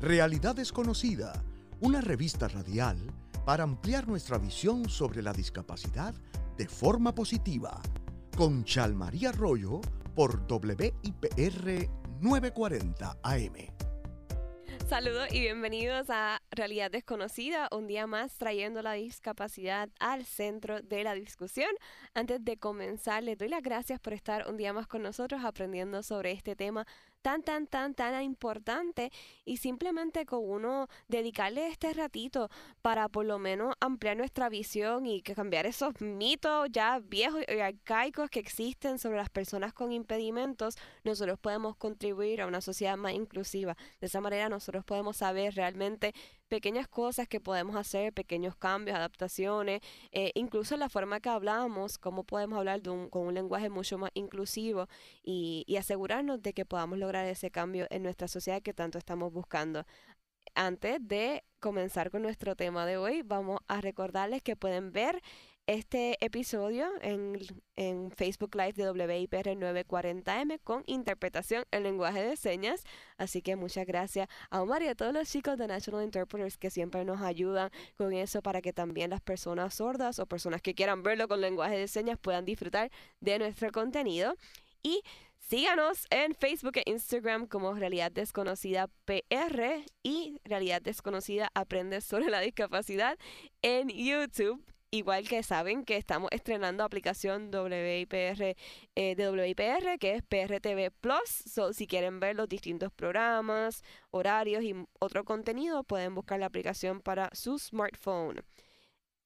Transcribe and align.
Realidad 0.00 0.54
Desconocida, 0.54 1.42
una 1.80 2.00
revista 2.00 2.46
radial 2.46 2.98
para 3.44 3.64
ampliar 3.64 4.06
nuestra 4.06 4.38
visión 4.38 4.88
sobre 4.88 5.22
la 5.22 5.32
discapacidad 5.32 6.14
de 6.56 6.68
forma 6.68 7.12
positiva. 7.12 7.82
Con 8.36 8.62
Chalmaría 8.62 9.30
Arroyo 9.30 9.80
por 10.14 10.46
WIPR 10.48 11.90
940 12.20 13.18
AM. 13.24 13.78
Saludos 14.88 15.28
y 15.32 15.40
bienvenidos 15.40 16.08
a 16.10 16.40
Realidad 16.50 16.90
Desconocida, 16.90 17.68
un 17.72 17.88
día 17.88 18.06
más 18.06 18.38
trayendo 18.38 18.80
la 18.80 18.92
discapacidad 18.92 19.90
al 19.98 20.24
centro 20.24 20.80
de 20.80 21.02
la 21.04 21.14
discusión. 21.14 21.70
Antes 22.14 22.42
de 22.44 22.56
comenzar, 22.56 23.24
les 23.24 23.36
doy 23.36 23.48
las 23.48 23.62
gracias 23.62 24.00
por 24.00 24.14
estar 24.14 24.48
un 24.48 24.56
día 24.56 24.72
más 24.72 24.86
con 24.86 25.02
nosotros 25.02 25.44
aprendiendo 25.44 26.02
sobre 26.02 26.30
este 26.30 26.56
tema 26.56 26.86
tan, 27.22 27.42
tan, 27.42 27.66
tan, 27.66 27.94
tan 27.94 28.22
importante 28.22 29.10
y 29.44 29.58
simplemente 29.58 30.26
con 30.26 30.40
uno 30.48 30.88
dedicarle 31.08 31.68
este 31.68 31.92
ratito 31.92 32.48
para 32.82 33.08
por 33.08 33.26
lo 33.26 33.38
menos 33.38 33.74
ampliar 33.80 34.16
nuestra 34.16 34.48
visión 34.48 35.06
y 35.06 35.22
cambiar 35.22 35.66
esos 35.66 36.00
mitos 36.00 36.68
ya 36.70 37.00
viejos 37.00 37.42
y 37.48 37.60
arcaicos 37.60 38.30
que 38.30 38.40
existen 38.40 38.98
sobre 38.98 39.16
las 39.16 39.30
personas 39.30 39.72
con 39.72 39.92
impedimentos, 39.92 40.76
nosotros 41.04 41.38
podemos 41.38 41.76
contribuir 41.76 42.40
a 42.40 42.46
una 42.46 42.60
sociedad 42.60 42.96
más 42.96 43.12
inclusiva. 43.12 43.76
De 44.00 44.06
esa 44.06 44.20
manera 44.20 44.48
nosotros 44.48 44.84
podemos 44.84 45.16
saber 45.16 45.54
realmente 45.54 46.14
pequeñas 46.48 46.88
cosas 46.88 47.28
que 47.28 47.40
podemos 47.40 47.76
hacer, 47.76 48.12
pequeños 48.12 48.56
cambios, 48.56 48.96
adaptaciones, 48.96 49.80
eh, 50.12 50.32
incluso 50.34 50.76
la 50.76 50.88
forma 50.88 51.20
que 51.20 51.28
hablamos, 51.28 51.98
cómo 51.98 52.24
podemos 52.24 52.58
hablar 52.58 52.82
de 52.82 52.90
un, 52.90 53.08
con 53.08 53.26
un 53.26 53.34
lenguaje 53.34 53.70
mucho 53.70 53.98
más 53.98 54.10
inclusivo 54.14 54.88
y, 55.22 55.64
y 55.66 55.76
asegurarnos 55.76 56.42
de 56.42 56.52
que 56.52 56.64
podamos 56.64 56.98
lograr 56.98 57.26
ese 57.26 57.50
cambio 57.50 57.86
en 57.90 58.02
nuestra 58.02 58.28
sociedad 58.28 58.62
que 58.62 58.74
tanto 58.74 58.98
estamos 58.98 59.32
buscando. 59.32 59.84
Antes 60.54 60.98
de 61.06 61.44
comenzar 61.60 62.10
con 62.10 62.22
nuestro 62.22 62.56
tema 62.56 62.86
de 62.86 62.96
hoy, 62.96 63.22
vamos 63.22 63.60
a 63.68 63.80
recordarles 63.80 64.42
que 64.42 64.56
pueden 64.56 64.92
ver 64.92 65.22
este 65.68 66.16
episodio 66.24 66.88
en, 67.02 67.38
en, 67.76 68.10
Facebook 68.10 68.56
Live 68.56 68.72
de 68.72 68.90
WIPR 68.90 69.54
940M 69.54 70.60
con 70.64 70.82
interpretación 70.86 71.64
en 71.70 71.82
lenguaje 71.82 72.22
de 72.22 72.36
señas. 72.36 72.84
Así 73.18 73.42
que 73.42 73.54
muchas 73.54 73.86
gracias 73.86 74.28
a 74.48 74.62
Omar 74.62 74.82
y 74.82 74.88
a 74.88 74.94
todos 74.94 75.12
los 75.12 75.30
chicos 75.30 75.58
de 75.58 75.66
National 75.66 76.04
Interpreters 76.04 76.56
que 76.56 76.70
siempre 76.70 77.04
nos 77.04 77.20
ayudan 77.20 77.70
con 77.98 78.14
eso 78.14 78.40
para 78.40 78.62
que 78.62 78.72
también 78.72 79.10
las 79.10 79.20
personas 79.20 79.74
sordas 79.74 80.18
o 80.18 80.24
personas 80.24 80.62
que 80.62 80.74
quieran 80.74 81.02
verlo 81.02 81.28
con 81.28 81.42
lenguaje 81.42 81.76
de 81.76 81.86
señas 81.86 82.18
puedan 82.18 82.46
disfrutar 82.46 82.90
de 83.20 83.38
nuestro 83.38 83.70
contenido. 83.70 84.36
Y 84.82 85.02
síganos 85.38 86.06
en 86.08 86.34
Facebook 86.34 86.78
e 86.78 86.90
Instagram 86.90 87.46
como 87.46 87.74
Realidad 87.74 88.10
Desconocida 88.10 88.88
PR 89.04 89.84
y 90.02 90.40
Realidad 90.44 90.80
Desconocida 90.80 91.50
Aprende 91.52 92.00
sobre 92.00 92.30
la 92.30 92.40
discapacidad 92.40 93.18
en 93.60 93.90
YouTube 93.90 94.64
Igual 94.90 95.28
que 95.28 95.42
saben 95.42 95.84
que 95.84 95.98
estamos 95.98 96.30
estrenando 96.32 96.82
aplicación 96.82 97.50
WIPR 97.52 98.56
eh, 98.94 99.14
de 99.16 99.30
WIPR, 99.30 99.98
que 99.98 100.14
es 100.14 100.22
PRTV 100.22 100.90
Plus. 100.90 101.44
si 101.74 101.86
quieren 101.86 102.20
ver 102.20 102.36
los 102.36 102.48
distintos 102.48 102.90
programas, 102.90 103.82
horarios 104.10 104.62
y 104.64 104.74
otro 104.98 105.26
contenido, 105.26 105.84
pueden 105.84 106.14
buscar 106.14 106.40
la 106.40 106.46
aplicación 106.46 107.02
para 107.02 107.28
su 107.34 107.58
smartphone. 107.58 108.42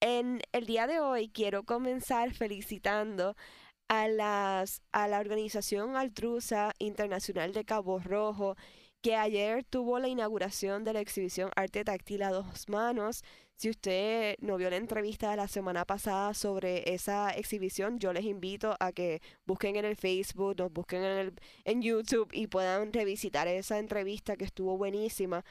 En 0.00 0.40
el 0.50 0.66
día 0.66 0.88
de 0.88 0.98
hoy 0.98 1.28
quiero 1.28 1.62
comenzar 1.62 2.34
felicitando 2.34 3.36
a, 3.86 4.08
las, 4.08 4.82
a 4.90 5.06
la 5.06 5.20
Organización 5.20 5.96
Altrusa 5.96 6.72
Internacional 6.80 7.52
de 7.52 7.64
Cabo 7.64 8.00
Rojo, 8.00 8.56
que 9.00 9.14
ayer 9.14 9.62
tuvo 9.64 10.00
la 10.00 10.08
inauguración 10.08 10.82
de 10.82 10.92
la 10.92 11.00
exhibición 11.00 11.50
Arte 11.54 11.84
Táctil 11.84 12.24
a 12.24 12.30
dos 12.30 12.68
manos. 12.68 13.22
Si 13.56 13.70
usted 13.70 14.36
no 14.40 14.56
vio 14.56 14.70
la 14.70 14.76
entrevista 14.76 15.30
de 15.30 15.36
la 15.36 15.46
semana 15.46 15.84
pasada 15.84 16.34
sobre 16.34 16.92
esa 16.92 17.30
exhibición, 17.30 17.98
yo 18.00 18.12
les 18.12 18.24
invito 18.24 18.74
a 18.80 18.92
que 18.92 19.22
busquen 19.46 19.76
en 19.76 19.84
el 19.84 19.96
Facebook, 19.96 20.56
nos 20.58 20.72
busquen 20.72 21.04
en, 21.04 21.18
el, 21.18 21.34
en 21.64 21.80
YouTube 21.80 22.28
y 22.32 22.48
puedan 22.48 22.92
revisitar 22.92 23.46
esa 23.46 23.78
entrevista 23.78 24.36
que 24.36 24.44
estuvo 24.44 24.76
buenísima. 24.76 25.44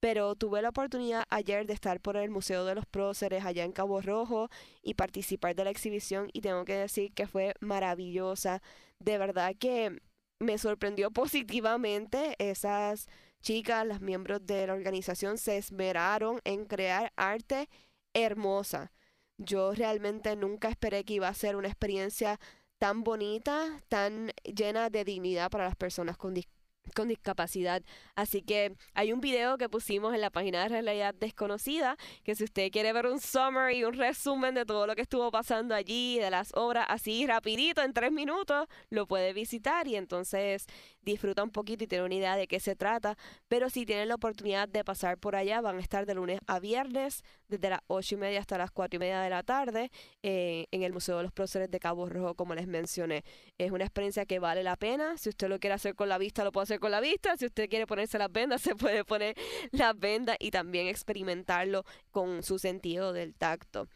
Pero 0.00 0.36
tuve 0.36 0.62
la 0.62 0.68
oportunidad 0.68 1.24
ayer 1.30 1.66
de 1.66 1.72
estar 1.72 2.00
por 2.00 2.16
el 2.16 2.30
Museo 2.30 2.64
de 2.64 2.74
los 2.74 2.86
Próceres 2.86 3.44
allá 3.44 3.64
en 3.64 3.72
Cabo 3.72 4.00
Rojo 4.00 4.48
y 4.82 4.94
participar 4.94 5.56
de 5.56 5.64
la 5.64 5.70
exhibición 5.70 6.28
y 6.32 6.42
tengo 6.42 6.64
que 6.64 6.74
decir 6.74 7.12
que 7.14 7.26
fue 7.26 7.54
maravillosa. 7.60 8.62
De 9.00 9.18
verdad 9.18 9.54
que 9.58 10.00
me 10.38 10.58
sorprendió 10.58 11.10
positivamente 11.12 12.36
esas 12.38 13.08
chicas, 13.46 13.86
las 13.86 14.00
miembros 14.00 14.44
de 14.44 14.66
la 14.66 14.72
organización 14.74 15.38
se 15.38 15.56
esmeraron 15.56 16.40
en 16.42 16.64
crear 16.64 17.12
arte 17.14 17.68
hermosa. 18.12 18.90
Yo 19.38 19.72
realmente 19.72 20.34
nunca 20.34 20.68
esperé 20.68 21.04
que 21.04 21.14
iba 21.14 21.28
a 21.28 21.34
ser 21.34 21.54
una 21.54 21.68
experiencia 21.68 22.40
tan 22.78 23.04
bonita, 23.04 23.80
tan 23.86 24.32
llena 24.42 24.90
de 24.90 25.04
dignidad 25.04 25.48
para 25.48 25.64
las 25.64 25.76
personas 25.76 26.16
con 26.16 26.34
discapacidad 26.34 26.55
con 26.94 27.08
discapacidad. 27.08 27.82
Así 28.14 28.42
que 28.42 28.76
hay 28.94 29.12
un 29.12 29.20
video 29.20 29.58
que 29.58 29.68
pusimos 29.68 30.14
en 30.14 30.20
la 30.20 30.30
página 30.30 30.62
de 30.62 30.68
Realidad 30.68 31.14
Desconocida, 31.14 31.96
que 32.24 32.34
si 32.34 32.44
usted 32.44 32.70
quiere 32.70 32.92
ver 32.92 33.06
un 33.06 33.20
summary, 33.20 33.84
un 33.84 33.94
resumen 33.94 34.54
de 34.54 34.64
todo 34.64 34.86
lo 34.86 34.94
que 34.94 35.02
estuvo 35.02 35.30
pasando 35.30 35.74
allí, 35.74 36.18
de 36.18 36.30
las 36.30 36.52
obras, 36.54 36.86
así 36.88 37.26
rapidito, 37.26 37.82
en 37.82 37.92
tres 37.92 38.12
minutos, 38.12 38.66
lo 38.90 39.06
puede 39.06 39.32
visitar 39.32 39.88
y 39.88 39.96
entonces 39.96 40.66
disfruta 41.02 41.42
un 41.42 41.50
poquito 41.50 41.84
y 41.84 41.86
tiene 41.86 42.04
una 42.04 42.14
idea 42.14 42.36
de 42.36 42.46
qué 42.46 42.60
se 42.60 42.76
trata. 42.76 43.16
Pero 43.48 43.70
si 43.70 43.86
tienen 43.86 44.08
la 44.08 44.16
oportunidad 44.16 44.68
de 44.68 44.84
pasar 44.84 45.18
por 45.18 45.36
allá, 45.36 45.60
van 45.60 45.76
a 45.76 45.80
estar 45.80 46.06
de 46.06 46.14
lunes 46.14 46.40
a 46.46 46.58
viernes, 46.58 47.22
desde 47.48 47.70
las 47.70 47.80
ocho 47.86 48.16
y 48.16 48.18
media 48.18 48.40
hasta 48.40 48.58
las 48.58 48.70
cuatro 48.70 48.96
y 48.96 49.00
media 49.00 49.20
de 49.20 49.30
la 49.30 49.42
tarde, 49.42 49.90
eh, 50.22 50.66
en 50.70 50.82
el 50.82 50.92
Museo 50.92 51.16
de 51.18 51.22
los 51.24 51.32
Próceres 51.32 51.70
de 51.70 51.78
Cabo 51.78 52.08
Rojo, 52.08 52.34
como 52.34 52.54
les 52.54 52.66
mencioné. 52.66 53.24
Es 53.58 53.70
una 53.70 53.84
experiencia 53.84 54.26
que 54.26 54.38
vale 54.38 54.62
la 54.62 54.76
pena. 54.76 55.16
Si 55.16 55.28
usted 55.28 55.48
lo 55.48 55.58
quiere 55.58 55.74
hacer 55.74 55.94
con 55.94 56.08
la 56.08 56.18
vista, 56.18 56.44
lo 56.44 56.52
puede 56.52 56.64
hacer 56.64 56.75
con 56.78 56.90
la 56.90 57.00
vista. 57.00 57.36
Si 57.36 57.46
usted 57.46 57.68
quiere 57.68 57.86
ponerse 57.86 58.18
las 58.18 58.30
vendas, 58.30 58.62
se 58.62 58.76
puede 58.76 59.04
poner 59.04 59.36
las 59.72 59.98
vendas 59.98 60.36
y 60.38 60.50
también 60.50 60.86
experimentarlo 60.86 61.84
con 62.10 62.42
su 62.42 62.58
sentido 62.58 63.12
del 63.12 63.34
tacto. 63.34 63.88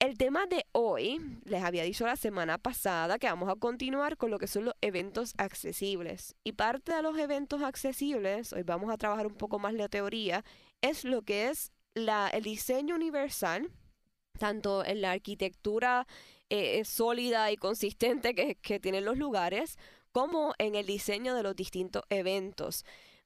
El 0.00 0.16
tema 0.16 0.46
de 0.46 0.64
hoy, 0.72 1.20
les 1.44 1.62
había 1.62 1.82
dicho 1.82 2.06
la 2.06 2.16
semana 2.16 2.56
pasada 2.56 3.18
que 3.18 3.26
vamos 3.26 3.50
a 3.50 3.56
continuar 3.56 4.16
con 4.16 4.30
lo 4.30 4.38
que 4.38 4.46
son 4.46 4.64
los 4.64 4.74
eventos 4.80 5.34
accesibles. 5.36 6.34
Y 6.42 6.52
parte 6.52 6.94
de 6.94 7.02
los 7.02 7.18
eventos 7.18 7.60
accesibles, 7.60 8.54
hoy 8.54 8.62
vamos 8.62 8.90
a 8.90 8.96
trabajar 8.96 9.26
un 9.26 9.34
poco 9.34 9.58
más 9.58 9.74
la 9.74 9.90
teoría, 9.90 10.42
es 10.80 11.04
lo 11.04 11.20
que 11.20 11.50
es 11.50 11.70
el 11.94 12.42
diseño 12.42 12.94
universal, 12.94 13.70
tanto 14.38 14.86
en 14.86 15.02
la 15.02 15.10
arquitectura 15.10 16.06
eh, 16.48 16.82
sólida 16.86 17.52
y 17.52 17.56
consistente 17.56 18.34
que 18.34 18.80
tienen 18.80 19.04
los 19.04 19.18
lugares, 19.18 19.76
como 20.12 20.54
en 20.58 20.74
el 20.74 20.86
diseño 20.86 21.34
de 21.34 21.42
los 21.42 21.56
distintos 21.56 22.04
eventos. 22.10 22.84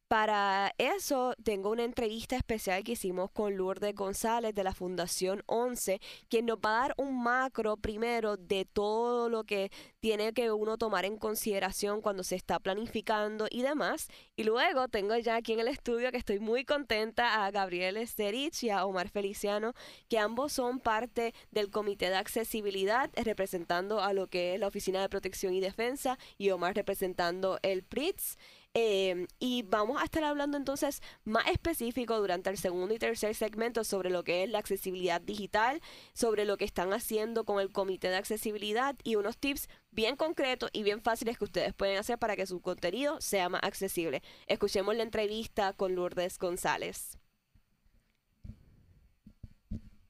Para 0.09 0.75
eso 0.77 1.35
tengo 1.43 1.71
una 1.71 1.83
entrevista 1.83 2.37
especial 2.37 2.85
que 2.85 2.93
hicimos 2.93 3.31
con 3.31 3.57
Lourdes 3.57 3.95
González 3.95 4.55
de 4.55 4.63
la 4.63 4.75
Fundación 4.75 5.43
11, 5.47 5.99
quien 6.29 6.45
nos 6.45 6.59
va 6.59 6.77
a 6.77 6.81
dar 6.83 6.95
un 6.99 7.23
macro 7.23 7.79
primero 7.79 8.37
de 8.37 8.67
todo 8.67 9.31
lo 9.31 9.45
que 9.45 9.73
tiene 10.01 10.35
que 10.35 10.53
uno 10.53 10.77
tomar 10.77 11.07
en 11.07 11.17
consideración 11.17 12.03
cuando 12.03 12.23
se 12.23 12.37
está 12.37 12.59
planificando 12.61 13.47
y 13.51 13.63
demás. 13.63 14.09
Y 14.37 14.45
luego 14.45 14.89
tengo 14.89 15.17
ya 15.17 15.37
aquí 15.37 15.55
en 15.55 15.61
el 15.61 15.69
estudio 15.69 16.11
que 16.13 16.19
estoy 16.19 16.39
muy 16.39 16.67
contenta 16.67 17.45
a 17.45 17.51
Gabriel 17.51 17.97
Esterich 17.97 18.63
y 18.63 18.69
a 18.69 18.85
Omar 18.85 19.09
Feliciano, 19.09 19.73
que 20.11 20.19
ambos 20.19 20.53
son 20.53 20.81
parte 20.81 21.33
del 21.51 21.71
Comité 21.71 22.11
de 22.11 22.17
Accesibilidad, 22.17 23.11
representando 23.17 24.01
a 24.03 24.13
lo 24.13 24.27
que 24.27 24.55
es 24.55 24.61
la 24.61 24.69
Oficina 24.69 25.01
de 25.01 25.09
Protección 25.09 25.55
y 25.55 25.61
Defensa, 25.61 26.19
y 26.37 26.51
Omar 26.51 26.75
representando 26.77 27.59
el 27.63 27.83
PRITS. 27.83 28.37
Em, 28.77 29.29
y 29.39 29.63
vamos 29.63 30.03
a 30.03 30.05
estar 30.05 30.25
hablando 30.25 30.57
entonces 30.57 31.01
más 31.23 31.47
específico 31.47 32.19
durante 32.19 32.51
el 32.51 32.59
segundo 32.59 32.93
y 32.93 32.99
tercer 32.99 33.33
segmento 33.37 33.85
sobre 33.85 34.11
lo 34.11 34.25
que 34.25 34.43
es 34.43 34.51
la 34.51 34.59
accesibilidad 34.59 35.21
digital, 35.21 35.81
sobre 36.13 36.45
lo 36.45 36.57
que 36.57 36.65
están 36.65 36.93
haciendo 36.93 37.45
con 37.45 37.61
el 37.61 37.71
comité 37.71 38.09
de 38.09 38.17
accesibilidad 38.17 38.97
y 39.05 39.15
unos 39.15 39.39
tips 39.39 39.69
bien 39.93 40.17
concretos 40.17 40.71
y 40.73 40.83
bien 40.83 41.03
fáciles 41.03 41.39
que 41.39 41.45
ustedes 41.45 41.73
pueden 41.73 41.99
hacer 41.99 42.19
para 42.19 42.35
que 42.35 42.47
su 42.47 42.61
contenido 42.61 43.21
sea 43.21 43.49
más 43.49 43.61
accesible. 43.63 44.23
Escuchemos 44.49 44.97
la 44.97 45.05
entrevista 45.05 45.73
con 45.73 45.95
Lourdes 45.95 46.37
González. 46.37 47.17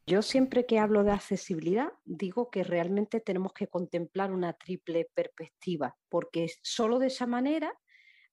Yo 0.07 0.23
siempre 0.23 0.65
que 0.65 0.79
hablo 0.79 1.05
de 1.05 1.13
accesibilidad 1.13 1.93
digo 2.07 2.51
que 2.51 2.65
realmente 2.65 3.21
tenemos 3.21 3.53
que 3.53 3.69
contemplar 3.69 4.33
una 4.33 4.55
triple 4.55 5.11
perspectiva, 5.15 5.99
porque 6.09 6.51
solo 6.63 6.99
de 6.99 7.09
esa 7.09 7.27
manera 7.27 7.75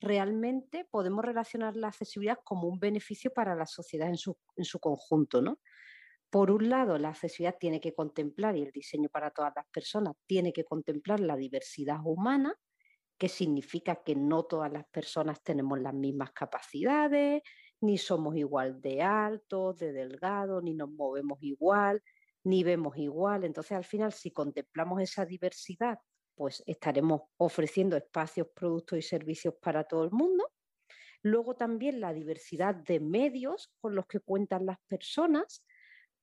realmente 0.01 0.85
podemos 0.89 1.23
relacionar 1.23 1.77
la 1.77 1.89
accesibilidad 1.89 2.39
como 2.43 2.67
un 2.67 2.79
beneficio 2.79 3.31
para 3.31 3.55
la 3.55 3.67
sociedad 3.67 4.09
en 4.09 4.17
su, 4.17 4.79
conjunto. 4.79 5.41
¿no? 5.41 5.59
Por 6.29 6.51
un 6.51 6.69
lado, 6.69 6.97
la 6.97 7.09
accesibilidad 7.09 7.57
tiene 7.59 7.79
que 7.79 7.93
contemplar, 7.93 8.57
y 8.57 8.63
el 8.63 8.71
diseño 8.71 9.09
para 9.09 9.31
todas 9.31 9.53
las 9.55 9.67
personas 9.67 10.15
tiene 10.25 10.51
que 10.51 10.65
contemplar 10.65 11.19
la 11.19 11.37
diversidad 11.37 11.99
humana, 12.03 12.55
que 13.17 13.29
significa 13.29 14.03
que 14.03 14.15
no 14.15 14.43
todas 14.43 14.71
las 14.73 14.85
personas 14.87 15.43
tenemos 15.43 15.79
las 15.79 15.93
mismas 15.93 16.31
capacidades, 16.31 17.43
ni 17.79 17.97
somos 17.97 18.35
igual 18.35 18.81
de 18.81 19.03
altos, 19.03 19.77
de 19.77 19.91
delgados, 19.93 20.63
ni 20.63 20.73
nos 20.73 20.89
movemos 20.89 21.37
igual, 21.41 22.01
ni 22.43 22.63
vemos 22.63 22.97
igual. 22.97 23.43
Entonces, 23.43 23.73
al 23.73 23.83
final, 23.83 24.11
si 24.11 24.31
contemplamos 24.31 25.01
esa 25.01 25.25
diversidad, 25.25 25.99
pues 26.41 26.63
estaremos 26.65 27.21
ofreciendo 27.37 27.95
espacios, 27.95 28.47
productos 28.55 28.97
y 28.97 29.03
servicios 29.03 29.53
para 29.61 29.83
todo 29.83 30.03
el 30.05 30.09
mundo. 30.09 30.49
Luego 31.21 31.53
también 31.53 32.01
la 32.01 32.13
diversidad 32.13 32.73
de 32.73 32.99
medios 32.99 33.71
con 33.79 33.93
los 33.93 34.07
que 34.07 34.21
cuentan 34.21 34.65
las 34.65 34.79
personas, 34.87 35.63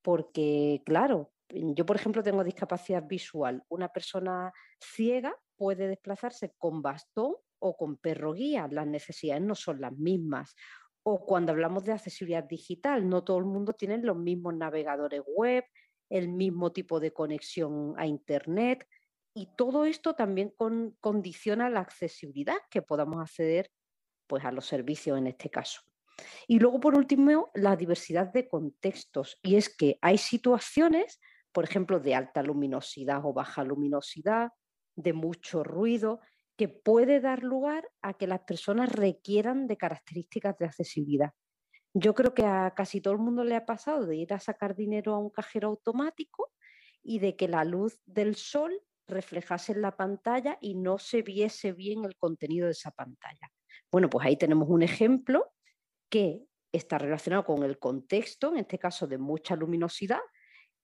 porque 0.01 0.81
claro, 0.85 1.31
yo 1.47 1.85
por 1.85 1.95
ejemplo 1.95 2.21
tengo 2.21 2.43
discapacidad 2.43 3.07
visual. 3.07 3.63
Una 3.69 3.87
persona 3.87 4.51
ciega 4.77 5.33
puede 5.55 5.87
desplazarse 5.87 6.53
con 6.57 6.81
bastón 6.81 7.35
o 7.59 7.77
con 7.77 7.95
perro 7.95 8.33
guía. 8.33 8.67
Las 8.69 8.87
necesidades 8.87 9.43
no 9.43 9.55
son 9.55 9.79
las 9.79 9.93
mismas. 9.93 10.53
O 11.01 11.25
cuando 11.25 11.53
hablamos 11.53 11.85
de 11.85 11.93
accesibilidad 11.93 12.43
digital, 12.43 13.07
no 13.07 13.23
todo 13.23 13.37
el 13.37 13.45
mundo 13.45 13.71
tiene 13.71 13.97
los 13.99 14.17
mismos 14.17 14.53
navegadores 14.53 15.21
web, 15.25 15.63
el 16.09 16.27
mismo 16.27 16.73
tipo 16.73 16.99
de 16.99 17.13
conexión 17.13 17.93
a 17.95 18.05
Internet. 18.05 18.85
Y 19.33 19.47
todo 19.55 19.85
esto 19.85 20.15
también 20.15 20.53
condiciona 20.99 21.69
la 21.69 21.81
accesibilidad 21.81 22.57
que 22.69 22.81
podamos 22.81 23.21
acceder 23.21 23.71
pues, 24.27 24.43
a 24.43 24.51
los 24.51 24.65
servicios 24.65 25.17
en 25.17 25.27
este 25.27 25.49
caso. 25.49 25.81
Y 26.47 26.59
luego, 26.59 26.79
por 26.79 26.97
último, 26.97 27.51
la 27.53 27.75
diversidad 27.75 28.31
de 28.31 28.47
contextos. 28.47 29.37
Y 29.41 29.55
es 29.55 29.73
que 29.73 29.97
hay 30.01 30.17
situaciones, 30.17 31.19
por 31.51 31.63
ejemplo, 31.63 31.99
de 31.99 32.15
alta 32.15 32.43
luminosidad 32.43 33.21
o 33.23 33.33
baja 33.33 33.63
luminosidad, 33.63 34.51
de 34.95 35.13
mucho 35.13 35.63
ruido, 35.63 36.19
que 36.57 36.67
puede 36.67 37.21
dar 37.21 37.43
lugar 37.43 37.89
a 38.01 38.15
que 38.15 38.27
las 38.27 38.41
personas 38.41 38.91
requieran 38.91 39.67
de 39.67 39.77
características 39.77 40.57
de 40.57 40.65
accesibilidad. 40.65 41.31
Yo 41.93 42.13
creo 42.13 42.33
que 42.33 42.45
a 42.45 42.73
casi 42.75 43.01
todo 43.01 43.13
el 43.13 43.19
mundo 43.19 43.43
le 43.43 43.55
ha 43.55 43.65
pasado 43.65 44.05
de 44.05 44.17
ir 44.17 44.33
a 44.33 44.39
sacar 44.39 44.75
dinero 44.75 45.15
a 45.15 45.19
un 45.19 45.29
cajero 45.29 45.69
automático 45.69 46.51
y 47.01 47.19
de 47.19 47.35
que 47.35 47.47
la 47.47 47.63
luz 47.63 48.01
del 48.05 48.35
sol 48.35 48.79
reflejase 49.09 49.73
en 49.73 49.81
la 49.81 49.95
pantalla 49.95 50.57
y 50.61 50.75
no 50.75 50.97
se 50.97 51.21
viese 51.21 51.73
bien 51.73 52.05
el 52.05 52.15
contenido 52.15 52.65
de 52.67 52.71
esa 52.71 52.91
pantalla. 52.91 53.51
Bueno, 53.91 54.09
pues 54.09 54.25
ahí 54.25 54.37
tenemos 54.37 54.69
un 54.69 54.83
ejemplo 54.83 55.53
que 56.09 56.45
está 56.71 56.97
relacionado 56.97 57.45
con 57.45 57.63
el 57.63 57.79
contexto, 57.79 58.49
en 58.49 58.59
este 58.59 58.79
caso 58.79 59.07
de 59.07 59.17
mucha 59.17 59.55
luminosidad, 59.55 60.21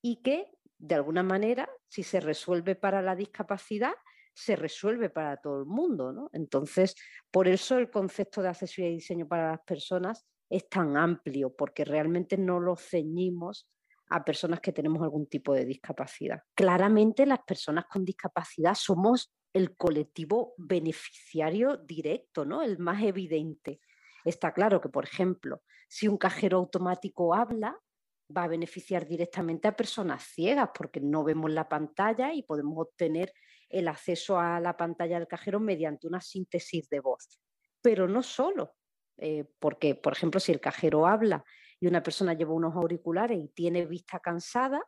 y 0.02 0.22
que 0.22 0.52
de 0.78 0.96
alguna 0.96 1.24
manera, 1.24 1.70
si 1.88 2.04
se 2.04 2.20
resuelve 2.20 2.76
para 2.76 3.02
la 3.02 3.16
discapacidad, 3.16 3.94
se 4.34 4.56
resuelve 4.56 5.10
para 5.10 5.38
todo 5.38 5.60
el 5.60 5.66
mundo. 5.66 6.30
Entonces, 6.34 6.96
por 7.32 7.48
eso 7.48 7.78
el 7.78 7.90
concepto 7.90 8.42
de 8.42 8.50
accesibilidad 8.50 8.92
y 8.92 8.96
diseño 8.96 9.28
para 9.28 9.52
las 9.52 9.62
personas 9.62 10.26
es 10.50 10.68
tan 10.68 10.98
amplio, 10.98 11.56
porque 11.56 11.86
realmente 11.86 12.38
no 12.38 12.60
lo 12.60 12.76
ceñimos 12.76 13.68
a 14.10 14.24
personas 14.24 14.60
que 14.60 14.72
tenemos 14.72 15.02
algún 15.02 15.28
tipo 15.28 15.54
de 15.54 15.66
discapacidad. 15.66 16.42
Claramente 16.54 17.26
las 17.26 17.40
personas 17.40 17.86
con 17.86 18.06
discapacidad 18.06 18.76
somos 18.76 19.34
el 19.54 19.76
colectivo 19.76 20.54
beneficiario 20.58 21.78
directo, 21.78 22.46
¿no? 22.46 22.62
El 22.62 22.78
más 22.78 23.02
evidente. 23.02 23.80
Está 24.24 24.54
claro 24.54 24.82
que, 24.82 24.90
por 24.90 25.06
ejemplo, 25.06 25.64
si 25.88 26.08
un 26.08 26.18
cajero 26.18 26.58
automático 26.58 27.34
habla, 27.34 27.78
va 28.36 28.44
a 28.44 28.48
beneficiar 28.48 29.08
directamente 29.08 29.68
a 29.68 29.76
personas 29.76 30.24
ciegas 30.24 30.70
porque 30.78 31.00
no 31.00 31.24
vemos 31.24 31.52
la 31.52 31.70
pantalla 31.70 32.34
y 32.34 32.44
podemos 32.44 32.74
obtener 32.78 33.32
el 33.70 33.88
acceso 33.88 34.40
a 34.40 34.60
la 34.60 34.76
pantalla 34.76 35.20
del 35.20 35.28
cajero 35.28 35.60
mediante 35.60 36.08
una 36.08 36.22
síntesis 36.22 36.90
de 36.90 37.00
voz. 37.00 37.40
Pero 37.82 38.08
no 38.08 38.24
solo, 38.24 38.76
eh, 39.18 39.46
porque, 39.60 39.96
por 39.96 40.14
ejemplo, 40.14 40.40
si 40.40 40.52
el 40.52 40.60
cajero 40.60 41.08
habla 41.08 41.44
y 41.80 41.88
una 41.88 42.02
persona 42.04 42.34
lleva 42.34 42.54
unos 42.54 42.76
auriculares 42.76 43.38
y 43.38 43.48
tiene 43.50 43.86
vista 43.86 44.20
cansada, 44.20 44.82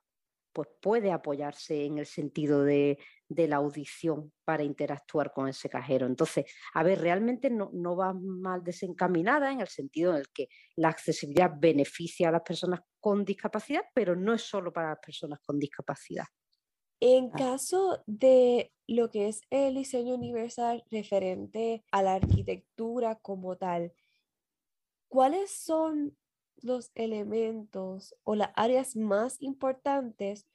pues 0.58 0.70
puede 0.82 1.12
apoyarse 1.12 1.86
en 1.86 2.00
el 2.00 2.08
sentido 2.08 2.64
de, 2.64 2.98
la 3.30 3.58
audición 3.58 4.34
para 4.44 4.64
interactuar 4.64 5.32
con 5.32 5.48
ese 5.48 5.70
cajero. 5.70 6.08
Entonces, 6.08 6.46
a 6.74 6.82
ver, 6.82 7.00
realmente 7.00 7.52
no, 7.52 7.70
no, 7.74 7.96
va 7.96 8.14
mal 8.14 8.64
desencaminada 8.64 9.52
en 9.52 9.62
el 9.62 9.68
sentido 9.68 10.14
en 10.14 10.18
el 10.18 10.30
que 10.34 10.48
la 10.76 10.90
accesibilidad 10.90 11.52
beneficia 11.60 12.30
a 12.30 12.32
las 12.32 12.42
personas 12.42 12.80
con 13.00 13.24
discapacidad, 13.24 13.84
pero 13.94 14.16
no 14.16 14.34
es 14.34 14.42
solo 14.42 14.74
para 14.74 14.90
las 14.90 15.00
personas 15.00 15.40
con 15.46 15.60
discapacidad. 15.60 16.26
En 17.00 17.30
caso 17.30 18.02
de 18.08 18.72
lo 18.88 19.12
que 19.12 19.28
es 19.28 19.42
el 19.52 19.76
diseño 19.76 20.16
universal 20.16 20.84
referente 20.90 21.84
a 21.92 22.02
la 22.02 22.16
arquitectura 22.16 23.20
como 23.22 23.58
tal, 23.58 23.94
¿cuáles 25.08 25.52
son 25.52 26.18
los 26.62 26.92
elementos 26.96 28.16
o 28.24 28.36
las 28.36 28.52
áreas 28.56 28.96
más 28.96 29.42
importantes 29.42 30.48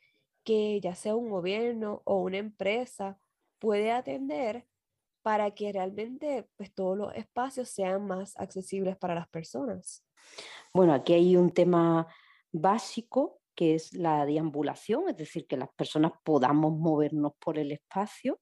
que 0.45 0.81
ya 0.81 0.95
sea 0.95 1.15
un 1.15 1.31
gobierno 1.31 2.03
o 2.05 2.23
una 2.23 2.39
empresa 2.39 3.19
puede 3.59 3.93
atender 3.93 4.67
para 5.23 5.53
que 5.53 5.73
realmente 5.73 6.49
pues, 6.57 6.75
todos 6.75 6.99
los 6.99 7.15
espacios 7.15 7.69
sean 7.69 8.07
más 8.07 8.37
accesibles 8.37 8.97
para 8.97 9.15
las 9.15 9.29
personas. 9.29 10.05
Bueno, 10.75 10.93
aquí 10.93 11.13
hay 11.13 11.37
un 11.37 11.51
tema 11.53 12.09
básico 12.51 13.41
que 13.55 13.75
es 13.75 13.93
la 13.93 14.27
deambulación, 14.27 15.09
es 15.09 15.17
decir, 15.17 15.47
que 15.47 15.57
las 15.57 15.69
personas 15.75 16.13
podamos 16.25 16.77
movernos 16.77 17.33
por 17.39 17.59
el 17.59 17.71
espacio 17.71 18.41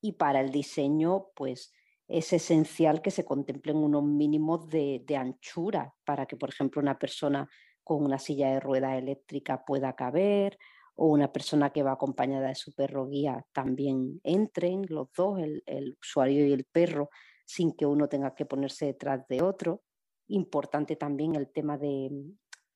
y 0.00 0.12
para 0.12 0.40
el 0.40 0.50
diseño, 0.50 1.28
pues 1.34 1.72
es 2.08 2.32
esencial 2.32 3.02
que 3.02 3.10
se 3.10 3.24
contemplen 3.24 3.76
unos 3.76 4.02
mínimos 4.02 4.66
de, 4.68 5.04
anchura 5.16 5.94
para 6.04 6.24
que, 6.26 6.36
por 6.36 6.48
ejemplo, 6.48 6.80
una 6.80 6.98
persona 6.98 7.48
con 7.84 8.04
una 8.04 8.18
silla 8.18 8.50
de 8.50 8.60
ruedas 8.60 8.98
eléctrica 8.98 9.64
pueda 9.64 9.94
caber 9.94 10.58
o 10.96 11.08
una 11.08 11.30
persona 11.30 11.70
que 11.70 11.82
va 11.82 11.92
acompañada 11.92 12.48
de 12.48 12.54
su 12.54 12.74
perro 12.74 13.06
guía 13.06 13.46
también 13.52 14.20
entren 14.24 14.86
los 14.88 15.08
dos, 15.14 15.38
el, 15.38 15.96
usuario 16.00 16.46
y 16.46 16.52
el 16.52 16.64
perro, 16.64 17.10
sin 17.44 17.72
que 17.72 17.86
uno 17.86 18.08
tenga 18.08 18.34
que 18.34 18.46
ponerse 18.46 18.86
detrás 18.86 19.26
de 19.28 19.42
otro. 19.42 19.82
Importante 20.28 20.96
también 20.96 21.36
el 21.36 21.52
tema 21.52 21.78
de 21.78 22.10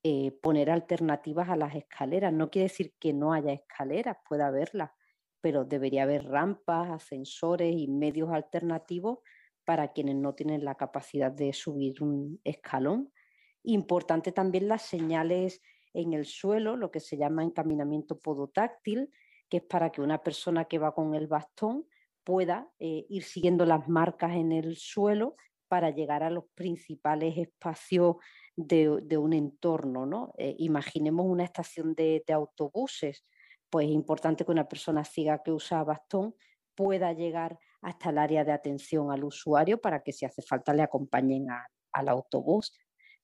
eh, 0.03 0.31
poner 0.43 0.71
alternativas 0.71 1.49
a 1.49 1.57
las 1.57 1.75
escaleras. 1.75 2.33
No 2.33 2.51
quiere 2.51 2.69
decir 2.69 2.95
que 2.99 3.13
no 3.13 3.33
haya 3.33 3.53
escaleras, 3.53 4.19
puede 4.29 4.45
haberlas, 4.45 4.91
pero 5.43 5.65
debería 5.65 6.05
haber 6.05 6.25
rampas, 6.25 6.89
ascensores 6.91 7.75
y 7.77 7.89
medios 7.89 8.31
alternativos 8.31 9.19
para 9.65 9.93
quienes 9.93 10.15
no 10.15 10.35
tienen 10.35 10.65
la 10.65 10.77
capacidad 10.77 11.31
de 11.31 11.53
subir 11.53 12.03
un 12.03 12.41
escalón. 12.45 13.13
Importante 13.65 14.33
también 14.33 14.69
las 14.69 14.83
señales 14.83 15.61
en 15.93 16.15
el 16.15 16.25
suelo, 16.25 16.77
lo 16.77 16.91
que 16.91 17.01
se 17.01 17.17
llama 17.17 17.43
encaminamiento 17.43 18.19
podotáctil, 18.19 19.11
que 19.49 19.59
es 19.59 19.63
para 19.65 19.91
que 19.91 20.01
una 20.01 20.23
persona 20.23 20.65
que 20.65 20.79
va 20.79 20.95
con 20.95 21.15
el 21.15 21.27
bastón 21.27 21.87
pueda 22.25 22.71
eh, 22.79 23.05
ir 23.09 23.25
siguiendo 23.25 23.67
las 23.67 23.89
marcas 23.89 24.37
en 24.37 24.53
el 24.53 24.77
suelo 24.77 25.37
para 25.69 25.91
llegar 25.91 26.23
a 26.23 26.31
los 26.31 26.45
principales 26.55 27.37
espacios 27.37 28.17
de, 28.55 28.89
un 29.19 29.33
entorno. 29.33 30.07
¿no? 30.07 30.33
Eh, 30.39 30.55
imaginemos 30.59 31.27
una 31.27 31.45
estación 31.45 31.95
de, 31.95 32.23
de 32.27 32.33
autobuses 32.33 33.25
pues 33.73 33.87
es 33.87 33.95
importante 33.95 34.45
que 34.45 34.53
una 34.53 34.69
persona 34.69 35.03
ciega 35.03 35.43
que 35.43 35.51
usa 35.51 35.83
bastón 35.83 36.35
pueda 36.75 37.15
llegar 37.15 37.59
hasta 37.81 38.11
el 38.11 38.19
área 38.19 38.45
de 38.45 38.53
atención 38.53 39.11
al 39.11 39.25
usuario 39.25 39.81
para 39.81 40.03
que 40.03 40.13
si 40.13 40.27
hace 40.27 40.43
falta 40.43 40.75
le 40.75 40.83
acompañen 40.83 41.47
al 41.93 42.09
autobús. 42.11 42.79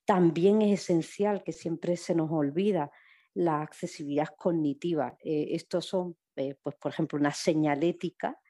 También 0.07 0.62
es 0.62 0.81
esencial 0.81 1.45
que 1.45 1.52
siempre 1.52 1.99
se 1.99 2.14
nos 2.14 2.31
olvida 2.33 2.90
la 3.35 3.61
accesibilidad 3.61 4.28
cognitiva. 4.38 5.19
Eh, 5.23 5.49
estos 5.50 5.85
son, 5.85 6.17
eh, 6.37 6.55
pues, 6.62 6.76
por 6.76 6.93
ejemplo, 6.93 7.19
una 7.19 7.33
señalética 7.33 8.40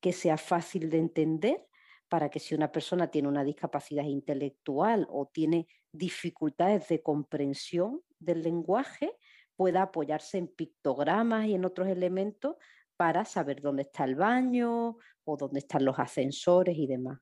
que 0.00 0.14
sea 0.14 0.38
fácil 0.38 0.88
de 0.88 1.00
entender 1.00 1.68
para 2.08 2.30
que 2.30 2.40
si 2.40 2.54
una 2.54 2.72
persona 2.72 3.10
tiene 3.10 3.28
una 3.28 3.44
discapacidad 3.44 4.04
intelectual 4.04 5.06
o 5.10 5.26
tiene 5.26 5.66
dificultades 5.92 6.88
de 6.88 7.02
comprensión 7.02 8.00
del 8.18 8.42
lenguaje, 8.42 9.12
pueda 9.56 9.82
apoyarse 9.82 10.38
en 10.38 10.48
pictogramas 10.48 11.46
y 11.46 11.54
en 11.54 11.64
otros 11.64 11.88
elementos 11.88 12.56
para 12.96 13.24
saber 13.24 13.60
dónde 13.60 13.82
está 13.82 14.04
el 14.04 14.14
baño 14.14 14.96
o 15.24 15.36
dónde 15.36 15.60
están 15.60 15.84
los 15.84 15.98
ascensores 15.98 16.76
y 16.76 16.86
demás. 16.86 17.18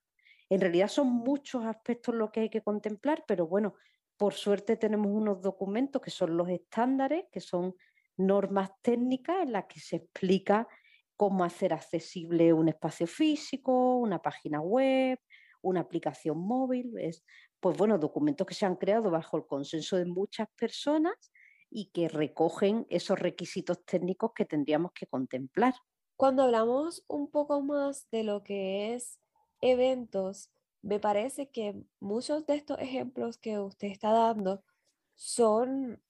En 0.49 0.61
realidad 0.61 0.89
son 0.89 1.09
muchos 1.09 1.65
aspectos 1.65 2.15
los 2.15 2.31
que 2.31 2.41
hay 2.41 2.51
que 2.51 2.63
contemplar, 2.63 3.25
pero 3.27 3.47
bueno, 3.47 3.75
por 4.17 4.35
suerte 4.35 4.77
tenemos 4.77 5.11
unos 5.13 5.41
documentos 5.41 6.03
que 6.03 6.11
son 6.11 6.37
los 6.37 6.49
estándares, 6.49 7.25
que 7.33 7.41
son 7.41 7.75
normas 8.17 8.71
técnicas 8.83 9.43
en 9.43 9.53
las 9.53 9.65
que 9.67 9.81
se 9.81 9.97
explica 9.97 10.69
cómo 11.17 11.45
hacer 11.45 11.73
accesible 11.73 12.53
un 12.53 12.69
espacio 12.69 13.07
físico, 13.07 13.97
una 13.97 14.21
página 14.21 14.61
web, 14.61 15.19
una 15.63 15.81
aplicación 15.81 16.39
móvil. 16.39 16.99
Es, 16.99 17.25
pues 17.61 17.77
bueno, 17.77 17.99
documentos 17.99 18.47
que 18.47 18.55
se 18.55 18.67
han 18.67 18.77
creado 18.77 19.11
bajo 19.11 19.37
el 19.37 19.47
consenso 19.47 19.97
de 19.97 20.07
muchas 20.07 20.49
personas 20.57 21.15
y 21.71 21.87
que 21.87 22.09
recogen 22.09 22.87
esos 22.91 23.19
requisitos 23.19 23.85
técnicos 23.85 24.33
que 24.35 24.45
tendríamos 24.45 24.93
que 24.93 25.07
contemplar. 25.07 25.75
Cuando 26.17 26.43
hablamos 26.43 27.05
un 27.09 27.31
poco 27.31 27.63
más 27.63 28.11
de 28.11 28.25
lo 28.25 28.43
que 28.43 28.95
es 28.95 29.19
eventos, 29.61 30.51
me 30.83 30.99
parece 30.99 31.51
que 31.51 31.75
muchos 32.01 32.47
de 32.47 32.57
estos 32.57 32.79
ejemplos 32.79 33.39
que 33.39 33.59
usted 33.59 33.89
está 33.89 34.11
dando 34.13 34.63
son, 35.15 36.03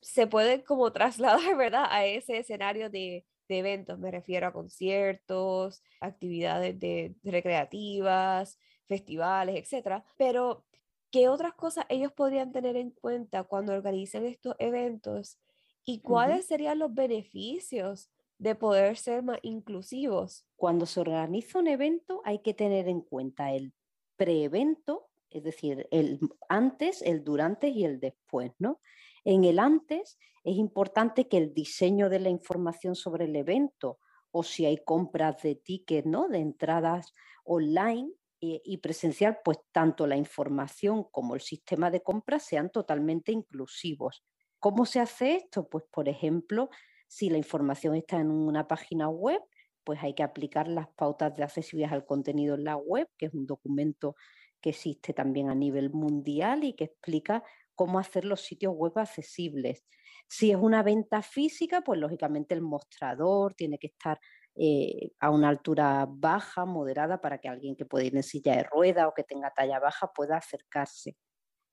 se 0.00 0.26
pueden 0.26 0.62
como 0.62 0.92
trasladar, 0.92 1.56
¿verdad? 1.56 1.86
A 1.88 2.04
ese 2.06 2.38
escenario 2.38 2.90
de, 2.90 3.26
eventos. 3.48 3.98
Me 3.98 4.10
refiero 4.10 4.48
a 4.48 4.52
conciertos, 4.52 5.82
actividades 6.00 6.78
de, 6.80 7.14
recreativas, 7.22 8.58
festivales, 8.88 9.56
etcétera. 9.56 10.04
Pero, 10.16 10.64
¿qué 11.10 11.28
otras 11.28 11.54
cosas 11.54 11.86
ellos 11.88 12.12
podrían 12.12 12.52
tener 12.52 12.76
en 12.76 12.90
cuenta 12.90 13.44
cuando 13.44 13.72
organizan 13.72 14.26
estos 14.26 14.54
eventos? 14.58 15.38
¿Y 15.84 16.00
cuáles 16.00 16.46
serían 16.46 16.78
los 16.78 16.92
beneficios 16.94 18.10
de 18.38 18.54
poder 18.54 18.96
ser 18.96 19.22
más 19.22 19.38
inclusivos? 19.42 20.44
Cuando 20.56 20.86
se 20.86 21.00
organiza 21.00 21.58
un 21.58 21.68
evento 21.68 22.22
hay 22.24 22.40
que 22.40 22.54
tener 22.54 22.88
en 22.88 23.00
cuenta 23.00 23.52
el 23.52 23.72
preevento, 24.16 25.08
es 25.30 25.44
decir, 25.44 25.86
el 25.90 26.18
antes, 26.48 27.02
el 27.02 27.22
durante 27.22 27.68
y 27.68 27.84
el 27.84 28.00
después, 28.00 28.52
¿no? 28.58 28.80
En 29.24 29.44
el 29.44 29.58
antes 29.58 30.18
es 30.44 30.56
importante 30.56 31.28
que 31.28 31.38
el 31.38 31.52
diseño 31.54 32.08
de 32.08 32.20
la 32.20 32.28
información 32.28 32.94
sobre 32.94 33.24
el 33.24 33.36
evento 33.36 33.98
o 34.30 34.42
si 34.42 34.64
hay 34.66 34.78
compras 34.78 35.42
de 35.42 35.54
tickets, 35.56 36.06
¿no? 36.06 36.28
De 36.28 36.38
entradas 36.38 37.12
online 37.44 38.12
y, 38.40 38.60
y 38.64 38.78
presencial, 38.78 39.38
pues 39.44 39.58
tanto 39.72 40.06
la 40.06 40.16
información 40.16 41.04
como 41.10 41.34
el 41.34 41.40
sistema 41.40 41.90
de 41.90 42.02
compras 42.02 42.44
sean 42.44 42.70
totalmente 42.70 43.32
inclusivos. 43.32 44.24
¿Cómo 44.58 44.86
se 44.86 45.00
hace 45.00 45.36
esto? 45.36 45.68
Pues, 45.68 45.84
por 45.92 46.08
ejemplo, 46.08 46.70
si 47.08 47.30
la 47.30 47.38
información 47.38 47.94
está 47.94 48.18
en 48.18 48.30
una 48.30 48.66
página 48.68 49.08
web, 49.08 49.40
pues 49.84 50.02
hay 50.02 50.14
que 50.14 50.22
aplicar 50.22 50.68
las 50.68 50.88
pautas 50.96 51.34
de 51.36 51.44
accesibilidad 51.44 51.92
al 51.94 52.04
contenido 52.04 52.56
en 52.56 52.64
la 52.64 52.76
web, 52.76 53.08
que 53.16 53.26
es 53.26 53.34
un 53.34 53.46
documento 53.46 54.16
que 54.60 54.70
existe 54.70 55.12
también 55.12 55.48
a 55.48 55.54
nivel 55.54 55.90
mundial 55.90 56.64
y 56.64 56.74
que 56.74 56.84
explica 56.84 57.44
cómo 57.74 57.98
hacer 57.98 58.24
los 58.24 58.40
sitios 58.40 58.74
web 58.74 58.92
accesibles. 58.98 59.84
Si 60.28 60.50
es 60.50 60.56
una 60.56 60.82
venta 60.82 61.22
física, 61.22 61.82
pues 61.82 62.00
lógicamente 62.00 62.54
el 62.54 62.62
mostrador 62.62 63.54
tiene 63.54 63.78
que 63.78 63.88
estar 63.88 64.18
eh, 64.56 65.12
a 65.20 65.30
una 65.30 65.48
altura 65.48 66.06
baja, 66.08 66.64
moderada, 66.64 67.20
para 67.20 67.38
que 67.38 67.48
alguien 67.48 67.76
que 67.76 67.84
puede 67.84 68.06
ir 68.06 68.16
en 68.16 68.22
silla 68.22 68.56
de 68.56 68.64
rueda 68.64 69.08
o 69.08 69.14
que 69.14 69.22
tenga 69.22 69.52
talla 69.54 69.78
baja 69.78 70.10
pueda 70.12 70.36
acercarse. 70.36 71.16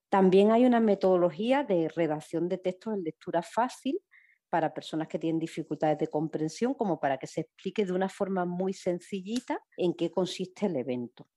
También 0.09 0.51
hay 0.51 0.65
una 0.65 0.79
metodología 0.79 1.63
de 1.63 1.89
redacción 1.89 2.49
de 2.49 2.57
textos 2.57 2.93
en 2.93 3.03
lectura 3.03 3.41
fácil 3.41 3.99
para 4.49 4.73
personas 4.73 5.07
que 5.07 5.17
tienen 5.17 5.39
dificultades 5.39 5.97
de 5.97 6.07
comprensión, 6.07 6.75
como 6.75 6.99
para 6.99 7.17
que 7.17 7.25
se 7.25 7.41
explique 7.41 7.85
de 7.85 7.93
una 7.93 8.09
forma 8.09 8.45
muy 8.45 8.73
sencillita 8.73 9.59
en 9.77 9.95
qué 9.95 10.11
consiste 10.11 10.67
el 10.67 10.75
evento. 10.75 11.27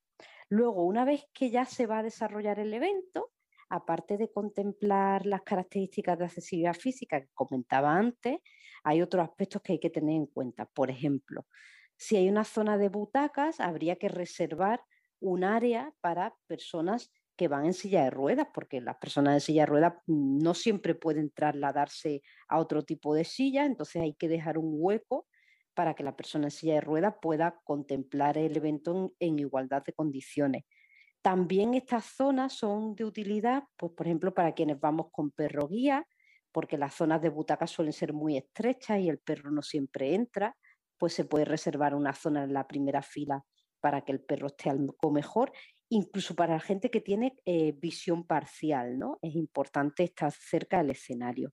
Luego, 0.50 0.84
una 0.84 1.06
vez 1.06 1.24
que 1.32 1.50
ya 1.50 1.64
se 1.64 1.86
va 1.86 2.00
a 2.00 2.02
desarrollar 2.02 2.58
el 2.58 2.74
evento, 2.74 3.30
aparte 3.70 4.18
de 4.18 4.30
contemplar 4.30 5.26
las 5.26 5.42
características 5.42 6.18
de 6.18 6.24
accesibilidad 6.26 6.74
física 6.74 7.20
que 7.20 7.30
comentaba 7.32 7.96
antes, 7.96 8.38
hay 8.86 9.02
otros 9.02 9.24
aspectos 9.24 9.62
que 9.62 9.72
hay 9.72 9.80
que 9.80 9.90
tener 9.90 10.14
en 10.14 10.26
cuenta. 10.26 10.64
Por 10.64 10.90
ejemplo, 10.90 11.44
si 11.96 12.16
hay 12.16 12.28
una 12.28 12.44
zona 12.44 12.78
de 12.78 12.88
butacas, 12.88 13.58
habría 13.58 13.96
que 13.96 14.08
reservar 14.08 14.80
un 15.18 15.42
área 15.42 15.92
para 16.00 16.36
personas 16.46 17.10
que 17.34 17.48
van 17.48 17.66
en 17.66 17.74
silla 17.74 18.04
de 18.04 18.10
ruedas, 18.10 18.46
porque 18.54 18.80
las 18.80 18.96
personas 18.98 19.34
en 19.34 19.40
silla 19.40 19.62
de 19.62 19.66
ruedas 19.66 19.94
no 20.06 20.54
siempre 20.54 20.94
pueden 20.94 21.30
trasladarse 21.30 22.22
a 22.48 22.60
otro 22.60 22.84
tipo 22.84 23.12
de 23.12 23.24
silla, 23.24 23.64
entonces 23.64 24.02
hay 24.02 24.14
que 24.14 24.28
dejar 24.28 24.56
un 24.56 24.76
hueco 24.78 25.26
para 25.74 25.94
que 25.94 26.04
la 26.04 26.16
persona 26.16 26.46
en 26.46 26.52
silla 26.52 26.74
de 26.74 26.80
ruedas 26.80 27.16
pueda 27.20 27.60
contemplar 27.64 28.38
el 28.38 28.56
evento 28.56 29.14
en, 29.18 29.38
igualdad 29.40 29.82
de 29.84 29.94
condiciones. 29.94 30.62
También 31.22 31.74
estas 31.74 32.04
zonas 32.04 32.52
son 32.52 32.94
de 32.94 33.04
utilidad, 33.04 33.64
pues, 33.76 33.92
por 33.96 34.06
ejemplo, 34.06 34.32
para 34.32 34.52
quienes 34.52 34.78
vamos 34.78 35.08
con 35.10 35.32
perro 35.32 35.66
guía, 35.66 36.06
porque 36.56 36.78
las 36.78 36.94
zonas 36.94 37.20
de 37.20 37.28
butacas 37.28 37.70
suelen 37.70 37.92
ser 37.92 38.14
muy 38.14 38.38
estrechas 38.38 38.98
y 38.98 39.10
el 39.10 39.18
perro 39.18 39.50
no 39.50 39.60
siempre 39.60 40.14
entra, 40.14 40.56
pues 40.96 41.12
se 41.12 41.26
puede 41.26 41.44
reservar 41.44 41.94
una 41.94 42.14
zona 42.14 42.44
en 42.44 42.54
la 42.54 42.66
primera 42.66 43.02
fila 43.02 43.44
para 43.78 44.00
que 44.06 44.12
el 44.12 44.22
perro 44.22 44.46
esté 44.46 44.72
mejor 45.12 45.52
incluso 45.90 46.34
para 46.34 46.54
la 46.54 46.60
gente 46.60 46.90
que 46.90 47.02
tiene 47.02 47.36
eh, 47.44 47.72
visión 47.72 48.26
parcial, 48.26 48.98
¿no? 48.98 49.18
Es 49.20 49.34
importante 49.34 50.02
estar 50.04 50.32
cerca 50.32 50.78
del 50.78 50.92
escenario. 50.92 51.52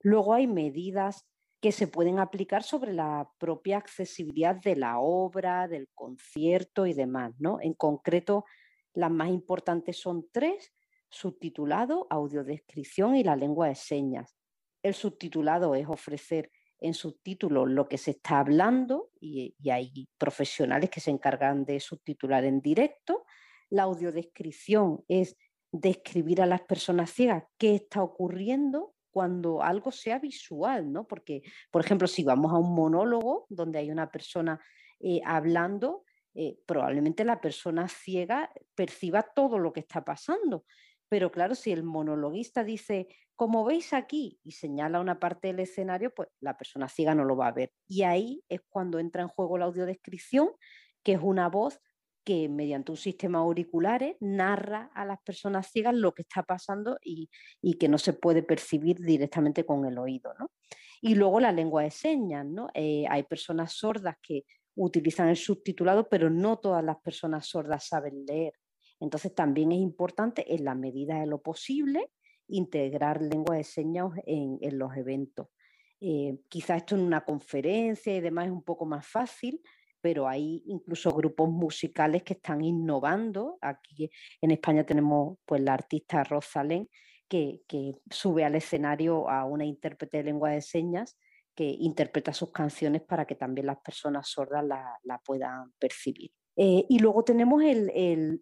Luego 0.00 0.34
hay 0.34 0.46
medidas 0.46 1.26
que 1.62 1.72
se 1.72 1.88
pueden 1.88 2.18
aplicar 2.18 2.62
sobre 2.62 2.92
la 2.92 3.30
propia 3.38 3.78
accesibilidad 3.78 4.56
de 4.56 4.76
la 4.76 4.98
obra, 4.98 5.66
del 5.66 5.88
concierto 5.94 6.84
y 6.84 6.92
demás, 6.92 7.32
¿no? 7.38 7.58
En 7.62 7.72
concreto, 7.72 8.44
las 8.92 9.10
más 9.10 9.30
importantes 9.30 9.98
son 9.98 10.26
tres, 10.30 10.74
subtitulado, 11.08 12.06
audiodescripción 12.10 13.16
y 13.16 13.24
la 13.24 13.36
lengua 13.36 13.68
de 13.68 13.74
señas. 13.74 14.36
El 14.82 14.94
subtitulado 14.94 15.74
es 15.74 15.88
ofrecer 15.88 16.50
en 16.78 16.94
subtítulos 16.94 17.68
lo 17.70 17.88
que 17.88 17.98
se 17.98 18.12
está 18.12 18.38
hablando 18.38 19.10
y, 19.18 19.54
hay 19.70 20.08
profesionales 20.18 20.90
que 20.90 21.00
se 21.00 21.10
encargan 21.10 21.64
de 21.64 21.80
subtitular 21.80 22.44
en 22.44 22.60
directo 22.60 23.24
la 23.70 23.84
audiodescripción 23.84 25.04
es 25.08 25.36
describir 25.72 26.40
a 26.40 26.46
las 26.46 26.62
personas 26.62 27.10
ciegas 27.10 27.44
qué 27.58 27.74
está 27.74 28.02
ocurriendo 28.02 28.94
cuando 29.10 29.62
algo 29.62 29.90
sea 29.90 30.18
visual, 30.18 30.92
¿no? 30.92 31.06
Porque, 31.06 31.42
por 31.70 31.84
ejemplo, 31.84 32.06
si 32.06 32.22
vamos 32.22 32.52
a 32.52 32.58
un 32.58 32.74
monólogo 32.74 33.46
donde 33.48 33.78
hay 33.78 33.90
una 33.90 34.10
persona 34.10 34.60
eh, 35.00 35.20
hablando, 35.24 36.04
eh, 36.34 36.58
probablemente 36.66 37.24
la 37.24 37.40
persona 37.40 37.88
ciega 37.88 38.50
perciba 38.74 39.22
todo 39.22 39.58
lo 39.58 39.72
que 39.72 39.80
está 39.80 40.04
pasando. 40.04 40.64
Pero 41.08 41.30
claro, 41.30 41.54
si 41.54 41.72
el 41.72 41.82
monologuista 41.82 42.64
dice, 42.64 43.08
como 43.36 43.64
veis 43.64 43.92
aquí, 43.92 44.40
y 44.42 44.52
señala 44.52 45.00
una 45.00 45.20
parte 45.20 45.48
del 45.48 45.60
escenario, 45.60 46.12
pues 46.14 46.28
la 46.40 46.56
persona 46.56 46.88
ciega 46.88 47.14
no 47.14 47.24
lo 47.24 47.36
va 47.36 47.48
a 47.48 47.52
ver. 47.52 47.72
Y 47.86 48.02
ahí 48.02 48.42
es 48.48 48.60
cuando 48.68 48.98
entra 48.98 49.22
en 49.22 49.28
juego 49.28 49.58
la 49.58 49.66
audiodescripción, 49.66 50.50
que 51.02 51.12
es 51.12 51.20
una 51.22 51.48
voz 51.48 51.80
que 52.24 52.48
mediante 52.48 52.90
un 52.90 52.96
sistema 52.96 53.38
auriculares 53.38 54.16
narra 54.18 54.90
a 54.94 55.04
las 55.04 55.20
personas 55.22 55.70
ciegas 55.70 55.94
lo 55.94 56.12
que 56.12 56.22
está 56.22 56.42
pasando 56.42 56.98
y, 57.00 57.30
que 57.78 57.88
no 57.88 57.98
se 57.98 58.14
puede 58.14 58.42
percibir 58.42 58.98
directamente 58.98 59.64
con 59.64 59.84
el 59.84 59.96
oído. 59.96 60.34
Y 61.00 61.14
luego 61.14 61.38
la 61.38 61.52
lengua 61.52 61.84
de 61.84 61.92
señas. 61.92 62.44
¿no? 62.44 62.66
Eh, 62.74 63.04
hay 63.08 63.22
personas 63.22 63.74
sordas 63.74 64.16
que 64.20 64.44
utilizan 64.74 65.28
el 65.28 65.36
subtitulado, 65.36 66.08
pero 66.08 66.28
no 66.28 66.58
todas 66.58 66.82
las 66.82 66.96
personas 66.96 67.46
sordas 67.46 67.86
saben 67.86 68.26
leer. 68.26 68.54
Entonces 69.00 69.34
también 69.34 69.72
es 69.72 69.78
importante, 69.78 70.54
en 70.54 70.64
la 70.64 70.74
medida 70.74 71.20
de 71.20 71.26
lo 71.26 71.42
posible, 71.42 72.10
integrar 72.48 73.20
lengua 73.20 73.56
de 73.56 73.64
señas 73.64 74.12
en, 74.24 74.58
los 74.78 74.96
eventos. 74.96 75.48
Eh, 76.00 76.38
quizás 76.48 76.78
esto 76.78 76.94
en 76.94 77.02
una 77.02 77.24
conferencia 77.24 78.14
y 78.14 78.20
demás 78.20 78.46
es 78.46 78.52
un 78.52 78.62
poco 78.62 78.86
más 78.86 79.06
fácil, 79.06 79.60
pero 80.00 80.28
hay 80.28 80.62
incluso 80.66 81.10
grupos 81.10 81.48
musicales 81.48 82.22
que 82.22 82.34
están 82.34 82.62
innovando. 82.62 83.58
Aquí 83.60 84.10
en 84.40 84.50
España 84.50 84.84
tenemos 84.84 85.38
pues 85.44 85.60
la 85.60 85.74
artista 85.74 86.22
Rosalén 86.22 86.88
que, 87.28 87.62
sube 88.10 88.44
al 88.44 88.54
escenario 88.54 89.28
a 89.28 89.44
una 89.44 89.64
intérprete 89.64 90.18
de 90.18 90.24
lengua 90.24 90.50
de 90.50 90.62
señas 90.62 91.18
que 91.54 91.64
interpreta 91.64 92.32
sus 92.32 92.52
canciones 92.52 93.02
para 93.02 93.26
que 93.26 93.34
también 93.34 93.66
las 93.66 93.78
personas 93.78 94.28
sordas 94.28 94.64
la, 94.64 95.18
puedan 95.24 95.72
percibir. 95.78 96.30
Eh, 96.58 96.86
y 96.88 96.98
luego 97.00 97.22
tenemos 97.22 97.62
el, 97.62 97.90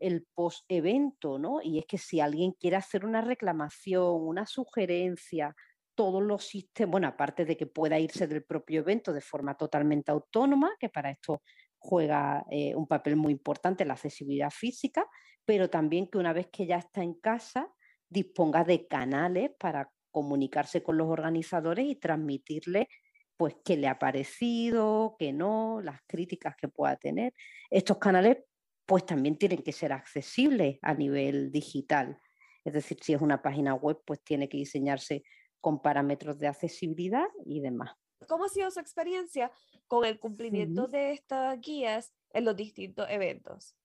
el, 0.00 0.26
post-evento, 0.34 1.36
¿no? 1.38 1.60
Y 1.60 1.80
es 1.80 1.86
que 1.86 1.98
si 1.98 2.20
alguien 2.20 2.52
quiere 2.52 2.76
hacer 2.76 3.04
una 3.04 3.20
reclamación, 3.20 4.22
una 4.22 4.46
sugerencia, 4.46 5.54
todos 5.96 6.22
los 6.22 6.44
sistemas, 6.44 6.92
bueno, 6.92 7.08
aparte 7.08 7.44
de 7.44 7.56
que 7.56 7.66
pueda 7.66 7.98
irse 7.98 8.26
del 8.26 8.44
propio 8.44 8.80
evento 8.80 9.12
de 9.12 9.20
forma 9.20 9.56
totalmente 9.56 10.12
autónoma, 10.12 10.72
que 10.78 10.88
para 10.88 11.10
esto 11.10 11.42
juega 11.76 12.44
eh, 12.50 12.74
un 12.74 12.86
papel 12.86 13.16
muy 13.16 13.32
importante 13.32 13.84
la 13.84 13.94
accesibilidad 13.94 14.50
física, 14.50 15.06
pero 15.44 15.68
también 15.68 16.08
que 16.08 16.18
una 16.18 16.32
vez 16.32 16.48
que 16.52 16.66
ya 16.66 16.78
está 16.78 17.02
en 17.02 17.14
casa, 17.14 17.68
disponga 18.08 18.64
de 18.64 18.86
canales 18.86 19.50
para 19.58 19.90
comunicarse 20.10 20.82
con 20.82 20.96
los 20.96 21.08
organizadores 21.08 21.86
y 21.86 21.96
transmitirles 21.96 22.86
pues 23.36 23.56
qué 23.64 23.76
le 23.76 23.88
ha 23.88 23.98
parecido, 23.98 25.16
qué 25.18 25.32
no, 25.32 25.80
las 25.82 26.00
críticas 26.06 26.54
que 26.56 26.68
pueda 26.68 26.96
tener. 26.96 27.34
Estos 27.70 27.98
canales 27.98 28.38
pues 28.86 29.06
también 29.06 29.36
tienen 29.36 29.62
que 29.62 29.72
ser 29.72 29.92
accesibles 29.92 30.78
a 30.82 30.94
nivel 30.94 31.50
digital. 31.50 32.18
Es 32.64 32.72
decir, 32.72 32.98
si 33.02 33.14
es 33.14 33.20
una 33.20 33.42
página 33.42 33.74
web, 33.74 34.00
pues 34.06 34.22
tiene 34.22 34.48
que 34.48 34.58
diseñarse 34.58 35.24
con 35.60 35.80
parámetros 35.80 36.38
de 36.38 36.48
accesibilidad 36.48 37.26
y 37.44 37.60
demás. 37.60 37.94
¿Cómo 38.28 38.44
ha 38.44 38.48
sido 38.48 38.70
su 38.70 38.80
experiencia 38.80 39.50
con 39.86 40.04
el 40.04 40.18
cumplimiento 40.18 40.86
de 40.86 41.12
estas 41.12 41.60
guías 41.60 42.12
en 42.30 42.44
los 42.44 42.56
distintos 42.56 43.06
eventos? 43.10 43.76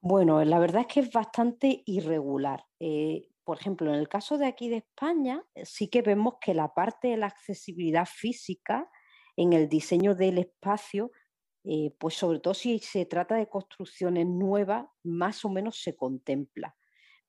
Bueno, 0.00 0.44
la 0.44 0.58
verdad 0.58 0.82
es 0.82 0.86
que 0.86 1.00
es 1.00 1.12
bastante 1.12 1.82
irregular. 1.86 2.64
Eh, 2.78 3.28
por 3.48 3.58
ejemplo, 3.58 3.88
en 3.94 3.98
el 3.98 4.10
caso 4.10 4.36
de 4.36 4.46
aquí 4.46 4.68
de 4.68 4.76
España, 4.76 5.42
eh, 5.54 5.64
sí 5.64 5.88
que 5.88 6.02
vemos 6.02 6.34
que 6.38 6.52
la 6.52 6.74
parte 6.74 7.08
de 7.08 7.16
la 7.16 7.28
accesibilidad 7.28 8.04
física 8.04 8.90
en 9.38 9.54
el 9.54 9.70
diseño 9.70 10.14
del 10.14 10.36
espacio 10.36 11.10
eh, 11.64 11.94
pues 11.98 12.12
sobre 12.12 12.40
todo 12.40 12.52
si 12.52 12.78
se 12.80 13.06
trata 13.06 13.36
de 13.36 13.48
construcciones 13.48 14.26
nuevas, 14.26 14.84
más 15.02 15.46
o 15.46 15.48
menos 15.48 15.80
se 15.82 15.96
contempla. 15.96 16.76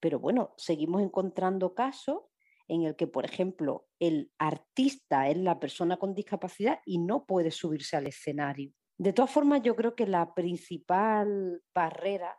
Pero 0.01 0.19
bueno, 0.19 0.53
seguimos 0.57 1.01
encontrando 1.01 1.73
casos 1.73 2.23
en 2.67 2.83
el 2.83 2.97
que, 2.97 3.07
por 3.07 3.23
ejemplo, 3.23 3.88
el 3.97 4.33
artista 4.39 5.29
es 5.29 5.38
la 5.38 5.57
persona 5.57 5.95
con 5.95 6.13
discapacidad 6.13 6.81
y 6.85 6.97
no 6.97 7.25
puede 7.27 7.51
subirse 7.51 7.95
al 7.95 8.07
escenario. 8.07 8.73
De 8.97 9.13
todas 9.13 9.31
formas, 9.31 9.61
yo 9.61 9.77
creo 9.77 9.95
que 9.95 10.05
la 10.05 10.33
principal 10.33 11.63
barrera 11.73 12.38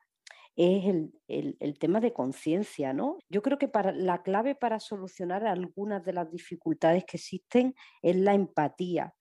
es 0.63 0.85
el, 1.27 1.79
tema 1.79 2.01
de 2.01 2.13
conciencia, 2.13 2.93
¿no? 2.93 3.17
Yo 3.31 3.41
creo 3.41 3.57
que 3.57 3.67
para, 3.67 3.93
la 3.93 4.23
clave 4.23 4.55
para 4.55 4.79
solucionar 4.79 5.47
algunas 5.47 6.05
de 6.05 6.13
las 6.13 6.31
dificultades 6.31 7.07
que 7.07 7.17
existen 7.17 7.75
es 8.03 8.17
la 8.17 8.35
empatía. 8.35 9.15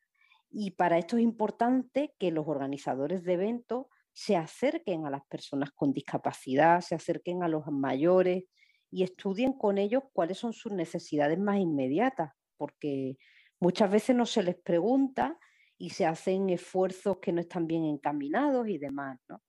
Y 0.51 0.72
para 0.72 0.98
esto 0.98 1.15
es 1.15 1.24
importante 1.24 2.13
que 2.19 2.31
los 2.31 2.46
organizadores 2.46 3.24
de 3.24 3.34
eventos 3.34 3.86
se 4.12 4.36
acerquen 4.36 5.05
a 5.05 5.10
las 5.10 5.25
personas 5.27 5.72
con 5.72 5.93
discapacidad, 5.93 6.81
se 6.81 6.96
acerquen 6.96 7.41
a 7.41 7.48
los 7.48 7.65
mayores 7.67 8.43
y 8.91 9.03
estudien 9.03 9.53
con 9.53 9.77
ellos 9.77 10.03
cuáles 10.12 10.38
son 10.39 10.51
sus 10.51 10.74
necesidades 10.74 11.39
más 11.39 11.60
inmediatas, 11.60 12.34
porque 12.58 13.17
muchas 13.62 13.89
veces 13.89 14.13
no 14.13 14.25
se 14.25 14.43
les 14.43 14.58
pregunta 14.58 15.39
y 15.77 15.91
se 15.91 16.05
hacen 16.05 16.50
esfuerzos 16.50 17.19
que 17.19 17.31
no 17.31 17.39
están 17.39 17.65
bien 17.65 17.86
encaminados 17.86 18.67
y 18.67 18.77
demás, 18.77 19.17
¿no? 19.29 19.41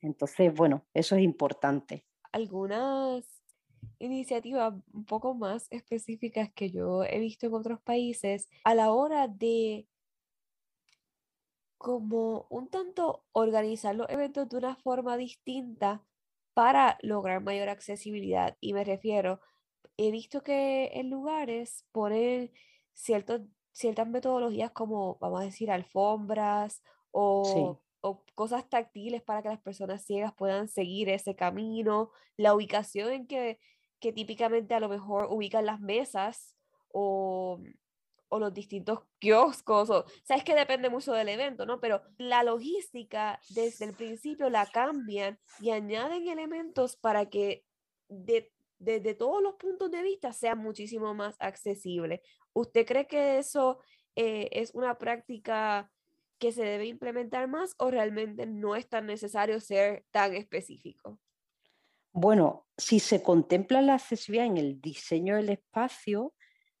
Entonces, 0.00 0.54
bueno, 0.54 0.86
eso 0.94 1.16
es 1.16 1.22
importante. 1.22 2.06
Algunas 2.32 3.24
iniciativas 3.98 4.74
un 4.92 5.04
poco 5.04 5.34
más 5.34 5.68
específicas 5.70 6.50
que 6.54 6.70
yo 6.70 7.04
he 7.04 7.18
visto 7.18 7.46
en 7.46 7.54
otros 7.54 7.80
países 7.80 8.48
a 8.64 8.74
la 8.74 8.92
hora 8.92 9.28
de 9.28 9.88
como 11.78 12.46
un 12.50 12.68
tanto 12.68 13.24
organizar 13.32 13.94
los 13.94 14.08
eventos 14.08 14.48
de 14.48 14.56
una 14.56 14.76
forma 14.76 15.16
distinta 15.16 16.04
para 16.54 16.98
lograr 17.02 17.42
mayor 17.42 17.68
accesibilidad. 17.68 18.56
Y 18.60 18.72
me 18.72 18.82
refiero, 18.82 19.40
he 19.96 20.10
visto 20.10 20.42
que 20.42 20.90
en 20.94 21.10
lugares 21.10 21.86
ponen 21.92 22.50
ciertos, 22.94 23.42
ciertas 23.72 24.08
metodologías 24.08 24.70
como, 24.72 25.18
vamos 25.20 25.40
a 25.42 25.44
decir, 25.44 25.70
alfombras 25.70 26.82
o, 27.10 27.82
o 28.00 28.24
cosas 28.34 28.68
táctiles 28.68 29.22
para 29.22 29.42
que 29.42 29.48
las 29.48 29.60
personas 29.60 30.04
ciegas 30.04 30.34
puedan 30.34 30.68
seguir 30.68 31.08
ese 31.08 31.34
camino, 31.34 32.10
la 32.36 32.54
ubicación 32.54 33.12
en 33.12 33.26
que, 33.26 33.58
que 34.00 34.12
típicamente 34.12 34.74
a 34.74 34.80
lo 34.80 34.88
mejor 34.88 35.28
ubican 35.30 35.66
las 35.66 35.80
mesas 35.80 36.54
o 36.92 37.60
o 38.28 38.38
los 38.38 38.52
distintos 38.52 39.00
kioscos, 39.18 39.90
o, 39.90 40.04
sabes 40.24 40.44
que 40.44 40.54
depende 40.54 40.90
mucho 40.90 41.12
del 41.12 41.28
evento, 41.28 41.66
¿no? 41.66 41.80
Pero 41.80 42.02
la 42.18 42.42
logística 42.42 43.40
desde 43.50 43.86
el 43.86 43.94
principio 43.94 44.50
la 44.50 44.66
cambian 44.66 45.38
y 45.60 45.70
añaden 45.70 46.28
elementos 46.28 46.96
para 46.96 47.26
que 47.26 47.64
de, 48.08 48.52
desde 48.78 49.14
todos 49.14 49.42
los 49.42 49.54
puntos 49.54 49.90
de 49.90 50.02
vista 50.02 50.32
sea 50.32 50.54
muchísimo 50.54 51.14
más 51.14 51.36
accesible. 51.38 52.22
¿Usted 52.52 52.86
cree 52.86 53.06
que 53.06 53.38
eso 53.38 53.78
eh, 54.16 54.48
es 54.52 54.74
una 54.74 54.98
práctica 54.98 55.90
que 56.38 56.52
se 56.52 56.64
debe 56.64 56.86
implementar 56.86 57.48
más 57.48 57.74
o 57.78 57.90
realmente 57.90 58.46
no 58.46 58.76
es 58.76 58.88
tan 58.88 59.06
necesario 59.06 59.60
ser 59.60 60.04
tan 60.10 60.34
específico? 60.34 61.18
Bueno, 62.12 62.66
si 62.78 62.98
se 62.98 63.22
contempla 63.22 63.82
la 63.82 63.94
accesibilidad 63.94 64.46
en 64.46 64.56
el 64.56 64.80
diseño 64.80 65.36
del 65.36 65.50
espacio, 65.50 66.32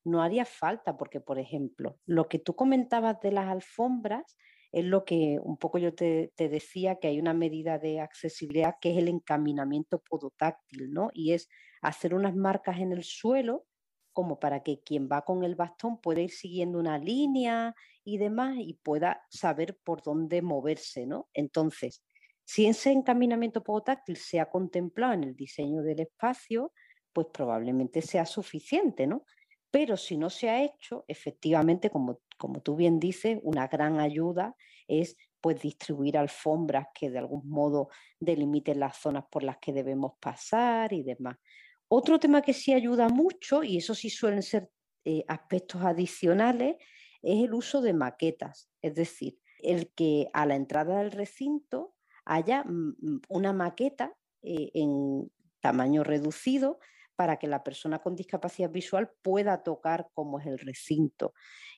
no 0.04 0.22
haría 0.22 0.44
falta, 0.44 0.96
porque, 0.96 1.20
por 1.20 1.38
ejemplo, 1.38 1.98
lo 2.06 2.28
que 2.28 2.38
tú 2.38 2.54
comentabas 2.54 3.20
de 3.20 3.32
las 3.32 3.48
alfombras 3.48 4.36
es 4.72 4.84
lo 4.84 5.04
que 5.04 5.38
un 5.42 5.56
poco 5.56 5.78
yo 5.78 5.94
te, 5.94 6.32
decía, 6.36 6.96
que 6.96 7.08
hay 7.08 7.18
una 7.18 7.34
medida 7.34 7.78
de 7.78 8.00
accesibilidad 8.00 8.76
que 8.80 8.92
es 8.92 8.98
el 8.98 9.08
encaminamiento 9.08 10.00
podotáctil, 10.00 10.92
¿no? 10.92 11.10
Y 11.12 11.32
es 11.32 11.48
hacer 11.82 12.14
unas 12.14 12.34
marcas 12.34 12.78
en 12.78 12.92
el 12.92 13.02
suelo 13.02 13.66
como 14.16 14.40
para 14.40 14.62
que 14.62 14.80
quien 14.80 15.10
va 15.12 15.26
con 15.26 15.44
el 15.44 15.56
bastón 15.56 16.00
pueda 16.00 16.22
ir 16.22 16.30
siguiendo 16.30 16.78
una 16.78 16.96
línea 16.96 17.74
y 18.02 18.16
demás 18.16 18.56
y 18.58 18.72
pueda 18.82 19.22
saber 19.28 19.78
por 19.84 20.02
dónde 20.02 20.40
moverse, 20.40 21.06
¿no? 21.06 21.28
Entonces, 21.34 22.02
si 22.42 22.64
ese 22.64 22.92
encaminamiento 22.92 23.62
podotáctil 23.62 24.16
se 24.16 24.40
ha 24.40 24.48
contemplado 24.48 25.12
en 25.12 25.24
el 25.24 25.36
diseño 25.36 25.82
del 25.82 26.00
espacio, 26.00 26.72
pues 27.12 27.26
probablemente 27.30 28.00
sea 28.00 28.24
suficiente, 28.24 29.06
¿no? 29.06 29.26
Pero 29.70 29.98
si 29.98 30.16
no 30.16 30.30
se 30.30 30.48
ha 30.48 30.64
hecho, 30.64 31.04
efectivamente, 31.08 31.90
como, 31.90 32.20
como 32.38 32.62
tú 32.62 32.74
bien 32.74 32.98
dices, 32.98 33.38
una 33.42 33.68
gran 33.68 34.00
ayuda 34.00 34.56
es 34.88 35.18
pues 35.42 35.60
distribuir 35.60 36.16
alfombras 36.16 36.86
que 36.94 37.10
de 37.10 37.18
algún 37.18 37.46
modo 37.50 37.90
delimiten 38.18 38.80
las 38.80 38.96
zonas 38.96 39.24
por 39.30 39.42
las 39.42 39.58
que 39.58 39.74
debemos 39.74 40.12
pasar 40.18 40.94
y 40.94 41.02
demás. 41.02 41.36
Otro 41.88 42.18
tema 42.18 42.42
que 42.42 42.52
sí 42.52 42.72
ayuda 42.72 43.08
mucho, 43.08 43.62
y 43.62 43.76
eso 43.76 43.94
sí 43.94 44.10
suelen 44.10 44.42
ser 44.42 44.70
eh, 45.04 45.24
aspectos 45.28 45.82
adicionales, 45.82 46.76
es 47.22 47.44
el 47.44 47.54
uso 47.54 47.80
de 47.80 47.92
maquetas, 47.92 48.70
es 48.82 48.94
decir, 48.94 49.38
el 49.60 49.92
que 49.94 50.28
a 50.32 50.46
la 50.46 50.56
entrada 50.56 50.98
del 50.98 51.12
recinto 51.12 51.94
haya 52.24 52.64
mm, 52.64 52.96
mm, 52.98 53.20
una 53.28 53.52
maqueta 53.52 54.14
eh, 54.42 54.70
en 54.74 55.30
tamaño 55.60 56.04
reducido 56.04 56.78
para 57.16 57.38
que 57.38 57.46
la 57.46 57.64
persona 57.64 58.00
con 58.00 58.14
discapacidad 58.14 58.70
visual 58.70 59.10
pueda 59.22 59.62
tocar 59.62 60.08
cómo 60.12 60.38
es 60.38 60.46
el 60.46 60.58
recinto. 60.58 61.32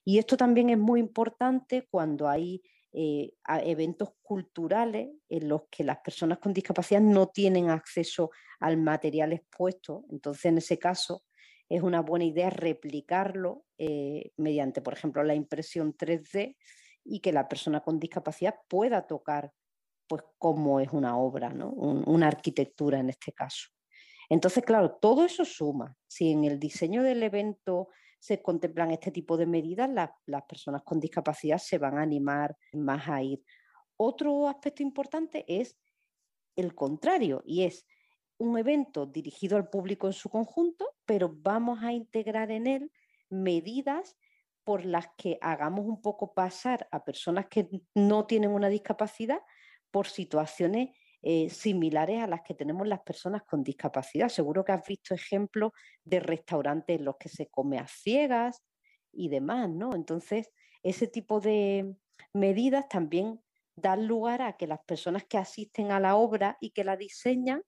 Y 0.04 0.18
esto 0.18 0.36
también 0.36 0.68
es 0.70 0.78
muy 0.78 1.00
importante 1.00 1.86
cuando 1.90 2.28
hay 2.28 2.62
eh, 2.92 3.32
eventos 3.64 4.10
culturales 4.22 5.10
en 5.28 5.48
los 5.48 5.62
que 5.70 5.84
las 5.84 5.98
personas 5.98 6.38
con 6.38 6.52
discapacidad 6.52 7.00
no 7.00 7.28
tienen 7.28 7.70
acceso 7.70 8.30
al 8.60 8.76
material 8.78 9.32
expuesto. 9.32 10.04
Entonces, 10.10 10.46
en 10.46 10.58
ese 10.58 10.78
caso, 10.78 11.24
es 11.68 11.82
una 11.82 12.00
buena 12.00 12.24
idea 12.24 12.50
replicarlo 12.50 13.64
eh, 13.76 14.32
mediante, 14.36 14.80
por 14.80 14.94
ejemplo, 14.94 15.22
la 15.22 15.34
impresión 15.34 15.94
3D 15.94 16.56
y 17.04 17.20
que 17.20 17.32
la 17.32 17.48
persona 17.48 17.80
con 17.80 17.98
discapacidad 17.98 18.54
pueda 18.68 19.06
tocar 19.06 19.52
pues 20.06 20.22
cómo 20.38 20.80
es 20.80 20.90
una 20.92 21.18
obra, 21.18 21.50
¿no? 21.50 21.68
una 21.70 22.28
arquitectura 22.28 22.98
en 22.98 23.10
este 23.10 23.32
caso. 23.32 23.68
Entonces, 24.30 24.64
claro, 24.64 24.92
todo 24.92 25.24
eso 25.24 25.44
suma. 25.44 25.96
Si 26.06 26.30
en 26.30 26.44
el 26.44 26.58
diseño 26.58 27.02
del 27.02 27.22
evento 27.22 27.88
se 28.18 28.42
contemplan 28.42 28.90
este 28.90 29.10
tipo 29.10 29.36
de 29.36 29.46
medidas, 29.46 29.90
las 30.26 30.42
personas 30.44 30.82
con 30.82 31.00
discapacidad 31.00 31.58
se 31.58 31.78
van 31.78 31.98
a 31.98 32.02
animar 32.02 32.56
más 32.72 33.08
a 33.08 33.22
ir. 33.22 33.42
Otro 33.96 34.48
aspecto 34.48 34.82
importante 34.82 35.44
es 35.46 35.76
el 36.56 36.74
contrario, 36.74 37.42
y 37.46 37.64
es 37.64 37.86
un 38.38 38.58
evento 38.58 39.06
dirigido 39.06 39.56
al 39.56 39.68
público 39.68 40.06
en 40.06 40.12
su 40.12 40.28
conjunto, 40.28 40.96
pero 41.04 41.32
vamos 41.32 41.82
a 41.82 41.92
integrar 41.92 42.50
en 42.50 42.66
él 42.66 42.92
medidas 43.30 44.16
por 44.64 44.84
las 44.84 45.08
que 45.16 45.38
hagamos 45.40 45.86
un 45.86 46.00
poco 46.00 46.34
pasar 46.34 46.88
a 46.90 47.04
personas 47.04 47.46
que 47.46 47.68
no 47.94 48.26
tienen 48.26 48.50
una 48.50 48.68
discapacidad 48.68 49.40
por 49.90 50.06
situaciones 50.06 50.90
eh, 51.22 51.50
similares 51.50 52.22
a 52.22 52.26
las 52.26 52.42
que 52.42 52.54
tenemos 52.54 52.86
las 52.86 53.00
personas 53.00 53.42
con 53.42 53.62
discapacidad. 53.62 54.28
Seguro 54.28 54.64
que 54.64 54.72
has 54.72 54.86
visto 54.86 55.14
ejemplos 55.14 55.72
de 56.04 56.20
restaurantes 56.20 56.98
en 56.98 57.04
los 57.04 57.16
que 57.18 57.28
se 57.28 57.48
come 57.48 57.78
a 57.78 57.86
ciegas 57.86 58.62
y 59.12 59.28
demás, 59.28 59.68
¿no? 59.68 59.94
Entonces, 59.94 60.50
ese 60.82 61.08
tipo 61.08 61.40
de 61.40 61.94
medidas 62.32 62.88
también 62.88 63.40
dan 63.76 64.06
lugar 64.06 64.42
a 64.42 64.56
que 64.56 64.66
las 64.66 64.80
personas 64.84 65.24
que 65.24 65.38
asisten 65.38 65.90
a 65.90 66.00
la 66.00 66.16
obra 66.16 66.56
y 66.60 66.70
que 66.70 66.84
la 66.84 66.96
diseñan, 66.96 67.62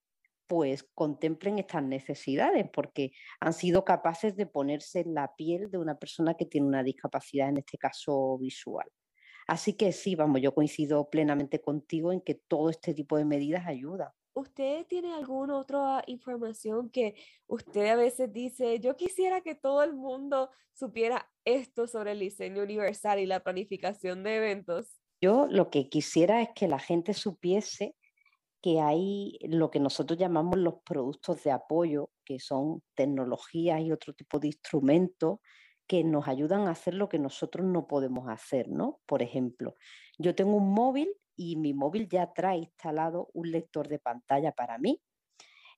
pues 0.46 0.84
contemplen 0.94 1.58
estas 1.58 1.82
necesidades, 1.84 2.68
porque 2.72 3.12
han 3.40 3.52
sido 3.52 3.84
capaces 3.84 4.36
de 4.36 4.46
ponerse 4.46 5.00
en 5.00 5.14
la 5.14 5.34
piel 5.36 5.70
de 5.70 5.78
una 5.78 5.96
persona 5.96 6.34
que 6.34 6.46
tiene 6.46 6.66
una 6.66 6.82
discapacidad, 6.82 7.48
en 7.48 7.58
este 7.58 7.78
caso 7.78 8.36
visual. 8.38 8.88
Así 9.50 9.72
que 9.72 9.90
sí, 9.90 10.14
vamos, 10.14 10.40
yo 10.40 10.54
coincido 10.54 11.10
plenamente 11.10 11.60
contigo 11.60 12.12
en 12.12 12.20
que 12.20 12.36
todo 12.36 12.70
este 12.70 12.94
tipo 12.94 13.16
de 13.16 13.24
medidas 13.24 13.66
ayuda. 13.66 14.14
¿Usted 14.32 14.86
tiene 14.86 15.12
alguna 15.12 15.58
otra 15.58 16.04
información 16.06 16.88
que 16.88 17.16
usted 17.48 17.88
a 17.88 17.96
veces 17.96 18.32
dice, 18.32 18.78
yo 18.78 18.94
quisiera 18.94 19.40
que 19.40 19.56
todo 19.56 19.82
el 19.82 19.92
mundo 19.92 20.50
supiera 20.72 21.28
esto 21.44 21.88
sobre 21.88 22.12
el 22.12 22.20
diseño 22.20 22.62
universal 22.62 23.18
y 23.18 23.26
la 23.26 23.42
planificación 23.42 24.22
de 24.22 24.36
eventos? 24.36 25.00
Yo 25.20 25.48
lo 25.50 25.68
que 25.68 25.88
quisiera 25.88 26.42
es 26.42 26.50
que 26.54 26.68
la 26.68 26.78
gente 26.78 27.12
supiese 27.12 27.96
que 28.62 28.78
hay 28.78 29.36
lo 29.42 29.72
que 29.72 29.80
nosotros 29.80 30.16
llamamos 30.16 30.58
los 30.58 30.74
productos 30.84 31.42
de 31.42 31.50
apoyo, 31.50 32.10
que 32.24 32.38
son 32.38 32.84
tecnologías 32.94 33.80
y 33.80 33.90
otro 33.90 34.14
tipo 34.14 34.38
de 34.38 34.46
instrumentos 34.46 35.40
que 35.90 36.05
nos 36.05 36.29
ayudan 36.29 36.68
a 36.68 36.70
hacer 36.70 36.94
lo 36.94 37.09
que 37.09 37.18
nosotros 37.18 37.66
no 37.66 37.88
podemos 37.88 38.29
hacer, 38.29 38.68
¿no? 38.68 39.00
Por 39.07 39.22
ejemplo, 39.22 39.74
yo 40.20 40.37
tengo 40.37 40.55
un 40.55 40.72
móvil 40.72 41.12
y 41.35 41.57
mi 41.57 41.74
móvil 41.74 42.09
ya 42.09 42.33
trae 42.33 42.59
instalado 42.59 43.29
un 43.33 43.50
lector 43.50 43.88
de 43.88 43.98
pantalla 43.98 44.53
para 44.53 44.79
mí. 44.79 45.03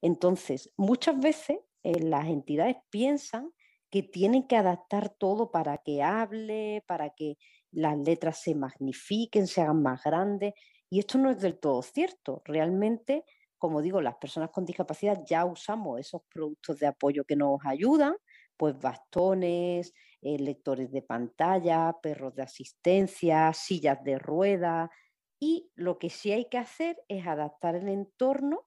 Entonces, 0.03 0.71
muchas 0.77 1.19
veces 1.19 1.57
eh, 1.81 1.99
las 1.99 2.27
entidades 2.27 2.75
piensan 2.91 3.49
que 3.89 4.03
tienen 4.03 4.45
que 4.47 4.55
adaptar 4.55 5.09
todo 5.09 5.49
para 5.49 5.79
que 5.79 6.03
hable, 6.03 6.83
para 6.85 7.09
que 7.09 7.37
las 7.71 7.97
letras 7.97 8.39
se 8.39 8.53
magnifiquen, 8.53 9.47
se 9.47 9.61
hagan 9.61 9.81
más 9.81 10.03
grandes. 10.03 10.53
Y 10.91 10.99
esto 10.99 11.17
no 11.17 11.31
es 11.31 11.41
del 11.41 11.59
todo 11.59 11.81
cierto. 11.81 12.43
Realmente, 12.45 13.25
como 13.57 13.81
digo, 13.81 13.99
las 13.99 14.17
personas 14.17 14.51
con 14.51 14.63
discapacidad 14.63 15.23
ya 15.25 15.43
usamos 15.43 15.99
esos 15.99 16.21
productos 16.31 16.77
de 16.77 16.85
apoyo 16.85 17.25
que 17.25 17.35
nos 17.35 17.65
ayudan, 17.65 18.15
pues 18.63 18.79
bastones, 18.79 19.93
eh, 20.21 20.39
lectores 20.39 20.89
de 20.89 21.01
pantalla, 21.01 21.97
perros 22.01 22.33
de 22.33 22.43
asistencia, 22.43 23.51
sillas 23.51 24.01
de 24.05 24.17
rueda. 24.17 24.89
Y 25.37 25.69
lo 25.75 25.99
que 25.99 26.09
sí 26.09 26.31
hay 26.31 26.47
que 26.47 26.57
hacer 26.57 27.03
es 27.09 27.27
adaptar 27.27 27.75
el 27.75 27.89
entorno 27.89 28.65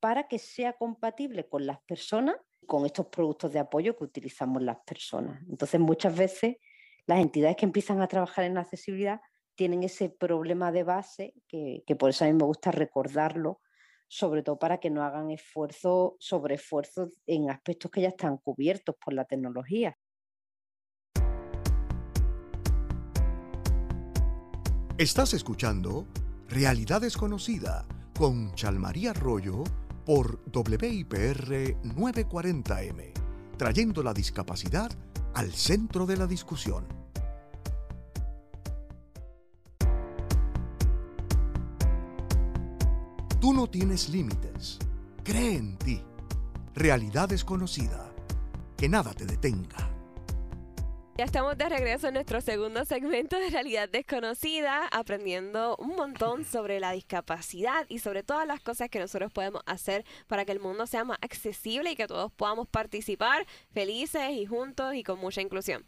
para 0.00 0.28
que 0.28 0.38
sea 0.38 0.72
compatible 0.72 1.46
con 1.46 1.66
las 1.66 1.78
personas, 1.82 2.36
con 2.66 2.86
estos 2.86 3.08
productos 3.08 3.52
de 3.52 3.58
apoyo 3.58 3.94
que 3.98 4.04
utilizamos 4.04 4.62
las 4.62 4.78
personas. 4.86 5.42
Entonces, 5.46 5.78
muchas 5.78 6.16
veces 6.16 6.56
las 7.04 7.20
entidades 7.20 7.56
que 7.56 7.66
empiezan 7.66 8.00
a 8.00 8.08
trabajar 8.08 8.46
en 8.46 8.56
accesibilidad 8.56 9.20
tienen 9.56 9.82
ese 9.82 10.08
problema 10.08 10.72
de 10.72 10.84
base 10.84 11.34
que, 11.46 11.84
por 11.98 12.08
eso 12.08 12.24
a 12.24 12.28
mí 12.28 12.32
me 12.32 12.46
gusta 12.46 12.70
recordarlo, 12.70 13.60
sobre 14.14 14.44
todo 14.44 14.56
para 14.60 14.78
que 14.78 14.90
no 14.90 15.02
hagan 15.02 15.32
esfuerzo 15.32 16.16
sobre 16.20 16.54
esfuerzos 16.54 17.08
en 17.26 17.50
aspectos 17.50 17.90
que 17.90 18.02
ya 18.02 18.08
están 18.10 18.36
cubiertos 18.36 18.94
por 19.04 19.12
la 19.12 19.24
tecnología. 19.24 19.98
Estás 24.98 25.34
escuchando 25.34 26.06
Realidad 26.48 27.00
Desconocida 27.00 27.88
con 28.16 28.54
Chalmaría 28.54 29.10
Arroyo 29.10 29.64
por 30.06 30.38
WIPR 30.54 31.82
940M, 31.82 33.12
trayendo 33.58 34.04
la 34.04 34.14
discapacidad 34.14 34.92
al 35.34 35.50
centro 35.50 36.06
de 36.06 36.16
la 36.18 36.28
discusión. 36.28 37.03
Tú 43.44 43.52
no 43.52 43.66
tienes 43.66 44.08
límites. 44.08 44.78
Cree 45.22 45.56
en 45.56 45.76
ti. 45.76 46.00
Realidad 46.74 47.28
desconocida. 47.28 48.10
Que 48.74 48.88
nada 48.88 49.12
te 49.12 49.26
detenga. 49.26 49.90
Ya 51.18 51.26
estamos 51.26 51.58
de 51.58 51.68
regreso 51.68 52.08
en 52.08 52.14
nuestro 52.14 52.40
segundo 52.40 52.86
segmento 52.86 53.38
de 53.38 53.50
Realidad 53.50 53.90
Desconocida, 53.90 54.86
aprendiendo 54.86 55.76
un 55.76 55.94
montón 55.94 56.46
sobre 56.46 56.80
la 56.80 56.92
discapacidad 56.92 57.84
y 57.90 57.98
sobre 57.98 58.22
todas 58.22 58.46
las 58.46 58.62
cosas 58.62 58.88
que 58.88 58.98
nosotros 58.98 59.30
podemos 59.30 59.60
hacer 59.66 60.06
para 60.26 60.46
que 60.46 60.52
el 60.52 60.60
mundo 60.60 60.86
sea 60.86 61.04
más 61.04 61.18
accesible 61.20 61.90
y 61.90 61.96
que 61.96 62.06
todos 62.06 62.32
podamos 62.32 62.66
participar 62.66 63.46
felices 63.74 64.30
y 64.30 64.46
juntos 64.46 64.94
y 64.94 65.02
con 65.02 65.18
mucha 65.18 65.42
inclusión. 65.42 65.84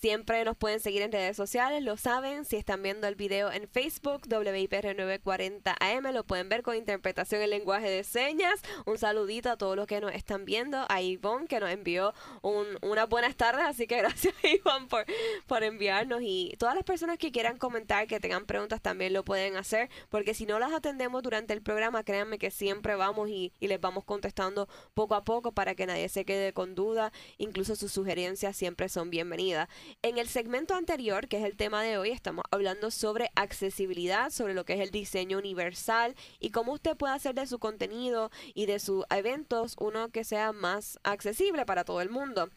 Siempre 0.00 0.44
nos 0.44 0.58
pueden 0.58 0.78
seguir 0.78 1.00
en 1.00 1.10
redes 1.10 1.38
sociales, 1.38 1.82
lo 1.82 1.96
saben. 1.96 2.44
Si 2.44 2.56
están 2.56 2.82
viendo 2.82 3.08
el 3.08 3.14
video 3.14 3.50
en 3.50 3.66
Facebook, 3.66 4.28
WIPR940AM, 4.28 6.12
lo 6.12 6.22
pueden 6.24 6.50
ver 6.50 6.62
con 6.62 6.76
interpretación 6.76 7.40
en 7.40 7.48
lenguaje 7.48 7.88
de 7.88 8.04
señas. 8.04 8.60
Un 8.84 8.98
saludito 8.98 9.50
a 9.50 9.56
todos 9.56 9.74
los 9.74 9.86
que 9.86 10.02
nos 10.02 10.12
están 10.12 10.44
viendo. 10.44 10.84
A 10.90 11.00
Ivonne, 11.00 11.46
que 11.46 11.60
nos 11.60 11.70
envió 11.70 12.12
un, 12.42 12.66
unas 12.82 13.08
buenas 13.08 13.36
tardes. 13.36 13.64
Así 13.64 13.86
que 13.86 13.96
gracias, 14.02 14.34
Ivonne, 14.44 14.86
por, 14.88 15.06
por 15.46 15.62
enviarnos. 15.62 16.20
Y 16.22 16.54
todas 16.58 16.74
las 16.74 16.84
personas 16.84 17.16
que 17.16 17.32
quieran 17.32 17.56
comentar, 17.56 18.06
que 18.06 18.20
tengan 18.20 18.44
preguntas, 18.44 18.82
también 18.82 19.14
lo 19.14 19.24
pueden 19.24 19.56
hacer. 19.56 19.88
Porque 20.10 20.34
si 20.34 20.44
no 20.44 20.58
las 20.58 20.74
atendemos 20.74 21.22
durante 21.22 21.54
el 21.54 21.62
programa, 21.62 22.04
créanme 22.04 22.38
que 22.38 22.50
siempre 22.50 22.96
vamos 22.96 23.30
y, 23.30 23.54
y 23.60 23.68
les 23.68 23.80
vamos 23.80 24.04
contestando 24.04 24.68
poco 24.92 25.14
a 25.14 25.24
poco 25.24 25.52
para 25.52 25.74
que 25.74 25.86
nadie 25.86 26.10
se 26.10 26.26
quede 26.26 26.52
con 26.52 26.74
duda. 26.74 27.12
Incluso 27.38 27.76
sus 27.76 27.92
sugerencias 27.92 28.54
siempre 28.58 28.90
son 28.90 29.08
bienvenidas. 29.08 29.70
En 30.02 30.18
el 30.18 30.28
segmento 30.28 30.74
anterior, 30.74 31.28
que 31.28 31.38
es 31.38 31.44
el 31.44 31.56
tema 31.56 31.82
de 31.82 31.98
hoy, 31.98 32.10
estamos 32.10 32.44
hablando 32.50 32.90
sobre 32.90 33.30
accesibilidad, 33.34 34.30
sobre 34.30 34.54
lo 34.54 34.64
que 34.64 34.74
es 34.74 34.80
el 34.80 34.90
diseño 34.90 35.38
universal 35.38 36.14
y 36.40 36.50
cómo 36.50 36.72
usted 36.72 36.96
puede 36.96 37.14
hacer 37.14 37.34
de 37.34 37.46
su 37.46 37.58
contenido 37.58 38.30
y 38.54 38.66
de 38.66 38.78
sus 38.78 39.04
eventos 39.10 39.76
uno 39.78 40.08
que 40.08 40.24
sea 40.24 40.52
más 40.52 40.98
accesible 41.02 41.66
para 41.66 41.84
todo 41.84 42.00
el 42.00 42.10
mundo. 42.10 42.50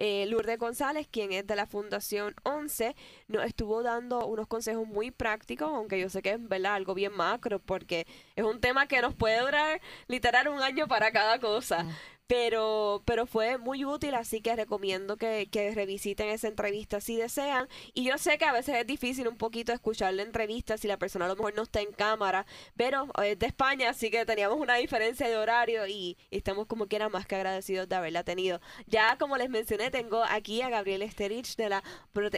Eh, 0.00 0.26
Lourdes 0.26 0.58
González, 0.58 1.08
quien 1.10 1.32
es 1.32 1.44
de 1.44 1.56
la 1.56 1.66
Fundación 1.66 2.34
11, 2.44 2.94
nos 3.26 3.44
estuvo 3.44 3.82
dando 3.82 4.26
unos 4.26 4.46
consejos 4.46 4.86
muy 4.86 5.10
prácticos, 5.10 5.68
aunque 5.68 5.98
yo 5.98 6.08
sé 6.08 6.22
que 6.22 6.30
es 6.30 6.48
¿verdad? 6.48 6.74
algo 6.74 6.94
bien 6.94 7.12
macro, 7.12 7.58
porque 7.58 8.06
es 8.36 8.44
un 8.44 8.60
tema 8.60 8.86
que 8.86 9.02
nos 9.02 9.14
puede 9.14 9.40
durar 9.40 9.80
literal 10.06 10.46
un 10.48 10.62
año 10.62 10.86
para 10.86 11.10
cada 11.10 11.40
cosa 11.40 11.84
pero, 12.28 13.02
pero 13.06 13.26
fue 13.26 13.56
muy 13.56 13.86
útil, 13.86 14.14
así 14.14 14.42
que 14.42 14.54
recomiendo 14.54 15.16
que, 15.16 15.48
revisiten 15.74 16.28
esa 16.28 16.48
entrevista 16.48 17.00
si 17.00 17.16
desean. 17.16 17.68
Y 17.94 18.04
yo 18.04 18.18
sé 18.18 18.38
que 18.38 18.44
a 18.44 18.52
veces 18.52 18.76
es 18.76 18.86
difícil 18.86 19.26
un 19.28 19.36
poquito 19.38 19.72
escuchar 19.72 20.12
la 20.14 20.22
entrevista 20.22 20.76
si 20.76 20.88
la 20.88 20.98
persona 20.98 21.24
a 21.24 21.28
lo 21.28 21.36
mejor 21.36 21.54
no 21.56 21.62
está 21.62 21.80
en 21.80 21.92
cámara, 21.92 22.46
pero 22.76 23.08
es 23.24 23.38
de 23.38 23.46
España, 23.46 23.90
así 23.90 24.10
que 24.10 24.26
teníamos 24.26 24.60
una 24.60 24.76
diferencia 24.76 25.26
de 25.26 25.36
horario 25.36 25.86
y, 25.86 26.18
estamos 26.30 26.66
como 26.66 26.86
quiera 26.86 27.08
más 27.08 27.26
que 27.26 27.36
agradecidos 27.36 27.88
de 27.88 27.96
haberla 27.96 28.24
tenido. 28.24 28.60
Ya 28.86 29.16
como 29.16 29.38
les 29.38 29.48
mencioné, 29.48 29.90
tengo 29.90 30.22
aquí 30.22 30.60
a 30.60 30.68
Gabriel 30.68 31.02
Esterich 31.02 31.56
de 31.56 31.70
la 31.70 31.82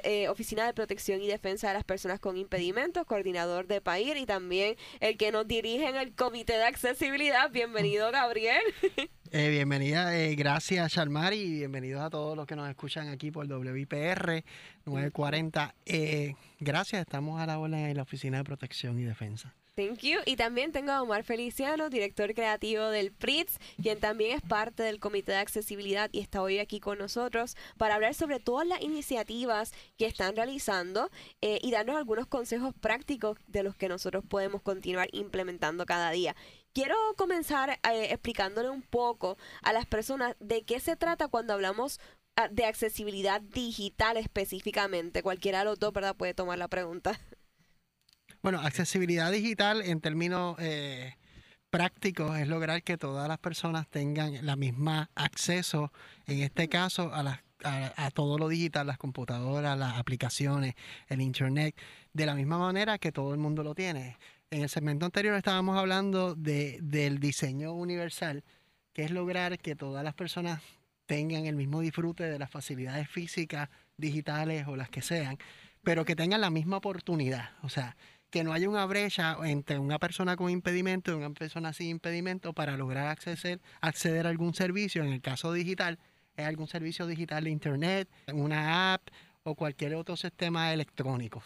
eh, 0.04 0.28
Oficina 0.28 0.66
de 0.66 0.72
Protección 0.72 1.20
y 1.20 1.26
Defensa 1.26 1.68
de 1.68 1.74
las 1.74 1.84
Personas 1.84 2.20
con 2.20 2.36
Impedimentos, 2.36 3.04
coordinador 3.06 3.66
de 3.66 3.80
PAIR 3.80 4.18
y 4.18 4.26
también 4.26 4.76
el 5.00 5.16
que 5.16 5.32
nos 5.32 5.48
dirige 5.48 5.88
en 5.88 5.96
el 5.96 6.14
Comité 6.14 6.52
de 6.52 6.64
Accesibilidad. 6.64 7.50
Bienvenido, 7.50 8.12
Gabriel. 8.12 8.62
Eh, 9.32 9.48
bienvenida, 9.48 10.18
eh, 10.18 10.34
gracias 10.34 10.92
Shalmar 10.92 11.32
y 11.34 11.58
bienvenidos 11.58 12.02
a 12.02 12.10
todos 12.10 12.36
los 12.36 12.48
que 12.48 12.56
nos 12.56 12.68
escuchan 12.68 13.06
aquí 13.10 13.30
por 13.30 13.46
WIPR 13.46 14.42
940. 14.86 15.72
Eh, 15.86 16.34
gracias, 16.58 17.02
estamos 17.02 17.40
a 17.40 17.46
la 17.46 17.60
hora 17.60 17.90
en 17.90 17.96
la 17.96 18.02
Oficina 18.02 18.38
de 18.38 18.44
Protección 18.44 18.98
y 18.98 19.04
Defensa. 19.04 19.54
Thank 19.76 20.00
you. 20.00 20.18
Y 20.26 20.36
también 20.36 20.72
tengo 20.72 20.90
a 20.90 21.00
Omar 21.00 21.22
Feliciano, 21.22 21.90
director 21.90 22.34
creativo 22.34 22.88
del 22.88 23.12
PRITS, 23.12 23.58
quien 23.80 24.00
también 24.00 24.36
es 24.36 24.42
parte 24.42 24.82
del 24.82 24.98
Comité 24.98 25.32
de 25.32 25.38
Accesibilidad 25.38 26.10
y 26.12 26.20
está 26.20 26.42
hoy 26.42 26.58
aquí 26.58 26.80
con 26.80 26.98
nosotros 26.98 27.56
para 27.78 27.94
hablar 27.94 28.14
sobre 28.14 28.40
todas 28.40 28.66
las 28.66 28.82
iniciativas 28.82 29.72
que 29.96 30.06
están 30.06 30.34
realizando 30.34 31.08
eh, 31.40 31.60
y 31.62 31.70
darnos 31.70 31.96
algunos 31.96 32.26
consejos 32.26 32.74
prácticos 32.78 33.38
de 33.46 33.62
los 33.62 33.76
que 33.76 33.88
nosotros 33.88 34.24
podemos 34.28 34.60
continuar 34.60 35.08
implementando 35.12 35.86
cada 35.86 36.10
día. 36.10 36.34
Quiero 36.72 36.94
comenzar 37.16 37.70
eh, 37.70 38.08
explicándole 38.10 38.70
un 38.70 38.82
poco 38.82 39.36
a 39.62 39.72
las 39.72 39.86
personas 39.86 40.36
de 40.38 40.62
qué 40.62 40.78
se 40.78 40.94
trata 40.96 41.26
cuando 41.26 41.52
hablamos 41.52 41.98
ah, 42.36 42.48
de 42.48 42.64
accesibilidad 42.64 43.40
digital 43.40 44.16
específicamente. 44.16 45.22
Cualquiera 45.22 45.60
de 45.60 45.64
los 45.64 45.80
dos, 45.80 45.92
¿verdad? 45.92 46.14
Puede 46.14 46.34
tomar 46.34 46.58
la 46.58 46.68
pregunta. 46.68 47.18
Bueno, 48.42 48.60
accesibilidad 48.60 49.30
digital 49.30 49.82
en 49.82 50.00
términos 50.00 50.56
eh, 50.60 51.14
prácticos 51.68 52.38
es 52.38 52.48
lograr 52.48 52.82
que 52.82 52.96
todas 52.96 53.28
las 53.28 53.36
personas 53.38 53.86
tengan 53.88 54.46
la 54.46 54.56
misma 54.56 55.10
acceso, 55.14 55.92
en 56.26 56.40
este 56.40 56.70
caso, 56.70 57.10
a, 57.12 57.42
a, 57.64 58.10
todo 58.12 58.38
lo 58.38 58.48
digital, 58.48 58.86
las 58.86 58.96
computadoras, 58.96 59.78
las 59.78 59.98
aplicaciones, 59.98 60.74
el 61.08 61.20
Internet, 61.20 61.76
de 62.14 62.24
la 62.24 62.34
misma 62.34 62.58
manera 62.58 62.98
que 62.98 63.12
todo 63.12 63.34
el 63.34 63.38
mundo 63.38 63.62
lo 63.62 63.74
tiene. 63.74 64.16
En 64.52 64.62
el 64.62 64.68
segmento 64.68 65.06
anterior 65.06 65.36
estábamos 65.36 65.78
hablando 65.78 66.34
de, 66.34 66.80
del 66.82 67.20
diseño 67.20 67.72
universal, 67.72 68.42
que 68.92 69.04
es 69.04 69.12
lograr 69.12 69.60
que 69.60 69.76
todas 69.76 70.02
las 70.02 70.14
personas 70.14 70.60
tengan 71.06 71.46
el 71.46 71.54
mismo 71.54 71.80
disfrute 71.80 72.24
de 72.24 72.36
las 72.36 72.50
facilidades 72.50 73.08
físicas, 73.08 73.68
digitales 73.96 74.66
o 74.66 74.74
las 74.74 74.90
que 74.90 75.02
sean, 75.02 75.38
pero 75.84 76.04
que 76.04 76.16
tengan 76.16 76.40
la 76.40 76.50
misma 76.50 76.78
oportunidad. 76.78 77.50
O 77.62 77.68
sea, 77.68 77.96
que 78.28 78.42
no 78.42 78.52
haya 78.52 78.68
una 78.68 78.86
brecha 78.86 79.36
entre 79.44 79.78
una 79.78 80.00
persona 80.00 80.36
con 80.36 80.50
impedimento 80.50 81.12
y 81.12 81.14
una 81.14 81.30
persona 81.30 81.72
sin 81.72 81.86
impedimento 81.86 82.52
para 82.52 82.76
lograr 82.76 83.06
acceder, 83.06 83.60
acceder 83.80 84.26
a 84.26 84.30
algún 84.30 84.54
servicio. 84.54 85.04
En 85.04 85.12
el 85.12 85.20
caso 85.20 85.52
digital, 85.52 86.00
es 86.34 86.44
algún 86.44 86.66
servicio 86.66 87.06
digital 87.06 87.44
de 87.44 87.50
Internet, 87.50 88.08
una 88.32 88.94
app 88.94 89.02
o 89.44 89.54
cualquier 89.54 89.94
otro 89.94 90.16
sistema 90.16 90.72
electrónico. 90.72 91.40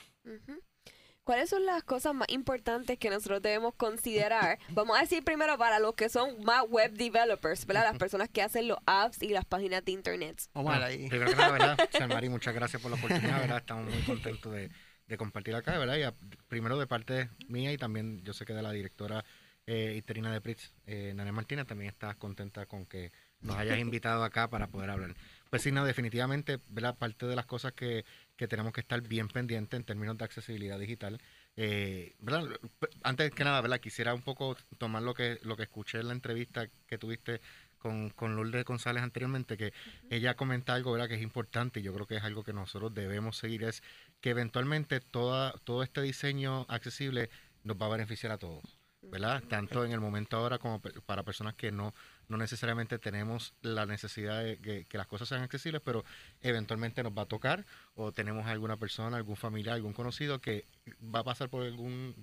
¿Cuáles 1.24 1.48
son 1.48 1.64
las 1.64 1.82
cosas 1.82 2.14
más 2.14 2.28
importantes 2.28 2.98
que 2.98 3.08
nosotros 3.08 3.40
debemos 3.40 3.74
considerar? 3.74 4.58
Vamos 4.68 4.98
a 4.98 5.00
decir 5.00 5.24
primero 5.24 5.56
para 5.56 5.78
los 5.78 5.94
que 5.94 6.10
son 6.10 6.44
más 6.44 6.64
web 6.68 6.92
developers, 6.92 7.64
¿verdad? 7.64 7.84
Las 7.84 7.98
personas 7.98 8.28
que 8.28 8.42
hacen 8.42 8.68
los 8.68 8.76
apps 8.84 9.22
y 9.22 9.28
las 9.28 9.46
páginas 9.46 9.82
de 9.86 9.92
internet. 9.92 10.42
Vamos 10.52 10.74
a 10.74 10.84
ahí. 10.84 11.08
Primero 11.08 11.30
que 11.30 11.36
nada, 11.36 11.52
¿verdad? 11.52 12.22
muchas 12.30 12.54
gracias 12.54 12.82
por 12.82 12.90
la 12.90 12.98
oportunidad, 12.98 13.40
¿verdad? 13.40 13.58
Estamos 13.58 13.92
muy 13.92 14.02
contentos 14.02 14.52
de, 14.52 14.70
de 15.06 15.16
compartir 15.16 15.54
acá, 15.54 15.78
¿verdad? 15.78 15.96
Y 15.96 16.36
primero 16.48 16.78
de 16.78 16.86
parte 16.86 17.30
mía 17.48 17.72
y 17.72 17.78
también 17.78 18.22
yo 18.22 18.34
sé 18.34 18.44
que 18.44 18.52
de 18.52 18.62
la 18.62 18.72
directora 18.72 19.24
eh, 19.66 19.94
interina 19.96 20.30
de 20.30 20.42
PRITS, 20.42 20.74
eh, 20.86 21.12
Nane 21.14 21.32
Martina, 21.32 21.64
también 21.64 21.88
estás 21.88 22.16
contenta 22.16 22.66
con 22.66 22.84
que 22.84 23.12
nos 23.40 23.56
hayas 23.56 23.78
invitado 23.78 24.22
acá 24.24 24.48
para 24.50 24.66
poder 24.66 24.90
hablar. 24.90 25.14
Pues 25.54 25.62
sí, 25.62 25.70
no, 25.70 25.84
definitivamente, 25.84 26.58
¿verdad? 26.66 26.98
Parte 26.98 27.26
de 27.26 27.36
las 27.36 27.46
cosas 27.46 27.74
que, 27.74 28.04
que 28.36 28.48
tenemos 28.48 28.72
que 28.72 28.80
estar 28.80 29.00
bien 29.02 29.28
pendientes 29.28 29.78
en 29.78 29.84
términos 29.84 30.18
de 30.18 30.24
accesibilidad 30.24 30.80
digital. 30.80 31.20
Eh, 31.56 32.16
¿verdad? 32.18 32.58
Antes 33.04 33.30
que 33.30 33.44
nada, 33.44 33.60
¿verdad? 33.60 33.78
Quisiera 33.78 34.14
un 34.14 34.22
poco 34.22 34.56
tomar 34.78 35.04
lo 35.04 35.14
que, 35.14 35.38
lo 35.44 35.56
que 35.56 35.62
escuché 35.62 36.00
en 36.00 36.08
la 36.08 36.12
entrevista 36.12 36.66
que 36.88 36.98
tuviste 36.98 37.40
con, 37.78 38.10
con 38.10 38.34
Lourdes 38.34 38.64
González 38.64 39.04
anteriormente, 39.04 39.56
que 39.56 39.72
ella 40.10 40.34
comenta 40.34 40.74
algo 40.74 40.90
¿verdad? 40.90 41.06
que 41.06 41.14
es 41.14 41.22
importante 41.22 41.78
y 41.78 41.84
yo 41.84 41.94
creo 41.94 42.08
que 42.08 42.16
es 42.16 42.24
algo 42.24 42.42
que 42.42 42.52
nosotros 42.52 42.92
debemos 42.92 43.36
seguir, 43.36 43.62
es 43.62 43.84
que 44.20 44.30
eventualmente 44.30 44.98
toda, 44.98 45.52
todo 45.62 45.84
este 45.84 46.02
diseño 46.02 46.66
accesible 46.68 47.30
nos 47.62 47.76
va 47.76 47.86
a 47.86 47.90
beneficiar 47.90 48.32
a 48.32 48.38
todos. 48.38 48.64
¿verdad? 49.10 49.42
Tanto 49.48 49.84
en 49.84 49.92
el 49.92 50.00
momento 50.00 50.36
ahora 50.36 50.58
como 50.58 50.80
para 50.80 51.22
personas 51.22 51.54
que 51.54 51.70
no, 51.70 51.94
no 52.28 52.36
necesariamente 52.36 52.98
tenemos 52.98 53.54
la 53.62 53.86
necesidad 53.86 54.42
de 54.42 54.86
que, 54.88 54.98
las 54.98 55.06
cosas 55.06 55.28
sean 55.28 55.42
accesibles, 55.42 55.82
pero 55.84 56.04
eventualmente 56.40 57.02
nos 57.02 57.12
va 57.12 57.22
a 57.22 57.26
tocar 57.26 57.64
o 57.94 58.12
tenemos 58.12 58.46
alguna 58.46 58.76
persona, 58.76 59.16
algún 59.16 59.36
familiar, 59.36 59.74
algún 59.74 59.92
conocido 59.92 60.40
que 60.40 60.66
va 61.02 61.20
a 61.20 61.24
pasar 61.24 61.48
por 61.48 61.64
algún, 61.64 62.14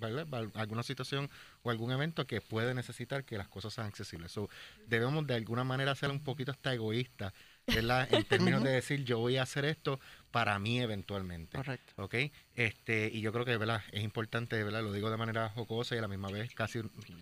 alguna 0.54 0.82
situación 0.82 1.30
o 1.62 1.70
algún 1.70 1.92
evento 1.92 2.26
que 2.26 2.40
puede 2.40 2.74
necesitar 2.74 3.24
que 3.24 3.38
las 3.38 3.48
cosas 3.48 3.74
sean 3.74 3.86
accesibles. 3.86 4.32
So, 4.32 4.48
debemos 4.86 5.26
de 5.26 5.34
alguna 5.34 5.64
manera 5.64 5.94
ser 5.94 6.10
un 6.10 6.22
poquito 6.22 6.50
hasta 6.50 6.72
egoístas 6.72 7.32
en 7.66 8.24
términos 8.24 8.62
de 8.62 8.70
decir 8.70 9.04
yo 9.04 9.18
voy 9.18 9.36
a 9.36 9.42
hacer 9.42 9.64
esto 9.64 10.00
para 10.30 10.58
mí 10.58 10.80
eventualmente. 10.80 11.56
Correcto. 11.56 11.92
¿Ok? 11.96 12.14
Este, 12.54 13.10
y 13.12 13.20
yo 13.20 13.32
creo 13.32 13.44
que 13.44 13.56
¿verdad? 13.56 13.82
es 13.92 14.02
importante, 14.02 14.62
¿verdad? 14.62 14.82
lo 14.82 14.92
digo 14.92 15.10
de 15.10 15.16
manera 15.16 15.48
jocosa 15.50 15.94
y 15.94 15.98
a 15.98 16.00
la 16.00 16.08
misma 16.08 16.30
vez 16.30 16.54
casi 16.54 16.80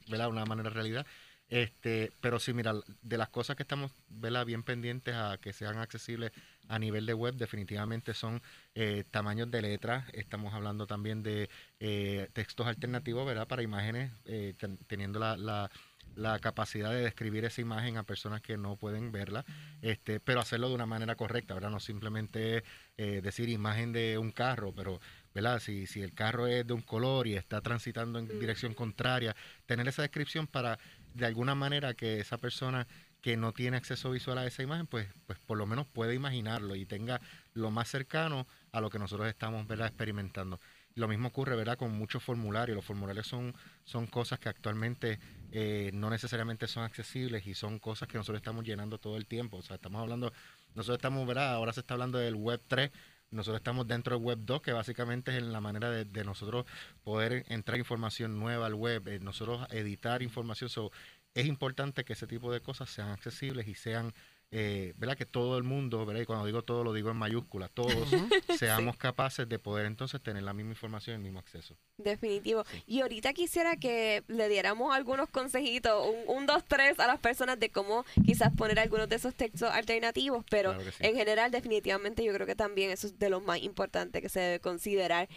¿verdad? 0.09 0.29
una 0.29 0.45
manera 0.45 0.71
realidad. 0.71 1.07
Este, 1.51 2.13
pero 2.21 2.39
sí, 2.39 2.53
mira, 2.53 2.75
de 3.03 3.19
las 3.19 3.29
cosas 3.29 3.57
que 3.57 3.65
estamos 3.65 3.91
¿verdad? 4.09 4.47
bien 4.47 4.63
pendientes 4.63 5.15
a 5.17 5.37
que 5.39 5.53
sean 5.53 5.79
accesibles 5.79 6.31
a 6.69 6.79
nivel 6.79 7.07
de 7.07 7.15
web, 7.15 7.35
definitivamente 7.35 8.15
son 8.15 8.41
eh, 8.77 9.05
tamaños 9.11 9.51
de 9.51 9.61
letras. 9.61 10.05
Estamos 10.13 10.55
hablando 10.55 10.87
también 10.87 11.25
de 11.25 11.51
eh, 11.81 12.29
textos 12.33 12.69
alternativos, 12.69 13.27
¿verdad? 13.27 13.49
Para 13.49 13.63
imágenes, 13.63 14.13
eh, 14.27 14.55
teniendo 14.87 15.19
la 15.19 15.69
la 16.17 16.39
capacidad 16.39 16.91
de 16.91 17.03
describir 17.03 17.45
esa 17.45 17.61
imagen 17.61 17.97
a 17.97 18.03
personas 18.03 18.41
que 18.41 18.57
no 18.57 18.77
pueden 18.77 19.13
verla, 19.13 19.45
este, 19.83 20.21
pero 20.21 20.41
hacerlo 20.41 20.69
de 20.69 20.75
una 20.75 20.87
manera 20.87 21.15
correcta, 21.15 21.55
¿verdad? 21.55 21.71
No 21.71 21.81
simplemente 21.81 22.65
eh, 22.97 23.21
decir 23.23 23.49
imagen 23.49 23.93
de 23.93 24.19
un 24.19 24.33
carro, 24.33 24.73
pero, 24.75 25.01
¿verdad? 25.35 25.61
Si, 25.61 25.87
si 25.87 26.03
el 26.03 26.13
carro 26.13 26.47
es 26.47 26.67
de 26.67 26.73
un 26.73 26.83
color 26.83 27.27
y 27.27 27.35
está 27.35 27.61
transitando 27.61 28.19
en 28.19 28.29
dirección 28.41 28.75
contraria, 28.75 29.35
tener 29.67 29.89
esa 29.89 30.03
descripción 30.03 30.47
para, 30.47 30.79
de 31.15 31.27
alguna 31.27 31.55
manera, 31.55 31.95
que 31.95 32.21
esa 32.21 32.39
persona 32.39 32.87
que 33.21 33.37
no 33.37 33.53
tiene 33.53 33.77
acceso 33.77 34.11
visual 34.11 34.39
a 34.39 34.47
esa 34.47 34.63
imagen, 34.63 34.87
pues, 34.87 35.09
pues 35.27 35.39
por 35.39 35.59
lo 35.59 35.67
menos 35.67 35.87
puede 35.87 36.15
imaginarlo 36.15 36.75
y 36.75 36.87
tenga 36.87 37.21
lo 37.53 37.71
más 37.71 37.89
cercano 37.89 38.47
a 38.73 38.81
lo 38.81 38.91
que 38.91 38.99
nosotros 38.99 39.29
estamos 39.29 39.67
¿verdad? 39.67 39.89
experimentando. 39.89 40.61
Lo 40.95 41.07
mismo 41.07 41.29
ocurre, 41.29 41.55
¿verdad?, 41.55 41.79
con 41.79 41.93
muchos 41.97 42.23
formularios. 42.23 42.75
Los 42.75 42.85
formularios 42.85 43.27
son, 43.27 43.55
son 43.85 44.07
cosas 44.07 44.39
que 44.39 44.49
actualmente 44.49 45.21
eh, 45.53 45.91
no 45.95 46.11
necesariamente 46.11 46.67
son 46.67 46.83
accesibles 46.83 47.47
y 47.47 47.55
son 47.55 47.79
cosas 47.79 48.09
que 48.09 48.19
nosotros 48.19 48.39
estamos 48.39 48.65
llenando 48.65 48.99
todo 48.99 49.17
el 49.17 49.27
tiempo. 49.27 49.59
O 49.59 49.63
sea, 49.63 49.77
estamos 49.77 50.01
hablando, 50.01 50.33
nosotros 50.75 50.99
estamos, 50.99 51.27
¿verdad? 51.27 51.53
Ahora 51.53 51.73
se 51.73 51.81
está 51.81 51.95
hablando 51.95 52.19
del 52.19 52.35
Web 52.35 52.63
3, 52.67 52.91
nosotros 53.31 53.61
estamos 53.61 53.87
dentro 53.87 54.17
del 54.17 54.25
Web 54.25 54.41
2, 54.43 54.63
que 54.63 54.73
básicamente 54.73 55.37
es 55.37 55.43
la 55.43 55.61
manera 55.61 55.91
de, 55.91 56.25
nosotros 56.25 56.67
poder 57.05 57.45
entrar 57.49 57.79
información 57.79 58.39
nueva 58.39 58.67
al 58.67 58.75
web, 58.75 59.07
eh, 59.09 59.21
nosotros 59.21 59.67
editar 59.71 60.23
información. 60.23 60.69
So, 60.69 60.91
es 61.35 61.47
importante 61.47 62.05
que 62.05 62.15
ese 62.15 62.27
tipo 62.27 62.53
de 62.53 62.61
cosas 62.61 62.91
sean 62.91 63.11
accesibles 63.11 63.69
y 63.69 63.75
sean 63.75 64.13
eh, 64.53 64.95
¿verdad? 64.97 65.17
Que 65.17 65.27
todo 65.27 65.57
el 65.59 65.63
mundo, 65.63 66.05
¿verdad? 66.05 66.23
Y 66.23 66.27
cuando 66.27 66.45
digo 66.45 66.63
todo, 66.63 66.83
lo 66.83 66.93
digo 66.93 67.11
en 67.11 67.17
mayúsculas, 67.17 67.71
todos 67.71 67.93
seamos 68.59 68.97
capaces 68.97 69.49
de 69.49 69.59
poder 69.61 69.87
entonces 69.87 70.21
tener 70.21 70.43
la 70.43 70.53
misma 70.53 70.73
información, 70.73 71.17
el 71.17 71.23
mismo 71.23 71.39
acceso. 71.39 71.77
Definitivo. 71.99 72.65
Y 72.87 73.01
ahorita 73.01 73.33
quisiera 73.33 73.77
que 73.77 74.25
le 74.27 74.49
diéramos 74.49 74.93
algunos 74.95 75.29
consejitos, 75.29 76.05
un, 76.27 76.47
dos, 76.47 76.65
tres 76.67 76.99
a 76.99 77.07
las 77.07 77.21
personas 77.21 77.61
de 77.61 77.71
cómo 77.71 78.05
quizás 78.25 78.53
poner 78.57 78.81
algunos 78.81 79.09
de 79.09 79.17
esos 79.17 79.35
textos 79.35 79.71
alternativos, 79.71 80.45
pero 80.51 80.77
en 80.99 81.15
general 81.15 81.53
definitivamente 81.53 82.25
yo 82.25 82.33
creo 82.33 82.47
que 82.47 82.57
también 82.57 82.91
eso 82.91 83.07
es 83.07 83.19
de 83.19 83.31
lo 83.31 83.41
más 83.41 83.63
importante 83.63 84.21
que 84.21 84.29
se 84.29 84.41
debe 84.41 84.61
considerar. 84.61 85.29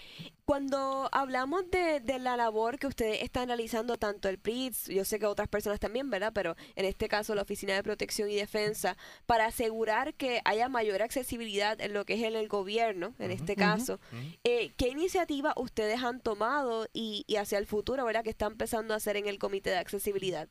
Cuando 0.45 1.07
hablamos 1.11 1.69
de, 1.69 1.99
de 1.99 2.19
la 2.19 2.35
labor 2.35 2.79
que 2.79 2.87
ustedes 2.87 3.21
están 3.21 3.47
realizando, 3.47 3.97
tanto 3.97 4.27
el 4.27 4.39
PRITS, 4.39 4.87
yo 4.87 5.05
sé 5.05 5.19
que 5.19 5.25
otras 5.25 5.47
personas 5.47 5.79
también, 5.79 6.09
¿verdad? 6.09 6.31
Pero 6.33 6.55
en 6.75 6.85
este 6.85 7.07
caso 7.07 7.35
la 7.35 7.43
Oficina 7.43 7.75
de 7.75 7.83
Protección 7.83 8.29
y 8.29 8.35
Defensa, 8.35 8.97
para 9.25 9.45
asegurar 9.45 10.13
que 10.13 10.41
haya 10.45 10.69
mayor 10.69 11.01
accesibilidad 11.01 11.79
en 11.81 11.93
lo 11.93 12.05
que 12.05 12.15
es 12.15 12.23
en 12.23 12.35
el 12.35 12.47
gobierno, 12.47 13.13
en 13.19 13.31
este 13.31 13.55
caso. 13.55 13.99
Eh, 14.43 14.71
¿Qué 14.77 14.89
iniciativa 14.89 15.53
ustedes 15.55 16.03
han 16.03 16.19
tomado 16.19 16.87
y, 16.93 17.25
hacia 17.37 17.57
el 17.57 17.65
futuro, 17.65 18.05
¿verdad? 18.05 18.23
Que 18.23 18.29
están 18.29 18.53
empezando 18.53 18.93
a 18.93 18.97
hacer 18.97 19.17
en 19.17 19.27
el 19.27 19.39
Comité 19.39 19.69
de 19.71 19.77
Accesibilidad? 19.77 20.47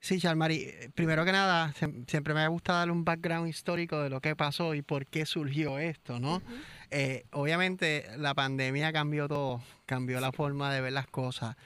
Sí, 0.00 0.20
Charmari, 0.20 0.62
eh, 0.62 0.90
primero 0.94 1.24
que 1.24 1.32
nada, 1.32 1.74
siempre 2.06 2.34
me 2.34 2.46
gusta 2.48 2.74
darle 2.74 2.92
un 2.92 3.04
background 3.04 3.48
histórico 3.48 4.00
de 4.02 4.10
lo 4.10 4.20
que 4.20 4.36
pasó 4.36 4.74
y 4.74 4.82
por 4.82 5.06
qué 5.06 5.26
surgió 5.26 5.78
esto, 5.78 6.20
¿no? 6.20 6.42
Eh, 6.90 7.24
obviamente 7.32 8.06
la 8.16 8.34
pandemia 8.34 8.92
cambió 8.92 9.26
todo, 9.26 9.62
cambió 9.86 10.20
la 10.20 10.30
forma 10.32 10.72
de 10.72 10.80
ver 10.80 10.92
las 10.92 11.08
cosas 11.08 11.56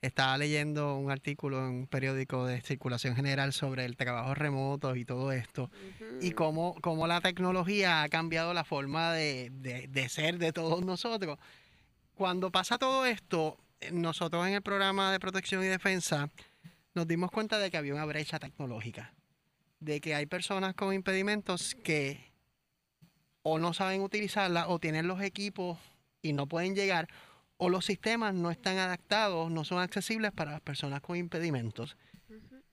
estaba 0.00 0.38
leyendo 0.38 0.96
un 0.96 1.10
artículo 1.10 1.58
en 1.58 1.72
un 1.72 1.86
periódico 1.86 2.46
de 2.46 2.60
circulación 2.60 3.16
general 3.16 3.52
sobre 3.52 3.84
el 3.84 3.96
trabajo 3.96 4.34
remoto 4.34 4.94
y 4.94 5.04
todo 5.04 5.32
esto, 5.32 5.70
y 6.20 6.32
cómo, 6.32 6.76
cómo, 6.80 7.06
la 7.06 7.20
tecnología 7.20 8.02
ha 8.02 8.08
cambiado 8.08 8.54
la 8.54 8.64
forma 8.64 9.12
de, 9.12 9.50
de, 9.50 10.08
ser 10.08 10.38
de 10.38 10.52
todos 10.52 10.84
nosotros. 10.84 11.38
Cuando 12.14 12.50
pasa 12.50 12.78
todo 12.78 13.06
esto, 13.06 13.58
nosotros 13.92 14.46
en 14.46 14.54
el 14.54 14.62
programa 14.62 15.12
de 15.12 15.20
protección 15.20 15.64
y 15.64 15.66
defensa 15.66 16.30
nos 16.94 17.06
dimos 17.06 17.30
cuenta 17.30 17.58
de 17.58 17.70
que 17.70 17.76
había 17.76 17.94
una 17.94 18.04
brecha 18.04 18.38
tecnológica, 18.38 19.14
de 19.80 20.00
que 20.00 20.14
hay 20.14 20.26
personas 20.26 20.74
con 20.74 20.94
impedimentos 20.94 21.74
que 21.74 22.28
o 23.42 23.58
no 23.58 23.72
saben 23.72 24.02
utilizarla 24.02 24.68
o 24.68 24.78
tienen 24.78 25.06
los 25.06 25.22
equipos 25.22 25.78
y 26.22 26.32
no 26.32 26.46
pueden 26.46 26.74
llegar, 26.74 27.08
o 27.58 27.68
los 27.68 27.84
sistemas 27.84 28.34
no 28.34 28.50
están 28.50 28.78
adaptados, 28.78 29.50
no 29.50 29.64
son 29.64 29.80
accesibles 29.80 30.32
para 30.32 30.52
las 30.52 30.60
personas 30.60 31.00
con 31.00 31.16
impedimentos. 31.16 31.96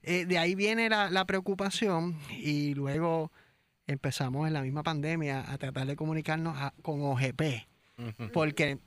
Eh, 0.02 0.24
de 0.24 0.38
ahí 0.38 0.54
viene 0.54 0.88
la, 0.88 1.24
preocupación 1.26 2.16
y 2.30 2.74
luego 2.74 3.32
empezamos 3.88 4.46
en 4.46 4.54
la 4.54 4.62
misma 4.62 4.84
pandemia 4.84 5.50
a 5.50 5.58
tratar 5.58 5.86
de 5.86 5.96
comunicarnos 5.96 6.56
con 6.82 7.02
OGP, 7.02 7.42
porque 8.32 8.78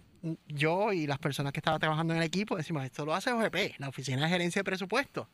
yo 0.48 0.94
y 0.94 1.08
las 1.08 1.20
personas 1.20 1.52
que 1.52 1.60
estaban 1.60 1.80
trabajando 1.80 2.14
en 2.14 2.20
el 2.20 2.26
equipo 2.26 2.56
decimos, 2.56 2.86
esto 2.86 3.06
lo 3.06 3.14
hace 3.14 3.34
OGP, 3.34 3.80
la 3.80 3.90
Oficina 3.90 4.24
de 4.24 4.30
Gerencia 4.30 4.62
de 4.62 4.64
Presupuesto. 4.64 5.30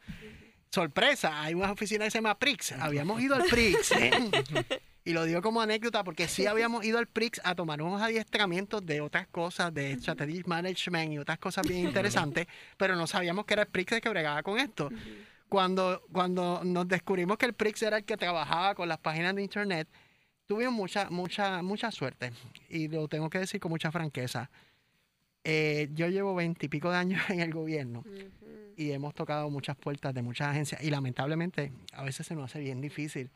Sorpresa, 0.72 1.42
hay 1.42 1.54
una 1.54 1.72
oficina 1.72 2.06
que 2.06 2.12
se 2.12 2.18
llama 2.18 2.38
PRIX, 2.38 2.74
habíamos 2.74 3.22
ido 3.22 3.36
al 3.36 3.44
PRIX. 3.44 3.92
¿eh? 3.92 4.12
Y 5.08 5.14
lo 5.14 5.24
digo 5.24 5.42
como 5.44 5.62
anécdota 5.62 6.04
porque 6.04 6.28
sí 6.28 6.46
habíamos 6.48 6.84
ido 6.84 6.98
al 6.98 7.06
PRIX 7.06 7.40
a 7.44 7.54
tomar 7.56 7.82
unos 7.82 8.02
adiestramientos 8.02 8.84
de 8.86 9.02
otras 9.02 9.28
cosas, 9.28 9.74
de 9.74 9.96
strategic 10.00 10.48
management 10.48 11.14
y 11.14 11.18
otras 11.20 11.38
cosas 11.38 11.66
bien 11.68 11.86
interesantes, 11.86 12.48
pero 12.76 12.96
no 12.96 13.06
sabíamos 13.06 13.46
que 13.46 13.54
era 13.54 13.64
el 13.64 13.70
PRIX 13.70 13.94
el 13.94 14.02
que 14.02 14.10
bregaba 14.10 14.42
con 14.44 14.60
esto. 14.60 14.90
Cuando, 15.48 16.02
cuando 16.12 16.64
nos 16.64 16.88
descubrimos 16.88 17.38
que 17.38 17.46
el 17.46 17.54
PRIX 17.54 17.84
era 17.84 17.98
el 17.98 18.04
que 18.04 18.18
trabajaba 18.18 18.74
con 18.74 18.90
las 18.90 18.98
páginas 18.98 19.36
de 19.36 19.44
internet, 19.44 19.88
tuvimos 20.48 20.74
mucha, 20.74 21.10
mucha, 21.12 21.62
mucha 21.62 21.92
suerte. 21.92 22.34
Y 22.68 22.88
lo 22.88 23.08
tengo 23.08 23.30
que 23.30 23.38
decir 23.38 23.60
con 23.60 23.70
mucha 23.70 23.92
franqueza. 23.92 24.50
Eh, 25.44 25.90
yo 25.94 26.08
llevo 26.08 26.34
veintipico 26.34 26.90
de 26.90 26.98
años 26.98 27.22
en 27.30 27.42
el 27.42 27.54
gobierno 27.54 28.04
y 28.76 28.90
hemos 28.90 29.14
tocado 29.14 29.52
muchas 29.52 29.78
puertas 29.78 30.16
de 30.16 30.24
muchas 30.24 30.48
agencias 30.48 30.84
y 30.84 30.90
lamentablemente 30.90 31.72
a 31.94 32.04
veces 32.04 32.26
se 32.26 32.34
nos 32.34 32.46
hace 32.46 32.60
bien 32.60 32.82
difícil 32.82 33.30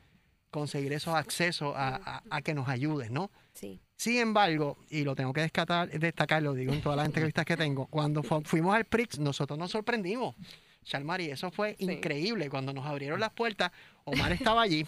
conseguir 0.52 0.94
esos 0.94 1.16
accesos 1.16 1.74
a, 1.76 2.42
que 2.44 2.54
nos 2.54 2.68
ayuden, 2.68 3.14
¿no? 3.14 3.32
Sí. 3.54 3.82
Sin 3.96 4.18
embargo, 4.18 4.78
y 4.90 5.04
lo 5.04 5.16
tengo 5.16 5.34
que 5.34 5.42
destacar, 5.42 5.90
destacar, 5.90 6.42
lo 6.42 6.54
digo 6.54 6.74
en 6.74 6.82
todas 6.82 6.98
las 6.98 7.06
entrevistas 7.06 7.46
que 7.46 7.58
tengo, 7.58 7.88
cuando 7.88 8.24
fuimos 8.24 8.74
al 8.74 8.86
PRIX, 8.86 9.20
nosotros 9.20 9.60
nos 9.60 9.72
sorprendimos. 9.72 10.36
Charmari, 10.84 11.30
eso 11.30 11.52
fue 11.52 11.76
increíble. 11.80 12.50
Cuando 12.50 12.74
nos 12.74 12.86
abrieron 12.86 13.20
las 13.20 13.32
puertas, 13.32 13.72
Omar 14.06 14.32
estaba 14.32 14.64
allí 14.64 14.86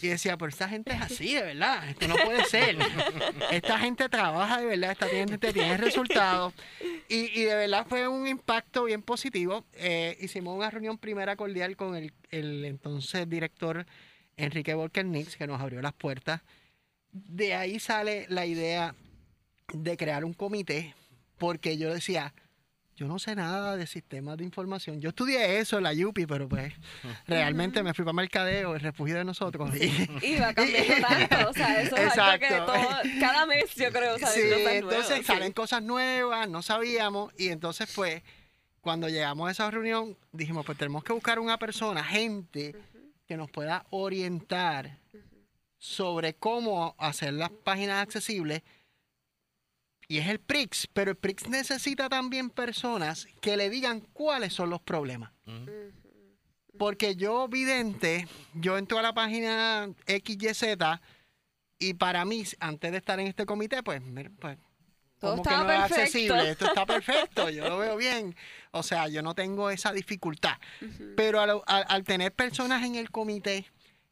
y 0.00 0.08
decía, 0.08 0.36
pero 0.36 0.48
esta 0.48 0.68
gente 0.68 0.92
es 0.92 1.00
así, 1.00 1.34
de 1.34 1.42
verdad, 1.42 1.88
esto 1.88 2.08
no 2.08 2.16
puede 2.16 2.44
ser. 2.46 2.76
Esta 3.50 3.78
gente 3.78 4.08
trabaja 4.08 4.60
de 4.60 4.66
verdad, 4.66 4.92
esta 4.92 5.06
gente 5.06 5.52
tiene 5.52 5.76
resultados. 5.76 6.54
Y, 7.08 7.40
y 7.40 7.44
de 7.44 7.54
verdad 7.54 7.86
fue 7.88 8.08
un 8.08 8.26
impacto 8.26 8.84
bien 8.84 9.02
positivo. 9.02 9.64
Eh, 9.74 10.16
hicimos 10.20 10.56
una 10.56 10.70
reunión 10.70 10.98
primera 10.98 11.36
cordial 11.36 11.76
con 11.76 11.94
el, 11.94 12.12
el 12.30 12.64
entonces 12.64 13.28
director 13.28 13.86
Enrique 14.36 14.74
Volker 14.74 15.04
Nix, 15.04 15.36
que 15.36 15.46
nos 15.46 15.60
abrió 15.60 15.82
las 15.82 15.92
puertas. 15.92 16.40
De 17.12 17.54
ahí 17.54 17.78
sale 17.78 18.26
la 18.28 18.46
idea 18.46 18.94
de 19.72 19.96
crear 19.96 20.24
un 20.24 20.32
comité, 20.32 20.94
porque 21.38 21.76
yo 21.76 21.92
decía, 21.92 22.32
yo 22.96 23.08
no 23.08 23.18
sé 23.18 23.34
nada 23.34 23.76
de 23.76 23.86
sistemas 23.86 24.36
de 24.36 24.44
información. 24.44 25.00
Yo 25.00 25.10
estudié 25.10 25.58
eso 25.58 25.78
en 25.78 25.84
la 25.84 25.92
UPI, 25.92 26.26
pero 26.26 26.48
pues 26.48 26.72
realmente 27.26 27.82
me 27.82 27.94
fui 27.94 28.04
para 28.04 28.14
mercadeo, 28.14 28.74
el 28.74 28.80
refugio 28.80 29.16
de 29.16 29.24
nosotros. 29.24 29.70
Y, 30.22 30.36
va 30.36 30.54
cambiando 30.54 30.94
tanto, 31.06 31.50
o 31.50 31.52
sea, 31.52 31.82
eso 31.82 31.96
es 31.96 32.16
algo 32.16 32.46
que 32.46 32.54
todo, 32.54 32.74
cada 33.20 33.46
mes 33.46 33.74
yo 33.74 33.90
creo, 33.90 34.18
Sí, 34.18 34.40
entonces 34.70 35.26
salen 35.26 35.52
cosas 35.52 35.82
nuevas, 35.82 36.48
no 36.48 36.62
sabíamos, 36.62 37.32
y 37.36 37.48
entonces 37.48 37.90
pues, 37.94 38.22
cuando 38.80 39.08
llegamos 39.08 39.48
a 39.48 39.52
esa 39.52 39.70
reunión, 39.70 40.16
dijimos, 40.32 40.64
pues 40.64 40.78
tenemos 40.78 41.02
que 41.02 41.12
buscar 41.12 41.38
una 41.38 41.58
persona, 41.58 42.04
gente 42.04 42.74
que 43.32 43.38
nos 43.38 43.50
pueda 43.50 43.86
orientar 43.88 44.98
sobre 45.78 46.34
cómo 46.34 46.94
hacer 46.98 47.32
las 47.32 47.48
páginas 47.48 48.02
accesibles. 48.02 48.62
Y 50.06 50.18
es 50.18 50.28
el 50.28 50.38
PRIX, 50.38 50.86
pero 50.92 51.12
el 51.12 51.16
PRIX 51.16 51.48
necesita 51.48 52.10
también 52.10 52.50
personas 52.50 53.26
que 53.40 53.56
le 53.56 53.70
digan 53.70 54.00
cuáles 54.12 54.52
son 54.52 54.68
los 54.68 54.82
problemas. 54.82 55.32
Porque 56.76 57.16
yo, 57.16 57.48
vidente, 57.48 58.28
yo 58.52 58.76
entro 58.76 58.98
a 58.98 59.02
la 59.02 59.14
página 59.14 59.88
XYZ 60.06 60.76
y 61.78 61.94
para 61.94 62.26
mí, 62.26 62.44
antes 62.60 62.92
de 62.92 62.98
estar 62.98 63.18
en 63.18 63.28
este 63.28 63.46
comité, 63.46 63.82
pues, 63.82 64.02
pues 64.40 64.58
Todo 65.22 65.30
como 65.36 65.42
que 65.44 65.50
no 65.50 65.62
es 65.72 65.78
perfecto. 65.78 65.94
accesible, 66.02 66.50
esto 66.50 66.66
está 66.66 66.84
perfecto, 66.86 67.48
yo 67.50 67.68
lo 67.68 67.78
veo 67.78 67.96
bien. 67.96 68.36
O 68.72 68.82
sea, 68.82 69.08
yo 69.08 69.22
no 69.22 69.34
tengo 69.34 69.70
esa 69.70 69.92
dificultad. 69.92 70.56
Pero 71.16 71.40
al, 71.40 71.62
al- 71.66 71.84
al 71.88 72.04
tener 72.04 72.32
personas 72.32 72.84
en 72.84 72.96
el 72.96 73.10
comité, 73.10 73.64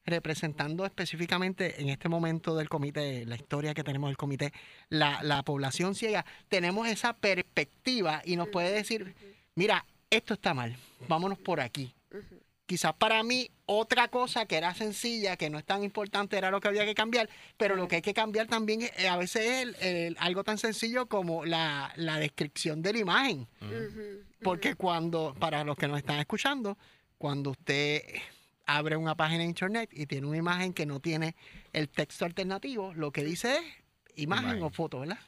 representando 0.06 0.84
específicamente 0.86 1.80
en 1.80 1.88
este 1.90 2.08
momento 2.08 2.56
del 2.56 2.68
comité, 2.68 3.24
la 3.26 3.36
historia 3.36 3.74
que 3.74 3.84
tenemos 3.84 4.08
del 4.08 4.16
comité, 4.16 4.52
la, 4.88 5.20
la 5.22 5.42
población 5.42 5.94
ciega, 5.94 6.24
tenemos 6.48 6.88
esa 6.88 7.12
perspectiva 7.12 8.22
y 8.24 8.36
nos 8.36 8.48
puede 8.48 8.72
decir, 8.72 9.14
mira, 9.54 9.84
esto 10.10 10.34
está 10.34 10.54
mal, 10.54 10.76
vámonos 11.08 11.38
por 11.38 11.60
aquí. 11.60 11.92
Quizás 12.70 12.92
para 12.94 13.20
mí 13.24 13.50
otra 13.66 14.06
cosa 14.06 14.46
que 14.46 14.56
era 14.56 14.72
sencilla, 14.74 15.36
que 15.36 15.50
no 15.50 15.58
es 15.58 15.64
tan 15.64 15.82
importante, 15.82 16.38
era 16.38 16.52
lo 16.52 16.60
que 16.60 16.68
había 16.68 16.84
que 16.84 16.94
cambiar, 16.94 17.28
pero 17.56 17.74
lo 17.74 17.88
que 17.88 17.96
hay 17.96 18.02
que 18.02 18.14
cambiar 18.14 18.46
también 18.46 18.82
eh, 18.96 19.08
a 19.08 19.16
veces 19.16 19.42
es 19.44 19.62
el- 19.62 19.76
el- 19.80 20.16
algo 20.20 20.44
tan 20.44 20.56
sencillo 20.56 21.06
como 21.06 21.44
la, 21.44 21.92
la 21.96 22.20
descripción 22.20 22.80
de 22.80 22.92
la 22.92 22.98
imagen. 23.00 23.48
Porque 24.40 24.76
cuando, 24.76 25.34
para 25.36 25.64
los 25.64 25.76
que 25.76 25.88
nos 25.88 25.98
están 25.98 26.20
escuchando, 26.20 26.78
cuando 27.18 27.50
usted 27.50 28.02
abre 28.66 28.96
una 28.96 29.16
página 29.16 29.40
de 29.40 29.46
internet 29.46 29.90
y 29.92 30.06
tiene 30.06 30.28
una 30.28 30.36
imagen 30.36 30.72
que 30.72 30.86
no 30.86 31.00
tiene 31.00 31.34
el 31.72 31.88
texto 31.88 32.24
alternativo, 32.24 32.94
lo 32.94 33.10
que 33.10 33.24
dice 33.24 33.56
es 33.56 33.62
imagen, 34.22 34.44
Imagen. 34.44 34.62
o 34.62 34.70
foto, 34.70 35.00
¿verdad? 35.00 35.18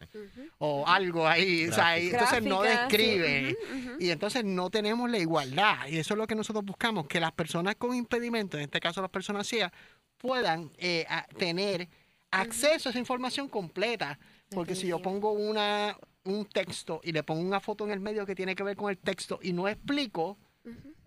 O 0.59 0.87
algo 0.87 1.27
ahí, 1.27 1.67
o 1.69 1.73
sea, 1.73 1.89
ahí, 1.89 2.11
entonces 2.11 2.43
no 2.43 2.63
describe. 2.63 3.57
Y 3.99 4.11
entonces 4.11 4.45
no 4.45 4.71
tenemos 4.71 5.11
la 5.11 5.19
igualdad. 5.19 5.87
Y 5.89 5.99
eso 5.99 6.15
es 6.15 6.19
lo 6.19 6.27
que 6.27 6.35
nosotros 6.35 6.65
buscamos, 6.65 7.07
que 7.07 7.21
las 7.21 7.33
personas 7.33 7.77
con 7.77 7.95
impedimentos, 7.95 8.59
en 8.59 8.65
este 8.65 8.81
caso 8.81 9.01
las 9.01 9.11
personas 9.11 9.47
ciegas, 9.47 9.73
puedan 10.19 10.71
eh, 10.79 11.05
a- 11.09 11.27
tener 11.39 11.89
acceso 12.31 12.89
a 12.89 12.91
esa 12.91 12.99
información 12.99 13.49
completa. 13.49 14.19
Porque 14.51 14.75
si 14.75 14.87
yo 14.87 15.01
pongo 15.01 15.33
una, 15.33 15.97
un 16.25 16.45
texto 16.45 17.01
y 17.03 17.13
le 17.13 17.23
pongo 17.23 17.41
una 17.41 17.59
foto 17.61 17.85
en 17.87 17.91
el 17.93 18.01
medio 18.01 18.27
que 18.27 18.35
tiene 18.35 18.55
que 18.55 18.63
ver 18.63 18.77
con 18.77 18.91
el 18.91 18.99
texto 18.99 19.39
y 19.43 19.53
no 19.55 19.67
explico, 19.69 20.37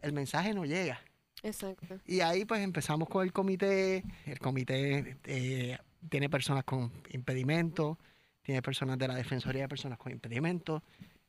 el 0.01 0.13
mensaje 0.13 0.53
no 0.53 0.65
llega. 0.65 0.99
Exacto. 1.43 1.99
Y 2.07 2.21
ahí 2.21 2.43
pues 2.43 2.61
empezamos 2.61 3.07
con 3.07 3.23
el 3.23 3.31
comité. 3.31 4.03
El 4.25 4.39
comité 4.39 5.17
eh, 5.25 5.77
tiene 6.09 6.29
personas 6.29 6.63
con 6.63 6.91
impedimentos, 7.11 7.97
tiene 8.41 8.61
personas 8.61 8.97
de 8.97 9.07
la 9.07 9.15
Defensoría 9.15 9.63
de 9.63 9.69
Personas 9.69 9.97
con 9.97 10.11
Impedimentos, 10.11 10.81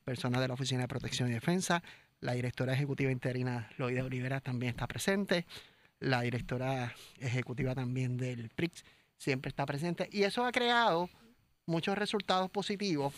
personas 0.04 0.40
de 0.40 0.48
la 0.48 0.54
Oficina 0.54 0.82
de 0.82 0.88
Protección 0.88 1.30
y 1.30 1.32
Defensa, 1.32 1.82
la 2.20 2.32
directora 2.32 2.72
ejecutiva 2.72 3.10
interina 3.10 3.70
Loida 3.76 4.04
Olivera 4.04 4.40
también 4.40 4.70
está 4.70 4.86
presente, 4.86 5.46
la 6.00 6.22
directora 6.22 6.94
ejecutiva 7.18 7.74
también 7.74 8.16
del 8.16 8.48
PRIX 8.50 8.84
siempre 9.16 9.48
está 9.48 9.66
presente. 9.66 10.08
Y 10.12 10.22
eso 10.22 10.44
ha 10.44 10.52
creado 10.52 11.08
muchos 11.66 11.96
resultados 11.96 12.50
positivos. 12.50 13.14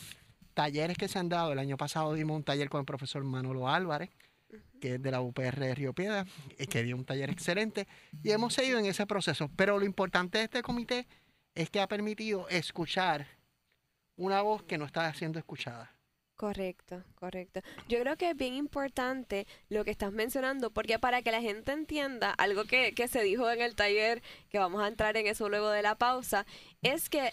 Talleres 0.55 0.97
que 0.97 1.09
se 1.09 1.19
han 1.19 1.29
dado, 1.29 1.53
el 1.53 1.59
año 1.59 1.77
pasado 1.77 2.15
dimos 2.15 2.37
un 2.37 2.45
taller 2.45 2.69
con 2.69 2.81
el 2.81 2.87
profesor 2.87 3.23
Manolo 3.25 3.69
Álvarez, 3.69 4.11
que 4.81 4.95
es 4.95 5.03
de 5.03 5.11
la 5.11 5.21
UPR 5.21 5.61
de 5.61 5.75
Río 5.75 5.93
Piedra, 5.93 6.25
que 6.71 6.83
dio 6.83 6.97
un 6.97 7.05
taller 7.05 7.31
excelente, 7.31 7.87
y 8.23 8.31
hemos 8.31 8.55
seguido 8.55 8.79
en 8.79 8.87
ese 8.87 9.07
proceso. 9.07 9.51
Pero 9.57 9.79
lo 9.79 9.85
importante 9.85 10.39
de 10.39 10.45
este 10.45 10.63
comité 10.63 11.07
es 11.59 11.71
que 11.71 11.81
ha 11.81 11.88
permitido 11.88 12.49
escuchar 12.49 13.27
una 14.16 14.42
voz 14.42 14.62
que 14.62 14.79
no 14.79 14.85
está 14.85 15.12
siendo 15.12 15.40
escuchada. 15.40 15.92
Correcto, 16.37 17.03
correcto. 17.16 17.62
Yo 17.88 17.99
creo 17.99 18.16
que 18.16 18.31
es 18.31 18.37
bien 18.37 18.55
importante 18.55 19.44
lo 19.68 19.85
que 19.85 19.90
estás 19.90 20.12
mencionando, 20.12 20.71
porque 20.71 21.01
para 21.01 21.21
que 21.21 21.33
la 21.33 21.40
gente 21.40 21.73
entienda 21.73 22.31
algo 22.31 22.64
que, 22.64 22.94
que 22.94 23.09
se 23.09 23.25
dijo 23.25 23.51
en 23.51 23.61
el 23.61 23.75
taller, 23.75 24.23
que 24.51 24.61
vamos 24.61 24.81
a 24.85 24.87
entrar 24.87 25.16
en 25.16 25.27
eso 25.27 25.49
luego 25.49 25.68
de 25.71 25.83
la 25.83 25.97
pausa, 25.97 26.47
es 26.83 27.11
que 27.11 27.33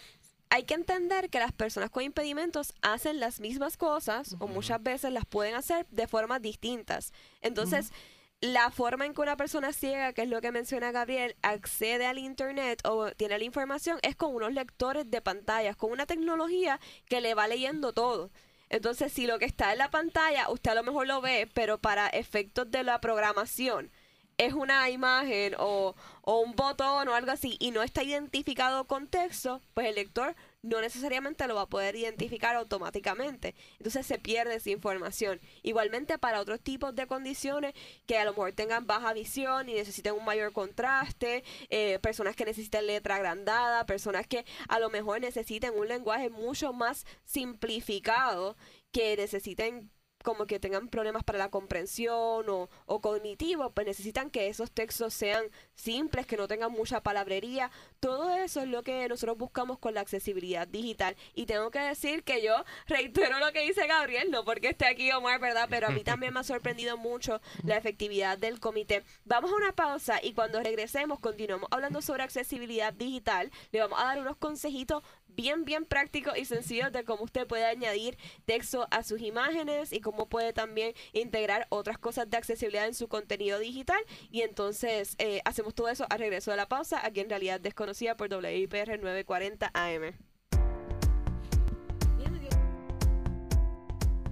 hay 0.50 0.64
que 0.64 0.74
entender 0.74 1.30
que 1.30 1.38
las 1.38 1.52
personas 1.52 1.90
con 1.90 2.02
impedimentos 2.02 2.74
hacen 2.82 3.20
las 3.20 3.38
mismas 3.38 3.76
cosas 3.76 4.34
o 4.40 4.48
muchas 4.48 4.82
veces 4.82 5.12
las 5.12 5.24
pueden 5.24 5.54
hacer 5.54 5.86
de 5.90 6.08
formas 6.08 6.42
distintas. 6.42 7.12
Entonces, 7.42 7.92
la 8.40 8.70
forma 8.70 9.06
en 9.06 9.14
que 9.14 9.20
una 9.22 9.36
persona 9.36 9.72
ciega, 9.72 10.12
que 10.12 10.22
es 10.22 10.28
lo 10.28 10.40
que 10.40 10.52
menciona 10.52 10.92
Gabriel, 10.92 11.36
accede 11.42 12.06
al 12.06 12.18
Internet 12.18 12.80
o 12.84 13.10
tiene 13.12 13.38
la 13.38 13.44
información 13.44 13.98
es 14.02 14.16
con 14.16 14.34
unos 14.34 14.52
lectores 14.52 15.10
de 15.10 15.20
pantallas, 15.22 15.76
con 15.76 15.90
una 15.92 16.06
tecnología 16.06 16.78
que 17.06 17.20
le 17.20 17.34
va 17.34 17.48
leyendo 17.48 17.92
todo. 17.92 18.30
Entonces, 18.68 19.12
si 19.12 19.26
lo 19.26 19.38
que 19.38 19.44
está 19.44 19.72
en 19.72 19.78
la 19.78 19.90
pantalla, 19.90 20.50
usted 20.50 20.72
a 20.72 20.74
lo 20.74 20.82
mejor 20.82 21.06
lo 21.06 21.20
ve, 21.20 21.48
pero 21.54 21.78
para 21.78 22.08
efectos 22.08 22.70
de 22.70 22.82
la 22.82 23.00
programación 23.00 23.90
es 24.38 24.52
una 24.52 24.90
imagen 24.90 25.54
o, 25.58 25.94
o 26.22 26.40
un 26.40 26.54
botón 26.56 27.08
o 27.08 27.14
algo 27.14 27.30
así 27.30 27.56
y 27.58 27.70
no 27.70 27.82
está 27.82 28.02
identificado 28.02 28.86
con 28.86 29.06
texto, 29.08 29.62
pues 29.72 29.86
el 29.86 29.94
lector 29.94 30.36
no 30.66 30.80
necesariamente 30.80 31.46
lo 31.46 31.54
va 31.54 31.62
a 31.62 31.68
poder 31.68 31.96
identificar 31.96 32.56
automáticamente. 32.56 33.54
Entonces 33.78 34.06
se 34.06 34.18
pierde 34.18 34.56
esa 34.56 34.70
información. 34.70 35.40
Igualmente 35.62 36.18
para 36.18 36.40
otros 36.40 36.60
tipos 36.60 36.94
de 36.94 37.06
condiciones 37.06 37.74
que 38.06 38.18
a 38.18 38.24
lo 38.24 38.32
mejor 38.32 38.52
tengan 38.52 38.86
baja 38.86 39.12
visión 39.12 39.68
y 39.68 39.74
necesiten 39.74 40.14
un 40.14 40.24
mayor 40.24 40.52
contraste, 40.52 41.44
eh, 41.70 41.98
personas 42.00 42.36
que 42.36 42.44
necesiten 42.44 42.86
letra 42.86 43.16
agrandada, 43.16 43.86
personas 43.86 44.26
que 44.26 44.44
a 44.68 44.78
lo 44.78 44.90
mejor 44.90 45.20
necesiten 45.20 45.72
un 45.76 45.88
lenguaje 45.88 46.30
mucho 46.30 46.72
más 46.72 47.06
simplificado, 47.24 48.56
que 48.90 49.16
necesiten 49.16 49.90
como 50.26 50.48
que 50.48 50.58
tengan 50.58 50.88
problemas 50.88 51.22
para 51.22 51.38
la 51.38 51.50
comprensión 51.50 52.48
o, 52.48 52.68
o 52.86 53.00
cognitivo, 53.00 53.70
pues 53.70 53.86
necesitan 53.86 54.28
que 54.28 54.48
esos 54.48 54.72
textos 54.72 55.14
sean 55.14 55.44
simples, 55.76 56.26
que 56.26 56.36
no 56.36 56.48
tengan 56.48 56.72
mucha 56.72 57.00
palabrería. 57.00 57.70
Todo 58.00 58.34
eso 58.34 58.62
es 58.62 58.66
lo 58.66 58.82
que 58.82 59.06
nosotros 59.06 59.38
buscamos 59.38 59.78
con 59.78 59.94
la 59.94 60.00
accesibilidad 60.00 60.66
digital. 60.66 61.14
Y 61.32 61.46
tengo 61.46 61.70
que 61.70 61.78
decir 61.78 62.24
que 62.24 62.42
yo 62.42 62.64
reitero 62.88 63.38
lo 63.38 63.52
que 63.52 63.60
dice 63.60 63.86
Gabriel, 63.86 64.32
no 64.32 64.44
porque 64.44 64.70
esté 64.70 64.86
aquí 64.86 65.12
Omar, 65.12 65.38
¿verdad? 65.38 65.68
Pero 65.70 65.86
a 65.86 65.90
mí 65.90 66.02
también 66.02 66.34
me 66.34 66.40
ha 66.40 66.42
sorprendido 66.42 66.96
mucho 66.96 67.40
la 67.62 67.76
efectividad 67.76 68.36
del 68.36 68.58
comité. 68.58 69.04
Vamos 69.26 69.52
a 69.52 69.54
una 69.54 69.76
pausa 69.76 70.18
y 70.20 70.32
cuando 70.32 70.60
regresemos 70.60 71.20
continuamos 71.20 71.68
hablando 71.70 72.02
sobre 72.02 72.24
accesibilidad 72.24 72.92
digital. 72.92 73.52
Le 73.70 73.78
vamos 73.78 74.00
a 74.00 74.06
dar 74.06 74.18
unos 74.18 74.36
consejitos 74.38 75.04
bien, 75.36 75.64
bien 75.64 75.84
prácticos 75.84 76.36
y 76.36 76.44
sencillos 76.44 76.90
de 76.90 77.04
cómo 77.04 77.24
usted 77.24 77.46
puede 77.46 77.66
añadir 77.66 78.18
texto 78.46 78.88
a 78.90 79.02
sus 79.02 79.20
imágenes 79.20 79.92
y 79.92 80.00
cómo 80.00 80.28
puede 80.28 80.52
también 80.52 80.94
integrar 81.12 81.66
otras 81.68 81.98
cosas 81.98 82.28
de 82.28 82.36
accesibilidad 82.36 82.86
en 82.86 82.94
su 82.94 83.06
contenido 83.08 83.58
digital. 83.58 84.00
Y 84.30 84.40
entonces 84.40 85.14
eh, 85.18 85.42
hacemos 85.44 85.74
todo 85.74 85.88
eso 85.88 86.06
al 86.08 86.18
regreso 86.18 86.50
de 86.50 86.56
la 86.56 86.68
pausa, 86.68 87.04
aquí 87.04 87.20
en 87.20 87.28
realidad 87.28 87.60
desconocida 87.60 88.16
por 88.16 88.32
WIPR 88.32 88.98
940 88.98 89.70
AM. 89.72 90.14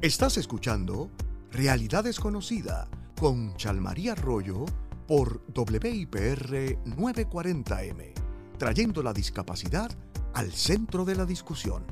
Estás 0.00 0.36
escuchando 0.36 1.10
Realidad 1.50 2.04
Desconocida 2.04 2.88
con 3.18 3.56
Chalmaría 3.56 4.12
Arroyo 4.12 4.66
por 5.06 5.40
WIPR 5.54 6.82
940M, 6.84 8.12
trayendo 8.58 9.02
la 9.02 9.12
discapacidad 9.12 9.90
al 10.34 10.52
centro 10.52 11.04
de 11.04 11.14
la 11.14 11.24
discusión. 11.24 11.84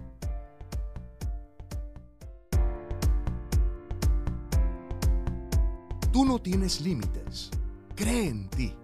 Tú 6.12 6.24
no 6.24 6.38
tienes 6.40 6.80
límites. 6.80 7.50
Cree 7.94 8.28
en 8.28 8.48
ti. 8.50 8.74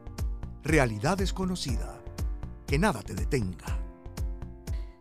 Realidad 0.63 1.19
desconocida. 1.19 2.01
Que 2.67 2.79
nada 2.79 3.03
te 3.03 3.15
detenga. 3.15 3.88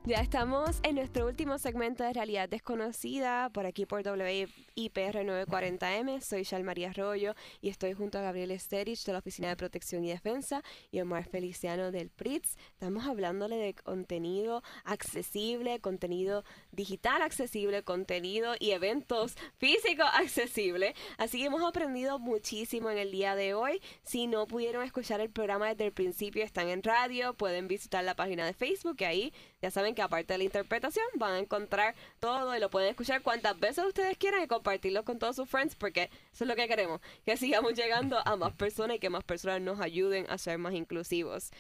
Ya 0.08 0.22
estamos 0.22 0.80
en 0.84 0.96
nuestro 0.96 1.28
último 1.28 1.58
segmento 1.58 2.02
de 2.02 2.14
Realidad 2.14 2.48
Desconocida, 2.48 3.50
por 3.50 3.66
aquí 3.66 3.86
por 3.86 4.08
WIPR 4.08 5.26
940M. 5.26 6.22
Soy 6.22 6.64
María 6.64 6.92
Arroyo 6.92 7.36
y 7.60 7.68
estoy 7.68 7.92
junto 7.92 8.18
a 8.18 8.22
Gabriel 8.22 8.52
Esterich 8.52 9.04
de 9.04 9.12
la 9.12 9.20
Oficina 9.20 9.50
de 9.50 9.58
Protección 9.58 10.06
y 10.06 10.10
Defensa 10.12 10.64
y 10.92 11.02
Omar 11.02 11.26
Feliciano 11.26 11.92
del 11.92 12.10
PRITS. 12.10 12.56
Estamos 12.72 13.06
hablándole 13.06 13.58
de 13.58 13.74
contenido 13.74 14.64
accesible, 14.86 15.82
contenido 15.82 16.46
digital 16.72 17.22
accesible, 17.22 17.84
contenido 17.84 18.54
y 18.62 18.72
eventos 18.72 19.36
físicos 19.58 20.08
accesibles. 20.14 20.94
Así 21.18 21.40
que 21.40 21.48
hemos 21.48 21.64
aprendido 21.64 22.18
muchísimo 22.18 22.90
en 22.90 22.98
el 22.98 23.12
día 23.12 23.36
de 23.36 23.56
hoy. 23.56 23.82
Si 24.04 24.28
no 24.28 24.48
pudieron 24.48 24.86
escuchar 24.86 25.20
el 25.20 25.32
programa 25.32 25.68
desde 25.68 25.88
el 25.88 25.92
principio, 25.92 26.46
están 26.46 26.70
en 26.70 26.82
radio, 26.82 27.34
pueden 27.34 27.68
visitar 27.68 28.06
la 28.06 28.16
página 28.16 28.46
de 28.46 28.54
Facebook, 28.54 28.96
que 28.96 29.06
ahí 29.06 29.34
ya 29.62 29.72
saben 29.72 29.96
que 29.96 30.02
aparte 30.02 30.34
de 30.34 30.38
la 30.38 30.44
interpretación 30.44 31.06
van 31.16 31.34
a 31.34 31.40
encontrar 31.40 31.96
todo 32.20 32.56
y 32.56 32.60
lo 32.60 32.70
pueden 32.70 32.90
escuchar 32.90 33.22
cuantas 33.22 33.60
veces 33.60 33.86
ustedes 33.86 34.18
quieran 34.18 34.44
y 34.44 34.48
compartirlo 34.48 35.04
con 35.04 35.20
todos 35.20 35.36
sus 35.36 35.50
friends 35.50 35.76
porque 35.76 36.10
eso 36.34 36.44
es 36.44 36.48
lo 36.48 36.56
que 36.56 36.68
queremos, 36.68 37.02
que 37.26 37.38
sigamos 37.38 37.74
llegando 37.74 38.20
a 38.26 38.36
más 38.36 38.54
personas 38.54 38.98
y 38.98 39.00
que 39.00 39.10
más 39.10 39.24
personas 39.24 39.62
nos 39.62 39.80
ayuden 39.80 40.26
a 40.30 40.38
ser 40.38 40.58
más 40.58 40.74
inclusivos. 40.74 41.52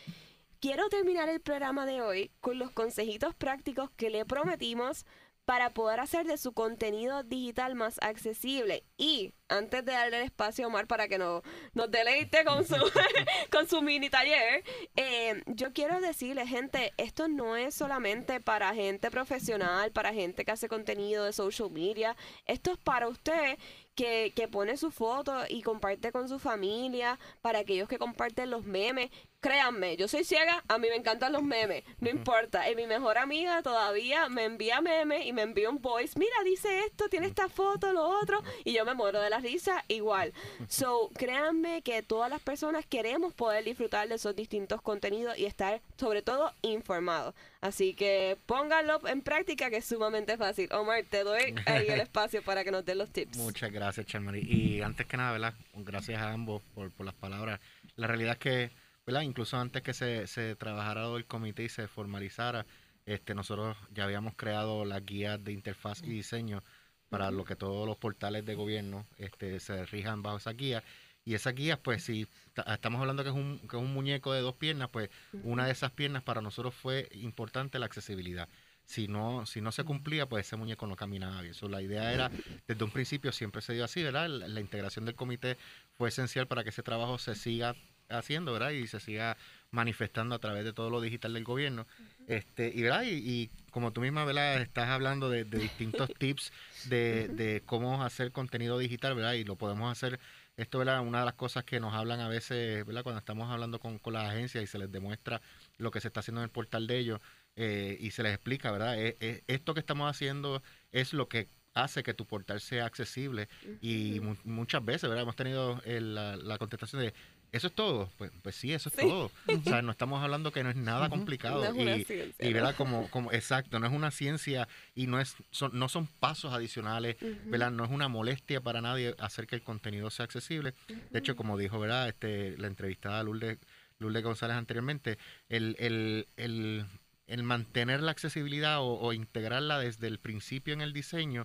Quiero 0.59 0.89
terminar 0.89 1.29
el 1.29 1.39
programa 1.39 1.85
de 1.85 2.01
hoy 2.01 2.31
con 2.41 2.57
los 2.57 2.71
consejitos 2.71 3.35
prácticos 3.35 3.91
que 3.91 4.09
le 4.09 4.25
prometimos 4.25 5.05
para 5.47 5.69
poder 5.69 6.01
hacer 6.01 6.27
de 6.27 6.35
su 6.37 6.51
contenido 6.51 7.23
digital 7.23 7.73
más 7.73 7.99
accesible. 8.01 8.83
Y 8.97 9.33
antes 9.47 9.85
de 9.85 9.93
darle 9.93 10.17
el 10.17 10.23
espacio 10.25 10.65
a 10.65 10.67
Omar 10.67 10.87
para 10.87 11.07
que 11.07 11.17
nos, 11.17 11.41
nos 11.73 11.89
deleite 11.89 12.43
con 12.43 12.67
su, 12.67 12.75
con 13.49 13.65
su 13.65 13.81
mini 13.81 14.09
taller, 14.09 14.65
eh, 14.97 15.41
yo 15.45 15.71
quiero 15.71 16.01
decirle, 16.01 16.45
gente, 16.45 16.91
esto 16.97 17.29
no 17.29 17.55
es 17.55 17.73
solamente 17.75 18.41
para 18.41 18.75
gente 18.75 19.09
profesional, 19.09 19.93
para 19.93 20.11
gente 20.11 20.43
que 20.43 20.51
hace 20.51 20.67
contenido 20.67 21.23
de 21.23 21.31
social 21.31 21.71
media, 21.71 22.17
esto 22.45 22.73
es 22.73 22.77
para 22.77 23.07
usted 23.07 23.57
que, 23.95 24.33
que, 24.35 24.49
pone 24.49 24.75
su 24.75 24.91
foto 24.91 25.33
y 25.47 25.61
comparte 25.63 26.11
con 26.11 26.27
su 26.27 26.39
familia, 26.39 27.17
para 27.41 27.59
aquellos 27.59 27.87
que 27.87 27.97
comparten 27.97 28.51
los 28.51 28.65
memes. 28.65 29.09
Créanme, 29.39 29.95
yo 29.97 30.07
soy 30.07 30.23
ciega, 30.23 30.63
a 30.67 30.79
mí 30.79 30.87
me 30.89 30.95
encantan 30.95 31.31
los 31.31 31.43
memes, 31.43 31.83
no 31.99 32.09
importa. 32.09 32.69
Y 32.71 32.75
mi 32.75 32.87
mejor 32.87 33.19
amiga 33.19 33.61
todavía 33.61 34.29
me 34.29 34.45
envía 34.45 34.81
memes 34.81 35.27
y 35.27 35.31
me 35.31 35.43
envía 35.43 35.69
un 35.69 35.79
voice, 35.79 36.17
mira, 36.17 36.35
dice 36.43 36.79
esto, 36.85 37.07
tiene 37.07 37.27
esta 37.27 37.47
foto, 37.47 37.93
lo 37.93 38.03
otro, 38.03 38.41
y 38.65 38.73
yo 38.73 38.83
me 38.83 38.95
muero 38.95 39.21
de 39.21 39.29
la 39.29 39.37
risa 39.37 39.83
igual. 39.89 40.33
So, 40.67 41.11
créanme 41.15 41.83
que 41.83 42.01
todas 42.01 42.31
las 42.31 42.41
personas 42.41 42.85
queremos 42.87 43.33
poder 43.35 43.63
disfrutar 43.63 44.07
de 44.07 44.15
esos 44.15 44.35
distintos 44.35 44.81
contenidos 44.81 45.37
y 45.37 45.45
estar 45.45 45.81
sobre 45.97 46.23
todo 46.23 46.51
informados. 46.63 47.35
Así 47.61 47.93
que 47.93 48.37
pónganlo 48.47 49.07
en 49.07 49.21
práctica 49.21 49.69
que 49.69 49.77
es 49.77 49.85
sumamente 49.85 50.35
fácil. 50.37 50.67
Omar, 50.73 51.03
te 51.09 51.23
doy 51.23 51.53
ahí 51.67 51.87
el 51.87 51.99
espacio 52.01 52.41
para 52.41 52.63
que 52.63 52.71
nos 52.71 52.85
den 52.85 52.97
los 52.97 53.11
tips. 53.11 53.37
Muchas 53.37 53.71
gracias, 53.71 54.07
Charmarie. 54.07 54.43
Y 54.43 54.81
antes 54.81 55.05
que 55.05 55.15
nada, 55.15 55.31
¿verdad? 55.31 55.53
Gracias 55.75 56.19
a 56.19 56.31
ambos 56.31 56.63
por, 56.73 56.91
por 56.91 57.05
las 57.05 57.15
palabras. 57.15 57.59
La 57.95 58.07
realidad 58.07 58.33
es 58.33 58.39
que 58.39 58.86
¿verdad? 59.07 59.21
Incluso 59.21 59.57
antes 59.57 59.81
que 59.81 59.93
se, 59.93 60.27
se 60.27 60.55
trabajara 60.57 61.07
el 61.15 61.25
comité 61.25 61.63
y 61.63 61.69
se 61.69 61.87
formalizara, 61.87 62.65
este, 63.05 63.33
nosotros 63.33 63.77
ya 63.93 64.03
habíamos 64.03 64.35
creado 64.35 64.83
las 64.83 65.03
guías 65.05 65.41
de 65.41 65.53
interfaz 65.53 66.03
y 66.03 66.09
diseño 66.09 66.61
para 67.07 67.31
lo 67.31 67.45
que 67.45 67.55
todos 67.55 67.87
los 67.87 67.95
portales 67.95 68.45
de 68.45 68.55
gobierno 68.55 69.07
este, 69.17 69.61
se 69.61 69.85
rijan 69.85 70.21
bajo 70.23 70.37
esa 70.37 70.51
guía. 70.51 70.83
Y 71.23 71.35
esas 71.35 71.55
guías, 71.55 71.79
pues 71.79 72.03
si 72.03 72.27
estamos 72.67 72.99
hablando 72.99 73.23
que 73.23 73.29
es, 73.29 73.35
un, 73.35 73.59
que 73.59 73.77
es 73.77 73.81
un 73.81 73.93
muñeco 73.93 74.33
de 74.33 74.41
dos 74.41 74.55
piernas, 74.55 74.89
pues 74.89 75.09
una 75.43 75.65
de 75.65 75.71
esas 75.71 75.91
piernas 75.91 76.23
para 76.23 76.41
nosotros 76.41 76.75
fue 76.75 77.07
importante 77.13 77.79
la 77.79 77.85
accesibilidad. 77.85 78.49
Si 78.85 79.07
no, 79.07 79.45
si 79.45 79.61
no 79.61 79.71
se 79.71 79.85
cumplía, 79.85 80.27
pues 80.27 80.47
ese 80.47 80.57
muñeco 80.57 80.85
no 80.85 80.97
caminaba 80.97 81.41
bien. 81.41 81.53
So, 81.53 81.69
la 81.69 81.81
idea 81.81 82.13
era, 82.13 82.29
desde 82.67 82.83
un 82.83 82.91
principio 82.91 83.31
siempre 83.31 83.61
se 83.61 83.73
dio 83.73 83.85
así, 83.85 84.03
¿verdad? 84.03 84.29
la 84.29 84.59
integración 84.61 85.05
del 85.05 85.15
comité 85.15 85.57
fue 85.97 86.09
esencial 86.09 86.47
para 86.47 86.63
que 86.63 86.69
ese 86.69 86.83
trabajo 86.83 87.17
se 87.17 87.35
siga 87.35 87.75
haciendo, 88.09 88.53
¿verdad? 88.53 88.71
Y 88.71 88.87
se 88.87 88.99
siga 88.99 89.37
manifestando 89.71 90.35
a 90.35 90.39
través 90.39 90.63
de 90.63 90.73
todo 90.73 90.89
lo 90.89 91.01
digital 91.01 91.33
del 91.33 91.43
gobierno. 91.43 91.87
este 92.27 92.71
Y, 92.73 92.81
¿verdad? 92.81 93.03
Y, 93.05 93.49
como 93.71 93.91
tú 93.91 94.01
misma, 94.01 94.25
¿verdad? 94.25 94.61
Estás 94.61 94.89
hablando 94.89 95.29
de, 95.29 95.43
distintos 95.43 96.09
tips 96.17 96.51
de, 96.85 97.27
de, 97.27 97.61
cómo 97.65 98.03
hacer 98.03 98.31
contenido 98.31 98.77
digital, 98.77 99.15
¿verdad? 99.15 99.33
Y 99.33 99.43
lo 99.43 99.55
podemos 99.55 99.91
hacer, 99.91 100.19
esto, 100.57 100.79
¿verdad? 100.79 101.01
Una 101.01 101.19
de 101.19 101.25
las 101.25 101.35
cosas 101.35 101.63
que 101.63 101.79
nos 101.79 101.93
hablan 101.93 102.19
a 102.19 102.27
veces, 102.27 102.85
¿verdad? 102.85 103.03
Cuando 103.03 103.19
estamos 103.19 103.51
hablando 103.51 103.79
con, 103.79 103.99
con 103.99 104.13
las 104.13 104.29
agencias 104.29 104.63
y 104.63 104.67
se 104.67 104.79
les 104.79 104.91
demuestra 104.91 105.41
lo 105.77 105.91
que 105.91 106.01
se 106.01 106.07
está 106.07 106.21
haciendo 106.21 106.41
en 106.41 106.45
el 106.45 106.49
portal 106.49 106.87
de 106.87 106.97
ellos 106.97 107.21
eh, 107.55 107.97
y 107.99 108.11
se 108.11 108.23
les 108.23 108.33
explica, 108.33 108.71
¿verdad? 108.71 108.99
E, 108.99 109.17
e, 109.19 109.43
esto 109.47 109.73
que 109.73 109.79
estamos 109.79 110.09
haciendo 110.09 110.63
es 110.91 111.13
lo 111.13 111.27
que 111.27 111.47
hace 111.75 112.01
que 112.01 112.13
tu 112.15 112.25
portal 112.25 112.59
sea 112.59 112.85
accesible 112.85 113.47
y 113.81 114.19
muchas 114.43 114.83
veces, 114.83 115.03
¿verdad? 115.03 115.23
Hemos 115.23 115.35
tenido 115.35 115.79
la, 115.85 116.35
la, 116.35 116.57
contestación 116.57 117.03
de, 117.03 117.13
¿Eso 117.51 117.67
es 117.67 117.73
todo? 117.73 118.09
Pues, 118.17 118.31
pues 118.41 118.55
sí, 118.55 118.73
eso 118.73 118.89
es 118.89 118.95
todo. 118.95 119.31
O 119.47 119.61
sea, 119.63 119.81
no 119.81 119.91
estamos 119.91 120.21
hablando 120.21 120.51
que 120.51 120.63
no 120.63 120.69
es 120.69 120.75
nada 120.75 121.09
complicado. 121.09 121.63
No 121.63 121.65
es 121.65 121.73
una 121.73 121.97
y, 121.97 122.03
ciencia, 122.03 122.47
y 122.47 122.53
¿verdad? 122.53 122.75
Como, 122.75 123.09
como, 123.09 123.31
exacto, 123.31 123.79
no 123.79 123.87
es 123.87 123.93
una 123.93 124.11
ciencia 124.11 124.67
y 124.95 125.07
no, 125.07 125.19
es, 125.19 125.35
son, 125.51 125.77
no 125.77 125.89
son 125.89 126.07
pasos 126.07 126.53
adicionales, 126.53 127.17
¿verdad? 127.45 127.71
No 127.71 127.85
es 127.85 127.91
una 127.91 128.07
molestia 128.07 128.61
para 128.61 128.81
nadie 128.81 129.15
hacer 129.19 129.47
que 129.47 129.55
el 129.55 129.63
contenido 129.63 130.09
sea 130.09 130.25
accesible. 130.25 130.73
De 131.09 131.19
hecho, 131.19 131.35
como 131.35 131.57
dijo, 131.57 131.79
¿verdad? 131.79 132.07
Este, 132.09 132.57
la 132.57 132.67
entrevistada 132.67 133.23
Lourdes, 133.23 133.57
Lourdes 133.99 134.23
González 134.23 134.57
anteriormente, 134.57 135.17
el, 135.49 135.75
el, 135.79 136.27
el, 136.37 136.85
el 137.27 137.43
mantener 137.43 138.01
la 138.01 138.11
accesibilidad 138.11 138.77
o, 138.79 139.13
integrarla 139.13 139.79
desde 139.79 140.07
el 140.07 140.19
principio 140.19 140.73
en 140.73 140.81
el 140.81 140.93
diseño 140.93 141.43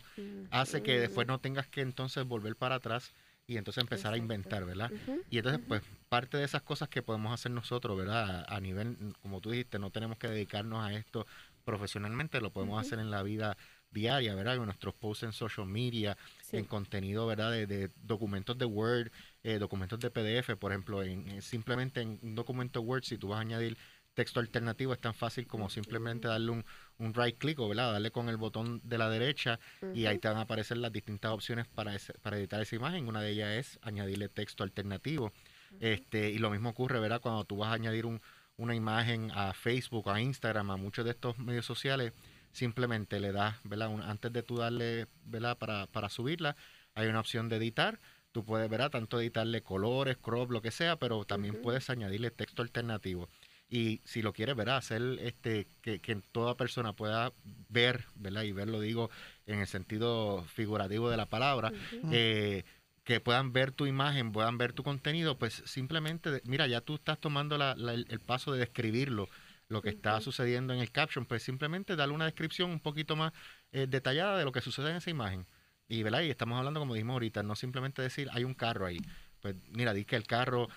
hace 0.50 0.82
que 0.82 1.00
después 1.00 1.26
no 1.26 1.40
tengas 1.40 1.66
que 1.66 1.80
entonces 1.80 2.24
volver 2.24 2.56
para 2.56 2.76
atrás 2.76 3.12
y 3.46 3.56
entonces 3.56 3.82
empezar 3.82 4.14
a 4.14 4.16
inventar, 4.16 4.64
¿verdad? 4.64 4.90
Y 5.30 5.38
entonces, 5.38 5.60
pues, 5.66 5.82
parte 6.08 6.36
de 6.36 6.44
esas 6.44 6.62
cosas 6.62 6.88
que 6.88 7.02
podemos 7.02 7.32
hacer 7.32 7.52
nosotros, 7.52 7.96
¿verdad? 7.96 8.44
A, 8.48 8.60
nivel, 8.60 8.96
como 9.20 9.40
tú 9.40 9.50
dijiste, 9.50 9.78
no 9.78 9.90
tenemos 9.90 10.18
que 10.18 10.28
dedicarnos 10.28 10.84
a 10.84 10.92
esto 10.92 11.26
profesionalmente, 11.64 12.40
lo 12.40 12.52
podemos 12.52 12.80
hacer 12.80 12.98
en 12.98 13.10
la 13.10 13.22
vida 13.22 13.56
diaria, 13.90 14.34
¿verdad? 14.34 14.56
En 14.56 14.64
nuestros 14.64 14.94
posts 14.94 15.24
en 15.24 15.32
social 15.32 15.66
media, 15.66 16.16
en 16.50 16.64
contenido, 16.64 17.26
¿verdad? 17.26 17.50
De, 17.52 17.90
documentos 17.96 18.56
de 18.56 18.64
Word, 18.64 19.10
eh, 19.42 19.58
documentos 19.58 20.00
de 20.00 20.10
PDF, 20.10 20.56
por 20.56 20.72
ejemplo, 20.72 21.02
en, 21.02 21.42
simplemente 21.42 22.00
en 22.00 22.18
un 22.22 22.34
documento 22.34 22.80
Word, 22.80 23.04
si 23.04 23.18
tú 23.18 23.28
vas 23.28 23.38
a 23.38 23.42
añadir 23.42 23.76
texto 24.14 24.40
alternativo 24.40 24.92
es 24.92 25.00
tan 25.00 25.14
fácil 25.14 25.46
como 25.46 25.70
simplemente 25.70 26.28
darle 26.28 26.50
un, 26.50 26.64
un 27.02 27.14
right 27.14 27.36
click 27.36 27.58
o 27.58 27.68
¿verdad? 27.68 27.92
darle 27.92 28.10
con 28.10 28.28
el 28.28 28.36
botón 28.36 28.80
de 28.84 28.96
la 28.96 29.10
derecha 29.10 29.58
y 29.94 30.06
ahí 30.06 30.18
te 30.18 30.28
van 30.28 30.36
a 30.36 30.42
aparecer 30.42 30.76
las 30.76 30.92
distintas 30.92 31.32
opciones 31.32 31.66
para, 31.66 31.96
para 32.22 32.38
editar 32.38 32.62
esa 32.62 32.76
imagen. 32.76 33.08
Una 33.08 33.20
de 33.20 33.30
ellas 33.30 33.50
es 33.50 33.78
añadirle 33.82 34.28
texto 34.28 34.62
alternativo. 34.62 35.32
este 35.80 36.30
Y 36.30 36.38
lo 36.38 36.50
mismo 36.50 36.70
ocurre 36.70 37.00
¿verdad? 37.00 37.20
cuando 37.20 37.44
tú 37.44 37.56
vas 37.56 37.70
a 37.70 37.74
añadir 37.74 38.06
un, 38.06 38.22
una 38.56 38.74
imagen 38.74 39.30
a 39.32 39.52
Facebook, 39.52 40.08
a 40.10 40.20
Instagram, 40.20 40.70
a 40.70 40.76
muchos 40.76 41.04
de 41.04 41.10
estos 41.10 41.38
medios 41.38 41.66
sociales, 41.66 42.12
simplemente 42.52 43.18
le 43.18 43.32
das, 43.32 43.56
¿verdad? 43.64 43.90
antes 44.08 44.32
de 44.32 44.42
tú 44.42 44.58
darle 44.58 45.08
¿verdad? 45.24 45.58
Para, 45.58 45.86
para 45.88 46.08
subirla, 46.08 46.54
hay 46.94 47.08
una 47.08 47.20
opción 47.20 47.48
de 47.48 47.56
editar 47.56 47.98
tú 48.32 48.46
puedes, 48.46 48.68
¿verdad? 48.70 48.90
Tanto 48.90 49.20
editarle 49.20 49.62
colores, 49.62 50.16
crop, 50.16 50.50
lo 50.50 50.62
que 50.62 50.70
sea, 50.70 50.96
pero 50.96 51.24
también 51.26 51.60
puedes 51.60 51.90
añadirle 51.90 52.30
texto 52.30 52.62
alternativo 52.62 53.28
y 53.72 54.02
si 54.04 54.20
lo 54.20 54.34
quieres, 54.34 54.54
¿verdad? 54.54 54.76
Hacer 54.76 55.00
este, 55.22 55.66
que, 55.80 55.98
que, 55.98 56.14
toda 56.16 56.58
persona 56.58 56.92
pueda 56.92 57.32
ver, 57.70 58.04
¿verdad? 58.16 58.42
Y 58.42 58.52
verlo 58.52 58.80
digo 58.80 59.10
en 59.46 59.60
el 59.60 59.66
sentido 59.66 60.44
figurativo 60.44 61.08
de 61.08 61.16
la 61.16 61.24
palabra, 61.24 61.72
eh, 62.12 62.64
que 63.02 63.20
puedan 63.20 63.54
ver 63.54 63.72
tu 63.72 63.86
imagen, 63.86 64.30
puedan 64.30 64.58
ver 64.58 64.74
tu 64.74 64.82
contenido, 64.82 65.38
pues 65.38 65.62
simplemente, 65.64 66.42
mira, 66.44 66.66
ya 66.66 66.82
tú 66.82 66.96
estás 66.96 67.18
tomando 67.18 67.56
la, 67.56 67.72
el, 67.72 68.20
paso 68.20 68.52
de 68.52 68.58
describirlo, 68.58 69.30
lo 69.68 69.80
que 69.80 69.88
está 69.88 70.20
sucediendo 70.20 70.74
en 70.74 70.80
el 70.80 70.90
caption, 70.90 71.24
pues 71.24 71.42
simplemente 71.42 71.96
darle 71.96 72.14
una 72.14 72.26
descripción 72.26 72.70
un 72.70 72.80
poquito 72.80 73.16
más 73.16 73.32
eh, 73.72 73.86
detallada 73.88 74.36
de 74.36 74.44
lo 74.44 74.52
que 74.52 74.60
sucede 74.60 74.90
en 74.90 74.96
esa 74.96 75.08
imagen. 75.08 75.46
Y, 75.88 76.02
¿verdad? 76.02 76.20
y 76.20 76.28
estamos 76.28 76.58
hablando, 76.58 76.78
como 76.78 76.92
dijimos 76.92 77.14
ahorita, 77.14 77.42
no 77.42 77.56
simplemente 77.56 78.02
decir 78.02 78.28
hay 78.32 78.44
un 78.44 78.52
carro 78.52 78.84
ahí 78.84 79.00
pues 79.42 79.56
mira, 79.70 79.92
di 79.92 80.04
que 80.04 80.16
el 80.16 80.24
carro, 80.24 80.68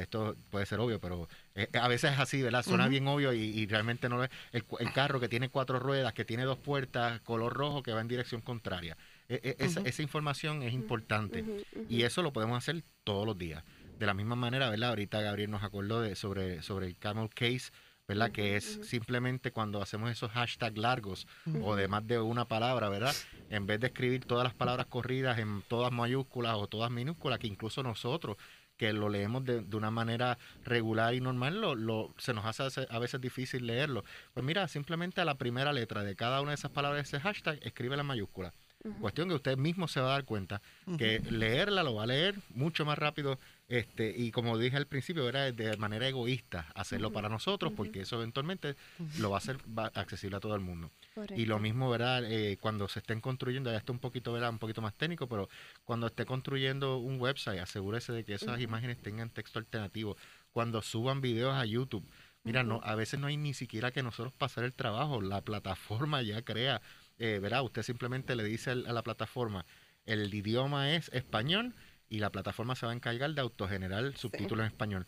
esto 0.00 0.36
puede 0.48 0.64
ser 0.64 0.78
obvio, 0.78 1.00
pero 1.00 1.28
eh, 1.54 1.68
a 1.78 1.88
veces 1.88 2.12
es 2.12 2.18
así, 2.18 2.42
¿verdad? 2.42 2.62
Suena 2.62 2.88
bien 2.88 3.06
obvio 3.06 3.32
y, 3.32 3.66
realmente 3.66 4.08
no 4.08 4.24
es. 4.24 4.30
El, 4.52 4.64
el, 4.78 4.92
carro 4.92 5.20
que 5.20 5.28
tiene 5.28 5.48
cuatro 5.48 5.78
ruedas, 5.78 6.12
que 6.12 6.24
tiene 6.24 6.44
dos 6.44 6.58
puertas, 6.58 7.20
color 7.20 7.52
rojo, 7.52 7.82
que 7.82 7.92
va 7.92 8.00
en 8.00 8.08
dirección 8.08 8.40
contraria. 8.40 8.96
E, 9.28 9.40
e, 9.42 9.64
esa, 9.64 9.80
esa, 9.80 10.02
información 10.02 10.62
es 10.62 10.72
importante 10.72 11.44
y 11.88 12.02
eso 12.02 12.22
lo 12.22 12.32
podemos 12.32 12.58
hacer 12.58 12.82
todos 13.04 13.26
los 13.26 13.36
días. 13.36 13.62
De 13.98 14.06
la 14.06 14.14
misma 14.14 14.34
manera, 14.34 14.70
¿verdad? 14.70 14.90
Ahorita 14.90 15.20
Gabriel 15.20 15.50
nos 15.50 15.62
acordó 15.62 16.00
de, 16.00 16.16
sobre, 16.16 16.62
sobre 16.62 16.86
el 16.86 16.96
camel 16.96 17.28
case 17.30 17.70
¿verdad? 18.08 18.32
Que 18.32 18.56
es 18.56 18.80
simplemente 18.82 19.52
cuando 19.52 19.80
hacemos 19.80 20.10
esos 20.10 20.30
hashtags 20.32 20.76
largos 20.76 21.26
o 21.62 21.76
de 21.76 21.88
más 21.88 22.06
de 22.06 22.18
una 22.18 22.46
palabra, 22.46 22.88
¿verdad? 22.88 23.14
En 23.48 23.66
vez 23.66 23.80
de 23.80 23.86
escribir 23.86 24.24
todas 24.24 24.44
las 24.44 24.54
palabras 24.54 24.86
corridas 24.86 25.38
en 25.38 25.62
todas 25.68 25.92
mayúsculas 25.92 26.56
o 26.56 26.66
todas 26.66 26.90
minúsculas, 26.90 27.38
que 27.38 27.46
incluso 27.46 27.82
nosotros 27.82 28.36
que 28.82 28.92
lo 28.92 29.08
leemos 29.08 29.44
de, 29.44 29.60
de 29.60 29.76
una 29.76 29.92
manera 29.92 30.38
regular 30.64 31.14
y 31.14 31.20
normal, 31.20 31.60
lo, 31.60 31.76
lo, 31.76 32.12
se 32.18 32.34
nos 32.34 32.44
hace 32.44 32.84
a 32.90 32.98
veces 32.98 33.20
difícil 33.20 33.64
leerlo. 33.64 34.02
Pues 34.34 34.44
mira, 34.44 34.66
simplemente 34.66 35.20
a 35.20 35.24
la 35.24 35.36
primera 35.36 35.72
letra 35.72 36.02
de 36.02 36.16
cada 36.16 36.40
una 36.40 36.50
de 36.50 36.56
esas 36.56 36.72
palabras 36.72 36.96
de 36.96 37.02
ese 37.16 37.20
hashtag, 37.20 37.60
escribe 37.62 37.96
la 37.96 38.02
mayúscula. 38.02 38.52
Cuestión 39.00 39.28
que 39.28 39.34
usted 39.34 39.56
mismo 39.56 39.86
se 39.86 40.00
va 40.00 40.08
a 40.08 40.12
dar 40.12 40.24
cuenta 40.24 40.60
que 40.98 41.20
leerla 41.30 41.82
lo 41.82 41.94
va 41.94 42.04
a 42.04 42.06
leer 42.06 42.34
mucho 42.50 42.84
más 42.84 42.98
rápido 42.98 43.38
este 43.68 44.12
y 44.14 44.32
como 44.32 44.58
dije 44.58 44.76
al 44.76 44.86
principio, 44.86 45.28
era 45.28 45.50
de 45.50 45.76
manera 45.76 46.06
egoísta 46.06 46.66
hacerlo 46.74 47.12
para 47.12 47.28
nosotros 47.28 47.72
porque 47.74 48.02
eso 48.02 48.16
eventualmente 48.16 48.76
lo 49.18 49.30
va 49.30 49.36
a 49.36 49.38
hacer 49.38 49.58
accesible 49.94 50.36
a 50.36 50.40
todo 50.40 50.54
el 50.54 50.60
mundo. 50.60 50.90
Y 51.36 51.46
lo 51.46 51.58
mismo, 51.58 51.88
¿verdad? 51.90 52.24
Eh, 52.24 52.58
cuando 52.60 52.88
se 52.88 52.98
estén 52.98 53.20
construyendo, 53.20 53.70
ya 53.70 53.78
está 53.78 53.92
un 53.92 53.98
poquito, 53.98 54.32
¿verdad? 54.32 54.50
Un 54.50 54.58
poquito 54.58 54.82
más 54.82 54.94
técnico, 54.94 55.26
pero 55.26 55.48
cuando 55.84 56.06
esté 56.06 56.26
construyendo 56.26 56.98
un 56.98 57.20
website, 57.20 57.60
asegúrese 57.60 58.12
de 58.12 58.24
que 58.24 58.34
esas 58.34 58.60
imágenes 58.60 58.98
tengan 58.98 59.30
texto 59.30 59.58
alternativo. 59.58 60.16
Cuando 60.52 60.82
suban 60.82 61.20
videos 61.20 61.54
a 61.54 61.64
YouTube, 61.64 62.06
Mira, 62.44 62.64
no, 62.64 62.80
a 62.82 62.96
veces 62.96 63.20
no 63.20 63.28
hay 63.28 63.36
ni 63.36 63.54
siquiera 63.54 63.92
que 63.92 64.02
nosotros 64.02 64.32
pasar 64.32 64.64
el 64.64 64.74
trabajo, 64.74 65.20
la 65.20 65.42
plataforma 65.42 66.22
ya 66.22 66.42
crea, 66.42 66.82
eh, 67.22 67.38
¿verdad? 67.38 67.62
Usted 67.62 67.84
simplemente 67.84 68.34
le 68.34 68.42
dice 68.42 68.72
a 68.72 68.74
la 68.74 69.02
plataforma, 69.02 69.64
el 70.06 70.34
idioma 70.34 70.92
es 70.92 71.08
español 71.10 71.72
y 72.08 72.18
la 72.18 72.30
plataforma 72.30 72.74
se 72.74 72.84
va 72.84 72.90
a 72.90 72.96
encargar 72.96 73.32
de 73.32 73.40
autogenerar 73.40 74.16
subtítulos 74.16 74.66
en 74.66 74.72
español. 74.72 75.06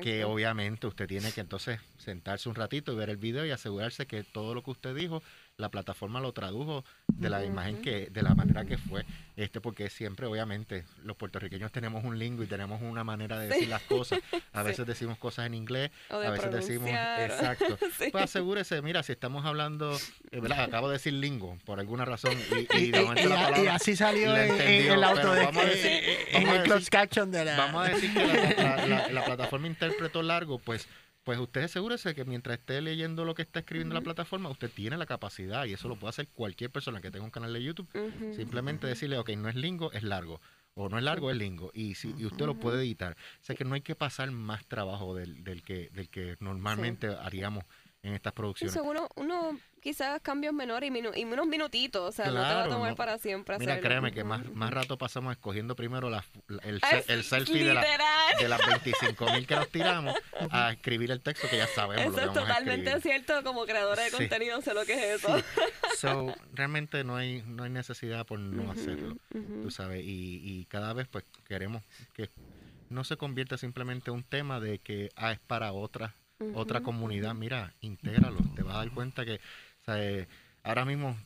Que 0.00 0.24
obviamente 0.24 0.86
usted 0.86 1.08
tiene 1.08 1.32
que 1.32 1.40
entonces 1.40 1.80
sentarse 1.98 2.48
un 2.48 2.54
ratito 2.54 2.92
y 2.92 2.94
ver 2.96 3.10
el 3.10 3.16
video 3.16 3.44
y 3.44 3.50
asegurarse 3.50 4.06
que 4.06 4.22
todo 4.22 4.54
lo 4.54 4.62
que 4.62 4.70
usted 4.70 4.94
dijo 4.94 5.24
la 5.58 5.70
plataforma 5.70 6.20
lo 6.20 6.32
tradujo 6.32 6.84
de 7.08 7.30
la 7.30 7.44
imagen 7.44 7.80
que, 7.80 8.08
de 8.10 8.22
la 8.22 8.34
manera 8.34 8.64
que 8.64 8.76
fue, 8.76 9.06
este, 9.36 9.60
porque 9.60 9.88
siempre, 9.88 10.26
obviamente, 10.26 10.84
los 11.02 11.16
puertorriqueños 11.16 11.72
tenemos 11.72 12.04
un 12.04 12.18
lingüe 12.18 12.44
y 12.44 12.48
tenemos 12.48 12.82
una 12.82 13.04
manera 13.04 13.38
de 13.38 13.48
decir 13.48 13.68
las 13.68 13.82
cosas. 13.82 14.20
A 14.52 14.62
veces 14.62 14.86
decimos 14.86 15.16
cosas 15.18 15.46
en 15.46 15.54
inglés, 15.54 15.90
a 16.10 16.18
veces 16.18 16.52
decimos, 16.52 16.90
exacto. 16.90 17.78
Pues 18.12 18.24
asegúrese, 18.24 18.82
mira, 18.82 19.02
si 19.02 19.12
estamos 19.12 19.44
hablando, 19.46 19.96
eh, 20.30 20.40
¿verdad? 20.40 20.60
acabo 20.60 20.88
de 20.88 20.94
decir 20.94 21.14
lingo 21.14 21.58
por 21.64 21.80
alguna 21.80 22.04
razón 22.04 22.34
y, 22.34 22.88
y, 22.88 22.92
así 23.70 23.96
salió 23.96 24.36
en, 24.36 24.60
el 24.60 25.02
auto 25.02 25.32
de 25.32 25.44
vamos 25.44 25.64
a 25.64 25.66
decir, 25.66 26.02
en 26.32 26.48
el 26.48 26.62
closed 26.64 26.88
caption 26.90 27.30
de 27.30 27.44
la... 27.44 27.56
Vamos 27.56 27.86
a 27.86 27.90
decir 27.90 28.12
que 28.12 28.56
la, 28.58 29.08
la 29.08 29.24
plataforma 29.24 29.66
interpretó 29.66 30.22
largo, 30.22 30.58
pues 30.58 30.86
pues 31.26 31.40
usted 31.40 31.64
asegúrese 31.64 32.14
que 32.14 32.24
mientras 32.24 32.56
esté 32.56 32.80
leyendo 32.80 33.24
lo 33.24 33.34
que 33.34 33.42
está 33.42 33.58
escribiendo 33.58 33.96
la 33.96 34.00
plataforma, 34.00 34.48
usted 34.48 34.70
tiene 34.70 34.96
la 34.96 35.06
capacidad 35.06 35.64
y 35.64 35.72
eso 35.72 35.88
lo 35.88 35.96
puede 35.96 36.10
hacer 36.10 36.28
cualquier 36.28 36.70
persona 36.70 37.00
que 37.00 37.10
tenga 37.10 37.24
un 37.24 37.32
canal 37.32 37.52
de 37.52 37.64
YouTube. 37.64 37.88
Simplemente 38.36 38.86
decirle, 38.86 39.18
ok, 39.18 39.30
no 39.30 39.48
es 39.48 39.56
lingo, 39.56 39.90
es 39.90 40.04
largo. 40.04 40.40
O 40.74 40.88
no 40.88 40.98
es 40.98 41.02
largo, 41.02 41.28
es 41.32 41.36
lingo. 41.36 41.72
Y, 41.74 41.96
si, 41.96 42.14
y 42.16 42.26
usted 42.26 42.46
lo 42.46 42.60
puede 42.60 42.78
editar. 42.78 43.16
O 43.40 43.44
sea 43.44 43.56
que 43.56 43.64
no 43.64 43.74
hay 43.74 43.80
que 43.80 43.96
pasar 43.96 44.30
más 44.30 44.66
trabajo 44.66 45.16
del, 45.16 45.42
del 45.42 45.64
que, 45.64 45.90
del 45.90 46.08
que 46.10 46.36
normalmente 46.38 47.08
haríamos 47.08 47.64
en 48.04 48.14
estas 48.14 48.32
producciones. 48.32 48.72
Seguro 48.72 49.08
uno 49.16 49.58
quizás 49.86 50.20
cambios 50.20 50.52
menores 50.52 50.90
y, 50.90 51.20
y 51.20 51.24
unos 51.24 51.46
minutitos, 51.46 52.08
o 52.08 52.10
sea, 52.10 52.26
no 52.26 52.32
te 52.32 52.54
va 52.54 52.64
a 52.64 52.68
tomar 52.68 52.96
para 52.96 53.18
siempre 53.18 53.56
Mira, 53.56 53.78
créeme 53.78 54.10
que 54.10 54.24
más, 54.24 54.44
más 54.52 54.72
rato 54.72 54.98
pasamos 54.98 55.30
escogiendo 55.30 55.76
primero 55.76 56.10
la, 56.10 56.24
el, 56.64 56.80
el, 57.06 57.22
selfie 57.22 57.62
de, 57.62 57.72
la, 57.72 57.84
de 58.36 58.48
las 58.48 58.66
25 58.66 59.30
mil 59.30 59.46
que 59.46 59.54
nos 59.54 59.68
tiramos 59.68 60.12
a 60.50 60.72
escribir 60.72 61.12
el 61.12 61.20
texto 61.20 61.46
que 61.48 61.58
ya 61.58 61.68
sabemos 61.68 62.04
eso 62.04 62.10
lo 62.10 62.16
que 62.16 62.24
es 62.24 62.32
totalmente 62.32 63.00
cierto, 63.00 63.44
como 63.44 63.64
creadora 63.64 64.02
de 64.02 64.10
contenido 64.10 64.60
sé 64.60 64.74
lo 64.74 64.84
que 64.84 64.94
es 64.94 65.22
eso. 65.22 65.40
So, 65.96 66.34
realmente 66.52 67.04
no 67.04 67.16
hay, 67.16 67.42
no 67.46 67.62
hay 67.62 67.70
necesidad 67.70 68.26
por 68.26 68.40
no 68.40 68.70
hacerlo, 68.72 69.16
tú 69.62 69.70
sabes, 69.70 70.04
y, 70.04 70.40
y 70.42 70.66
cada 70.66 70.92
vez 70.94 71.06
pues 71.08 71.24
queremos 71.46 71.82
que 72.12 72.28
no 72.90 73.04
se 73.04 73.16
convierta 73.16 73.56
simplemente 73.56 74.10
en 74.10 74.16
un 74.16 74.24
tema 74.24 74.58
de 74.58 74.80
que 74.80 75.10
ah, 75.14 75.32
es 75.32 75.38
para 75.38 75.72
otras 75.72 76.12
otra 76.54 76.82
comunidad, 76.82 77.34
mira, 77.34 77.72
intégralo. 77.80 78.38
Te 78.54 78.62
vas 78.62 78.74
a 78.74 78.78
dar 78.78 78.90
cuenta 78.90 79.24
que 79.24 79.40
eh, 79.88 80.26
ahora 80.62 80.84
mismo, 80.84 81.16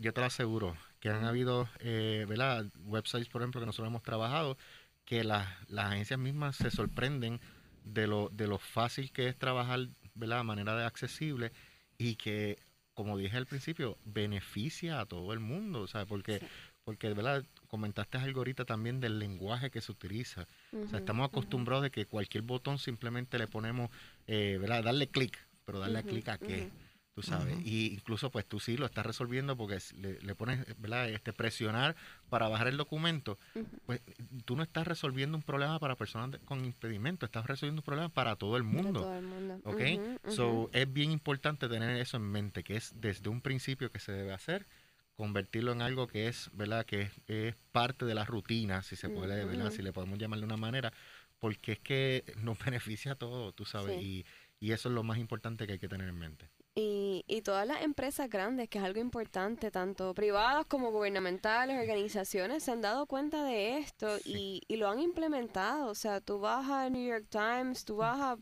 yo 0.00 0.12
te 0.12 0.20
lo 0.20 0.26
aseguro, 0.26 0.76
que 1.00 1.10
han 1.10 1.24
habido 1.24 1.68
eh, 1.80 2.26
¿verdad? 2.28 2.66
websites, 2.84 3.28
por 3.28 3.42
ejemplo, 3.42 3.60
que 3.60 3.66
nosotros 3.66 3.88
hemos 3.88 4.02
trabajado, 4.02 4.56
que 5.04 5.24
las, 5.24 5.48
las 5.68 5.92
agencias 5.92 6.18
mismas 6.18 6.56
se 6.56 6.70
sorprenden 6.70 7.40
de 7.84 8.06
lo, 8.06 8.28
de 8.30 8.46
lo 8.46 8.58
fácil 8.58 9.10
que 9.12 9.28
es 9.28 9.36
trabajar 9.38 9.88
¿verdad? 10.14 10.38
de 10.38 10.44
manera 10.44 10.76
de 10.76 10.84
accesible 10.84 11.52
y 11.96 12.16
que, 12.16 12.58
como 12.94 13.16
dije 13.16 13.36
al 13.36 13.46
principio, 13.46 13.96
beneficia 14.04 15.00
a 15.00 15.06
todo 15.06 15.32
el 15.32 15.40
mundo, 15.40 15.82
o 15.82 15.86
sea, 15.86 16.04
porque, 16.04 16.40
porque 16.84 17.14
¿verdad? 17.14 17.44
comentaste 17.68 18.18
algo 18.18 18.40
ahorita 18.40 18.64
también 18.64 19.00
del 19.00 19.18
lenguaje 19.18 19.70
que 19.70 19.80
se 19.80 19.92
utiliza. 19.92 20.46
o 20.72 20.88
sea, 20.88 20.98
estamos 20.98 21.28
acostumbrados 21.28 21.84
de 21.84 21.90
que 21.90 22.06
cualquier 22.06 22.42
botón 22.42 22.78
simplemente 22.78 23.38
le 23.38 23.46
ponemos, 23.46 23.90
eh, 24.26 24.58
¿verdad? 24.60 24.84
Darle 24.84 25.08
clic, 25.08 25.38
pero 25.64 25.78
darle 25.78 26.02
clic 26.02 26.28
a 26.28 26.38
qué, 26.38 26.70
tú 27.18 27.22
sabes. 27.22 27.58
Y 27.64 27.94
incluso 27.94 28.30
pues 28.30 28.46
tú 28.46 28.60
sí 28.60 28.76
lo 28.76 28.86
estás 28.86 29.04
resolviendo 29.04 29.56
porque 29.56 29.78
le, 29.96 30.34
pones, 30.36 30.64
¿verdad? 30.78 31.08
Este, 31.08 31.32
presionar 31.32 31.96
para 32.28 32.48
bajar 32.48 32.68
el 32.68 32.76
documento. 32.76 33.40
Pues 33.86 34.02
tú 34.44 34.54
no 34.54 34.62
estás 34.62 34.86
resolviendo 34.86 35.36
un 35.36 35.42
problema 35.42 35.80
para 35.80 35.96
personas 35.96 36.38
con 36.44 36.64
impedimento, 36.64 37.26
estás 37.26 37.46
resolviendo 37.46 37.80
un 37.80 37.84
problema 37.84 38.08
para 38.08 38.36
todo 38.36 38.56
el 38.56 38.62
mundo. 38.62 39.00
Todo 39.00 39.18
el 39.18 39.24
mundo. 39.24 39.60
¿Ok? 39.64 40.30
So, 40.30 40.70
es 40.72 40.92
bien 40.92 41.10
importante 41.10 41.68
tener 41.68 41.96
eso 42.00 42.18
en 42.18 42.22
mente, 42.22 42.62
que 42.62 42.76
es 42.76 42.92
desde 43.00 43.28
un 43.28 43.40
principio 43.40 43.90
que 43.90 43.98
se 43.98 44.12
debe 44.12 44.32
hacer 44.32 44.68
convertirlo 45.16 45.72
en 45.72 45.82
algo 45.82 46.06
que 46.06 46.28
es, 46.28 46.50
¿verdad? 46.52 46.86
Que 46.86 47.10
es, 47.26 47.56
parte 47.72 48.04
de 48.04 48.14
la 48.14 48.24
rutina, 48.24 48.82
si 48.82 48.94
se 48.94 49.08
puede, 49.08 49.44
¿verdad? 49.44 49.72
Si 49.72 49.82
le 49.82 49.92
podemos 49.92 50.20
llamar 50.20 50.38
de 50.38 50.44
una 50.44 50.56
manera, 50.56 50.92
porque 51.40 51.72
es 51.72 51.80
que 51.80 52.22
nos 52.44 52.64
beneficia 52.64 53.12
a 53.12 53.14
todos, 53.16 53.56
tú 53.56 53.64
sabes, 53.64 54.00
y, 54.00 54.24
y, 54.60 54.70
eso 54.70 54.88
es 54.88 54.94
lo 54.94 55.02
más 55.02 55.18
importante 55.18 55.66
que 55.66 55.72
hay 55.72 55.78
que 55.80 55.88
tener 55.88 56.08
en 56.08 56.16
mente. 56.16 56.48
Y, 56.80 57.24
y 57.26 57.42
todas 57.42 57.66
las 57.66 57.82
empresas 57.82 58.30
grandes, 58.30 58.68
que 58.68 58.78
es 58.78 58.84
algo 58.84 59.00
importante, 59.00 59.72
tanto 59.72 60.14
privadas 60.14 60.64
como 60.66 60.92
gubernamentales, 60.92 61.76
organizaciones, 61.76 62.62
se 62.62 62.70
han 62.70 62.82
dado 62.82 63.06
cuenta 63.06 63.42
de 63.42 63.78
esto 63.78 64.16
y, 64.24 64.62
y 64.68 64.76
lo 64.76 64.88
han 64.88 65.00
implementado. 65.00 65.90
O 65.90 65.96
sea, 65.96 66.20
tú 66.20 66.38
vas 66.38 66.70
a 66.70 66.88
New 66.88 67.04
York 67.04 67.26
Times, 67.30 67.84
tú 67.84 67.96
vas 67.96 68.20
a 68.20 68.36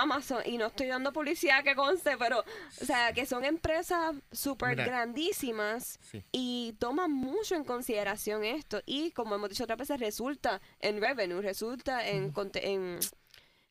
Amazon, 0.00 0.42
y 0.46 0.56
no 0.56 0.66
estoy 0.66 0.86
dando 0.86 1.12
publicidad 1.12 1.62
que 1.62 1.74
conste, 1.74 2.16
pero, 2.18 2.40
o 2.80 2.84
sea, 2.84 3.12
que 3.12 3.26
son 3.26 3.44
empresas 3.44 4.14
súper 4.30 4.74
grandísimas 4.76 5.98
y 6.30 6.74
toman 6.78 7.12
mucho 7.12 7.54
en 7.54 7.64
consideración 7.64 8.44
esto. 8.44 8.80
Y 8.86 9.10
como 9.10 9.34
hemos 9.34 9.50
dicho 9.50 9.64
otras 9.64 9.78
veces, 9.78 10.00
resulta 10.00 10.60
en 10.80 11.00
revenue, 11.00 11.42
resulta 11.42 12.06
en, 12.08 12.32
en 12.54 12.98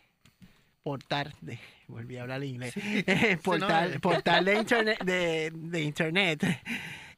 portal 0.83 1.35
de 1.41 1.59
volví 1.89 2.18
a 2.18 2.23
hablar 2.23 2.45
inglés 2.45 2.75
portal, 3.43 3.99
portal 4.01 4.45
de 4.45 4.55
internet 4.59 5.03
de, 5.03 5.83
internet 5.83 6.45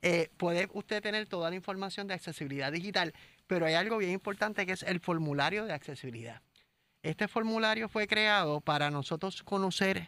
eh, 0.02 0.30
puede 0.36 0.68
usted 0.72 1.02
tener 1.02 1.26
toda 1.26 1.50
la 1.50 1.56
información 1.56 2.06
de 2.06 2.14
accesibilidad 2.14 2.70
digital 2.70 3.12
pero 3.48 3.66
hay 3.66 3.74
algo 3.74 3.98
bien 3.98 4.12
importante 4.12 4.64
que 4.66 4.74
es 4.74 4.84
el 4.84 5.00
formulario 5.00 5.64
de 5.64 5.72
accesibilidad. 5.72 6.42
Este 7.02 7.26
formulario 7.26 7.88
fue 7.88 8.06
creado 8.06 8.60
para 8.60 8.88
nosotros 8.88 9.42
conocer 9.42 10.06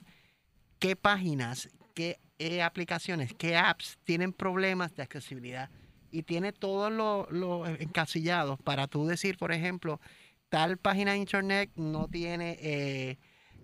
qué 0.78 0.94
páginas 0.94 1.68
qué 1.94 2.18
eh, 2.38 2.62
aplicaciones, 2.62 3.32
qué 3.34 3.56
apps 3.56 3.96
tienen 4.04 4.32
problemas 4.32 4.94
de 4.96 5.04
accesibilidad 5.04 5.70
y 6.10 6.22
tiene 6.22 6.52
todos 6.52 6.92
los 6.92 7.30
lo 7.30 7.66
encasillados 7.66 8.58
para 8.60 8.88
tú 8.88 9.06
decir, 9.06 9.36
por 9.36 9.52
ejemplo, 9.52 10.00
tal 10.48 10.76
página 10.76 11.12
de 11.12 11.18
internet 11.18 11.70
no 11.76 12.08
tiene 12.08 12.58
eh, 12.60 13.18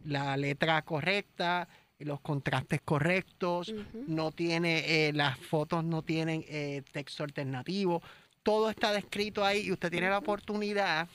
la 0.04 0.36
letra 0.36 0.82
correcta, 0.82 1.68
los 1.98 2.20
contrastes 2.20 2.80
correctos, 2.82 3.74
no 4.06 4.30
tiene, 4.30 5.08
eh, 5.08 5.12
las 5.12 5.36
fotos 5.38 5.84
no 5.84 6.02
tienen 6.02 6.44
texto 6.92 7.24
alternativo, 7.24 8.02
todo 8.42 8.70
está 8.70 8.92
descrito 8.92 9.44
ahí 9.44 9.66
y 9.66 9.72
usted 9.72 9.90
tiene 9.90 10.08
la 10.08 10.18
oportunidad 10.18 11.08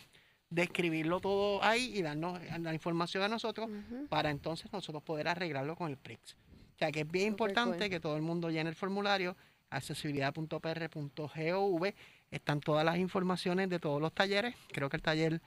de 0.49 0.63
escribirlo 0.63 1.19
todo 1.21 1.63
ahí 1.63 1.91
y 1.97 2.01
darnos 2.01 2.39
la 2.59 2.73
información 2.73 3.23
a 3.23 3.27
nosotros 3.27 3.69
para 4.09 4.29
entonces 4.29 4.71
nosotros 4.71 5.01
poder 5.03 5.27
arreglarlo 5.27 5.75
con 5.75 5.89
el 5.89 5.97
PRIX. 5.97 6.35
O 6.75 6.77
sea 6.77 6.91
que 6.91 7.01
es 7.01 7.09
bien 7.09 7.27
importante 7.27 7.89
que 7.89 7.99
todo 7.99 8.15
el 8.17 8.21
mundo 8.21 8.49
llene 8.49 8.69
el 8.69 8.75
formulario 8.75 9.35
accesibilidad.pr.gov. 9.69 11.93
Están 12.31 12.59
todas 12.59 12.85
las 12.85 12.97
informaciones 12.97 13.69
de 13.69 13.79
todos 13.79 14.01
los 14.01 14.13
talleres. 14.13 14.55
Creo 14.71 14.89
que 14.89 14.97
el 14.97 15.01
taller 15.01 15.41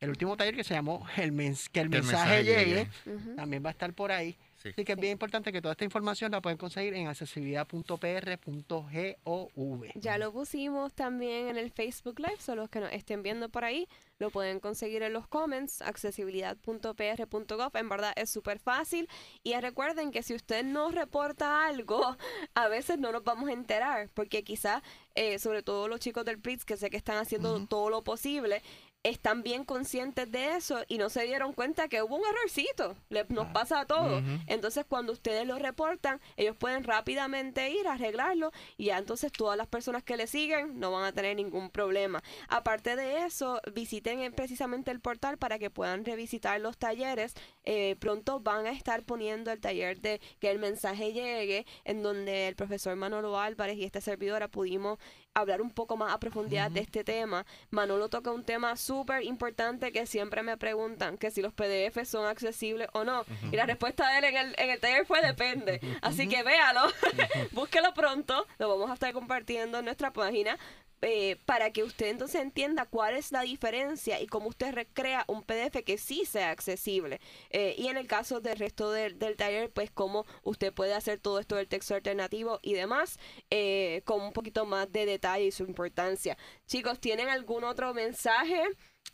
el 0.00 0.10
último 0.10 0.36
taller 0.36 0.54
que 0.54 0.64
se 0.64 0.74
llamó 0.74 1.06
el 1.16 1.32
Que 1.72 1.80
el 1.80 1.88
mensaje, 1.88 2.44
llegue, 2.44 2.90
también 3.36 3.64
va 3.64 3.70
a 3.70 3.72
estar 3.72 3.94
por 3.94 4.12
ahí. 4.12 4.36
Así 4.64 4.84
que 4.84 4.92
es 4.92 4.98
bien 4.98 5.12
importante 5.12 5.52
que 5.52 5.60
toda 5.60 5.72
esta 5.72 5.84
información 5.84 6.32
la 6.32 6.40
pueden 6.40 6.56
conseguir 6.56 6.94
en 6.94 7.08
accesibilidad.pr.gov. 7.08 9.84
Ya 9.94 10.16
lo 10.18 10.32
pusimos 10.32 10.94
también 10.94 11.48
en 11.48 11.58
el 11.58 11.70
Facebook 11.70 12.18
Live, 12.18 12.40
solo 12.40 12.62
los 12.62 12.70
que 12.70 12.80
nos 12.80 12.90
estén 12.92 13.22
viendo 13.22 13.50
por 13.50 13.64
ahí 13.64 13.86
lo 14.18 14.30
pueden 14.30 14.60
conseguir 14.60 15.02
en 15.02 15.12
los 15.12 15.26
comments, 15.26 15.82
accesibilidad.pr.gov. 15.82 17.76
En 17.76 17.88
verdad 17.88 18.12
es 18.16 18.30
súper 18.30 18.60
fácil. 18.60 19.08
Y 19.42 19.54
recuerden 19.54 20.12
que 20.12 20.22
si 20.22 20.34
usted 20.34 20.64
no 20.64 20.90
reporta 20.90 21.66
algo, 21.66 22.16
a 22.54 22.68
veces 22.68 22.98
no 22.98 23.12
nos 23.12 23.24
vamos 23.24 23.48
a 23.48 23.52
enterar, 23.52 24.10
porque 24.14 24.44
quizás, 24.44 24.82
eh, 25.14 25.38
sobre 25.38 25.62
todo 25.62 25.88
los 25.88 26.00
chicos 26.00 26.24
del 26.24 26.40
PRITS, 26.40 26.64
que 26.64 26.76
sé 26.76 26.90
que 26.90 26.96
están 26.96 27.18
haciendo 27.18 27.66
todo 27.66 27.90
lo 27.90 28.04
posible, 28.04 28.62
están 29.04 29.42
bien 29.42 29.64
conscientes 29.64 30.32
de 30.32 30.56
eso 30.56 30.82
y 30.88 30.96
no 30.96 31.10
se 31.10 31.24
dieron 31.24 31.52
cuenta 31.52 31.88
que 31.88 32.02
hubo 32.02 32.16
un 32.16 32.26
errorcito. 32.26 32.96
Le, 33.10 33.24
nos 33.28 33.46
ah, 33.46 33.52
pasa 33.52 33.80
a 33.80 33.86
todos. 33.86 34.22
Entonces, 34.46 34.86
cuando 34.88 35.12
ustedes 35.12 35.46
lo 35.46 35.58
reportan, 35.58 36.20
ellos 36.36 36.56
pueden 36.56 36.84
rápidamente 36.84 37.70
ir 37.70 37.86
a 37.86 37.92
arreglarlo 37.92 38.50
y 38.78 38.86
ya 38.86 38.98
entonces 38.98 39.30
todas 39.30 39.58
las 39.58 39.66
personas 39.66 40.02
que 40.02 40.16
le 40.16 40.26
siguen 40.26 40.80
no 40.80 40.90
van 40.90 41.04
a 41.04 41.12
tener 41.12 41.36
ningún 41.36 41.68
problema. 41.70 42.22
Aparte 42.48 42.96
de 42.96 43.24
eso, 43.24 43.60
visiten 43.74 44.32
precisamente 44.32 44.90
el 44.90 45.00
portal 45.00 45.36
para 45.36 45.58
que 45.58 45.68
puedan 45.68 46.04
revisitar 46.04 46.58
los 46.60 46.78
talleres. 46.78 47.34
Eh, 47.64 47.96
pronto 48.00 48.40
van 48.40 48.66
a 48.66 48.70
estar 48.70 49.04
poniendo 49.04 49.52
el 49.52 49.60
taller 49.60 50.00
de 50.00 50.20
que 50.40 50.50
el 50.50 50.58
mensaje 50.58 51.12
llegue, 51.12 51.66
en 51.84 52.02
donde 52.02 52.48
el 52.48 52.56
profesor 52.56 52.96
Manolo 52.96 53.38
Álvarez 53.38 53.76
y 53.76 53.84
esta 53.84 54.00
servidora 54.00 54.48
pudimos 54.48 54.98
hablar 55.34 55.60
un 55.60 55.70
poco 55.70 55.96
más 55.96 56.12
a 56.12 56.18
profundidad 56.18 56.70
de 56.70 56.80
este 56.80 57.04
tema. 57.04 57.44
Manolo 57.70 58.08
toca 58.08 58.30
un 58.30 58.44
tema 58.44 58.76
súper 58.76 59.24
importante 59.24 59.92
que 59.92 60.06
siempre 60.06 60.42
me 60.42 60.56
preguntan, 60.56 61.18
que 61.18 61.30
si 61.30 61.42
los 61.42 61.52
PDF 61.52 62.04
son 62.06 62.26
accesibles 62.26 62.88
o 62.92 63.04
no. 63.04 63.24
Y 63.50 63.56
la 63.56 63.66
respuesta 63.66 64.08
de 64.10 64.18
él 64.18 64.24
en 64.24 64.36
el, 64.36 64.54
en 64.58 64.70
el 64.70 64.80
taller 64.80 65.06
fue 65.06 65.20
depende. 65.20 65.80
Así 66.02 66.28
que 66.28 66.42
véalo, 66.42 66.82
búsquelo 67.52 67.92
pronto, 67.94 68.46
lo 68.58 68.68
vamos 68.68 68.90
a 68.90 68.94
estar 68.94 69.12
compartiendo 69.12 69.78
en 69.78 69.84
nuestra 69.84 70.12
página. 70.12 70.58
Eh, 71.06 71.36
para 71.44 71.70
que 71.70 71.82
usted 71.82 72.06
entonces 72.06 72.40
entienda 72.40 72.86
cuál 72.86 73.14
es 73.14 73.30
la 73.30 73.42
diferencia 73.42 74.22
y 74.22 74.26
cómo 74.26 74.48
usted 74.48 74.72
recrea 74.72 75.24
un 75.28 75.42
PDF 75.42 75.84
que 75.84 75.98
sí 75.98 76.24
sea 76.24 76.50
accesible. 76.50 77.20
Eh, 77.50 77.74
y 77.76 77.88
en 77.88 77.98
el 77.98 78.06
caso 78.06 78.40
del 78.40 78.58
resto 78.58 78.90
del, 78.90 79.18
taller, 79.36 79.70
pues 79.70 79.90
cómo 79.90 80.24
usted 80.42 80.72
puede 80.72 80.94
hacer 80.94 81.18
todo 81.18 81.40
esto 81.40 81.56
del 81.56 81.68
texto 81.68 81.94
alternativo 81.94 82.58
y 82.62 82.72
demás, 82.72 83.18
eh, 83.50 84.00
con 84.06 84.22
un 84.22 84.32
poquito 84.32 84.64
más 84.64 84.90
de 84.92 85.04
detalle 85.04 85.46
y 85.46 85.50
su 85.50 85.64
importancia. 85.64 86.38
Chicos, 86.66 86.98
¿tienen 87.00 87.28
algún 87.28 87.64
otro 87.64 87.92
mensaje? 87.92 88.62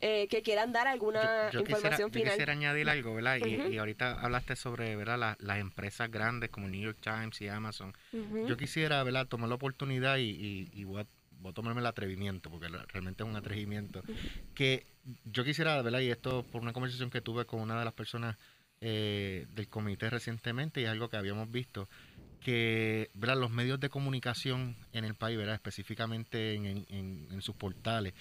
que 0.00 0.40
quieran 0.42 0.72
dar 0.72 0.86
alguna 0.86 1.50
información 1.52 2.10
final. 2.10 2.28
Yo 2.28 2.32
quisiera 2.32 2.52
añadir 2.52 2.88
algo, 2.88 3.16
¿verdad? 3.16 3.36
y, 3.36 3.76
ahorita 3.76 4.18
hablaste 4.20 4.56
sobre, 4.56 4.96
¿verdad? 4.96 5.36
las 5.38 5.58
empresas 5.58 6.10
grandes 6.10 6.48
como 6.48 6.68
New 6.68 6.80
York 6.80 6.98
Times 7.02 7.38
y 7.42 7.48
Amazon. 7.48 7.92
Yo 8.12 8.56
quisiera, 8.56 9.02
¿verdad? 9.02 9.26
Tomar 9.26 9.50
la 9.50 9.56
oportunidad 9.56 10.16
y, 10.16 10.30
y, 10.30 10.70
y 10.72 10.84
voy 10.84 11.02
a 11.02 11.06
voy 11.40 11.50
a 11.50 11.54
tomarme 11.54 11.80
el 11.80 11.86
atrevimiento, 11.86 12.50
porque 12.50 12.68
realmente 12.68 13.22
es 13.22 13.28
un 13.28 13.36
atrevimiento, 13.36 14.02
que 14.54 14.86
yo 15.24 15.44
quisiera, 15.44 15.80
¿verdad? 15.82 16.00
Y 16.00 16.10
esto 16.10 16.44
por 16.44 16.62
una 16.62 16.72
conversación 16.72 17.10
que 17.10 17.20
tuve 17.20 17.46
con 17.46 17.60
una 17.60 17.78
de 17.78 17.84
las 17.84 17.94
personas 17.94 18.36
eh, 18.80 19.46
del 19.54 19.68
comité 19.68 20.08
recientemente 20.08 20.80
y 20.80 20.84
es 20.84 20.90
algo 20.90 21.08
que 21.08 21.16
habíamos 21.16 21.50
visto, 21.50 21.88
que 22.40 23.10
¿verdad? 23.14 23.38
los 23.38 23.50
medios 23.50 23.78
de 23.80 23.90
comunicación 23.90 24.76
en 24.92 25.04
el 25.04 25.14
país, 25.14 25.36
¿verdad? 25.36 25.54
específicamente 25.54 26.54
en, 26.54 27.42
sus 27.42 27.54
portales, 27.56 28.14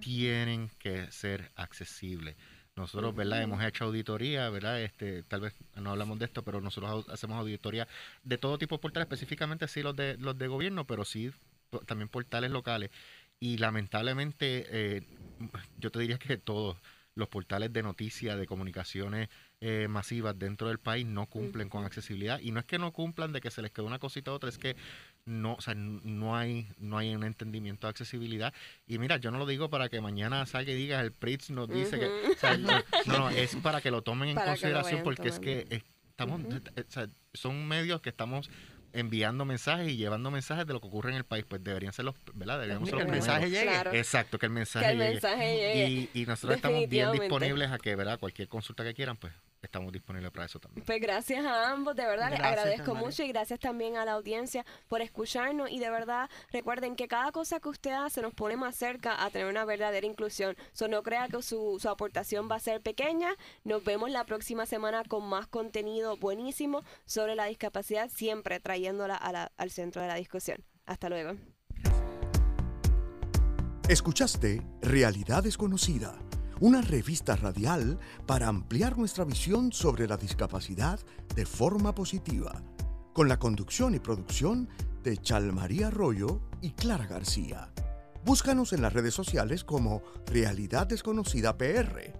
tienen 0.00 0.70
que 0.78 1.10
ser 1.12 1.50
accesibles. 1.56 2.36
Nosotros, 2.76 3.14
¿verdad? 3.14 3.42
Hemos 3.42 3.62
hecho 3.62 3.84
auditoría, 3.84 4.48
¿verdad? 4.48 4.80
Este, 4.80 5.22
tal 5.24 5.42
vez 5.42 5.54
no 5.76 5.90
hablamos 5.90 6.18
de 6.18 6.24
esto, 6.24 6.42
pero 6.42 6.60
nosotros 6.60 7.06
hacemos 7.10 7.38
auditoría 7.38 7.86
de 8.24 8.38
todo 8.38 8.58
tipo 8.58 8.76
de 8.76 8.80
portales, 8.80 9.06
específicamente 9.06 9.68
sí 9.68 9.82
los 9.82 9.94
de 9.94 10.16
los 10.16 10.38
de 10.38 10.46
gobierno, 10.46 10.86
pero 10.86 11.04
sí 11.04 11.30
también 11.86 12.08
portales 12.08 12.50
locales. 12.50 12.90
Y 13.38 13.56
lamentablemente, 13.56 14.66
eh, 14.68 15.02
yo 15.78 15.90
te 15.90 15.98
diría 16.00 16.18
que 16.18 16.36
todos 16.36 16.76
los 17.14 17.28
portales 17.28 17.72
de 17.72 17.82
noticias, 17.82 18.38
de 18.38 18.46
comunicaciones 18.46 19.28
eh, 19.60 19.88
masivas 19.88 20.38
dentro 20.38 20.68
del 20.68 20.78
país 20.78 21.06
no 21.06 21.26
cumplen 21.26 21.68
con 21.68 21.84
accesibilidad. 21.84 22.40
Y 22.40 22.50
no 22.50 22.60
es 22.60 22.66
que 22.66 22.78
no 22.78 22.92
cumplan 22.92 23.32
de 23.32 23.40
que 23.40 23.50
se 23.50 23.62
les 23.62 23.72
quede 23.72 23.86
una 23.86 23.98
cosita 23.98 24.30
u 24.30 24.34
otra, 24.34 24.48
es 24.48 24.58
que 24.58 24.76
no, 25.24 25.54
o 25.54 25.60
sea, 25.60 25.74
no 25.74 26.36
hay, 26.36 26.68
no 26.78 26.98
hay 26.98 27.14
un 27.14 27.24
entendimiento 27.24 27.86
de 27.86 27.90
accesibilidad. 27.90 28.54
Y 28.86 28.98
mira, 28.98 29.18
yo 29.18 29.30
no 29.30 29.38
lo 29.38 29.46
digo 29.46 29.70
para 29.70 29.88
que 29.88 30.00
mañana 30.00 30.44
salga 30.46 30.72
y 30.72 30.76
diga 30.76 31.00
el 31.00 31.12
PRITS 31.12 31.50
nos 31.50 31.68
dice 31.68 31.98
que. 31.98 32.58
no, 32.58 33.18
no, 33.18 33.30
es 33.30 33.54
para 33.56 33.80
que 33.80 33.90
lo 33.90 34.02
tomen 34.02 34.30
en 34.30 34.36
consideración 34.44 35.02
porque 35.02 35.28
es 35.28 35.38
que 35.38 35.82
estamos, 36.08 36.40
son 37.34 37.66
medios 37.68 38.00
que 38.00 38.10
estamos 38.10 38.50
enviando 38.92 39.44
mensajes 39.44 39.88
y 39.88 39.96
llevando 39.96 40.30
mensajes 40.30 40.66
de 40.66 40.72
lo 40.72 40.80
que 40.80 40.86
ocurre 40.88 41.10
en 41.10 41.16
el 41.16 41.24
país, 41.24 41.44
pues 41.48 41.62
deberían 41.62 41.92
ser 41.92 42.04
los, 42.04 42.14
¿verdad? 42.34 42.54
Deberíamos 42.54 42.88
ser 42.88 42.98
los 42.98 43.06
el 43.06 43.12
mensaje 43.12 43.50
llegue. 43.50 43.98
Exacto, 43.98 44.38
que 44.38 44.46
el 44.46 44.52
mensaje, 44.52 44.96
llegue. 44.96 45.88
Y, 45.88 46.10
y 46.14 46.26
nosotros 46.26 46.56
estamos 46.56 46.88
bien 46.88 47.12
disponibles 47.12 47.70
a 47.70 47.78
que, 47.78 47.94
¿verdad? 47.96 48.18
Cualquier 48.18 48.48
consulta 48.48 48.84
que 48.84 48.94
quieran, 48.94 49.16
pues 49.16 49.32
estamos 49.62 49.92
disponibles 49.92 50.30
para 50.30 50.46
eso 50.46 50.58
también. 50.58 50.84
Pues 50.84 51.00
gracias 51.00 51.44
a 51.44 51.70
ambos, 51.70 51.96
de 51.96 52.04
verdad 52.06 52.30
les 52.30 52.40
agradezco 52.40 52.94
mucho 52.94 53.22
y 53.22 53.28
gracias 53.28 53.60
también 53.60 53.96
a 53.96 54.04
la 54.04 54.12
audiencia 54.12 54.64
por 54.88 55.00
escucharnos 55.02 55.70
y 55.70 55.78
de 55.78 55.90
verdad 55.90 56.30
recuerden 56.52 56.96
que 56.96 57.08
cada 57.08 57.32
cosa 57.32 57.60
que 57.60 57.68
usted 57.68 57.92
hace 57.92 58.22
nos 58.22 58.34
pone 58.34 58.56
más 58.56 58.76
cerca 58.76 59.24
a 59.24 59.30
tener 59.30 59.48
una 59.48 59.64
verdadera 59.64 60.06
inclusión. 60.06 60.56
So, 60.72 60.88
no 60.88 61.02
crea 61.02 61.28
que 61.28 61.42
su, 61.42 61.78
su 61.80 61.88
aportación 61.88 62.48
va 62.50 62.56
a 62.56 62.60
ser 62.60 62.80
pequeña. 62.80 63.34
Nos 63.64 63.84
vemos 63.84 64.10
la 64.10 64.24
próxima 64.24 64.66
semana 64.66 65.02
con 65.04 65.24
más 65.28 65.46
contenido 65.46 66.16
buenísimo 66.16 66.82
sobre 67.04 67.34
la 67.34 67.46
discapacidad, 67.46 68.10
siempre 68.10 68.60
trayéndola 68.60 69.16
al 69.16 69.70
centro 69.70 70.02
de 70.02 70.08
la 70.08 70.14
discusión. 70.14 70.64
Hasta 70.86 71.08
luego. 71.08 71.36
Escuchaste 73.88 74.62
Realidad 74.82 75.42
Desconocida 75.42 76.16
una 76.60 76.82
revista 76.82 77.36
radial 77.36 77.98
para 78.26 78.48
ampliar 78.48 78.98
nuestra 78.98 79.24
visión 79.24 79.72
sobre 79.72 80.06
la 80.06 80.18
discapacidad 80.18 81.00
de 81.34 81.46
forma 81.46 81.94
positiva, 81.94 82.62
con 83.14 83.28
la 83.28 83.38
conducción 83.38 83.94
y 83.94 83.98
producción 83.98 84.68
de 85.02 85.16
Chalmaría 85.16 85.88
Arroyo 85.88 86.42
y 86.60 86.72
Clara 86.72 87.06
García. 87.06 87.72
Búscanos 88.24 88.74
en 88.74 88.82
las 88.82 88.92
redes 88.92 89.14
sociales 89.14 89.64
como 89.64 90.02
Realidad 90.26 90.86
Desconocida 90.86 91.56
PR. 91.56 92.12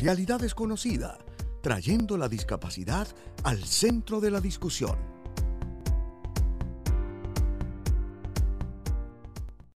Realidad 0.00 0.38
Desconocida, 0.38 1.18
trayendo 1.60 2.16
la 2.16 2.28
discapacidad 2.28 3.08
al 3.42 3.64
centro 3.64 4.20
de 4.20 4.30
la 4.30 4.40
discusión. 4.40 5.13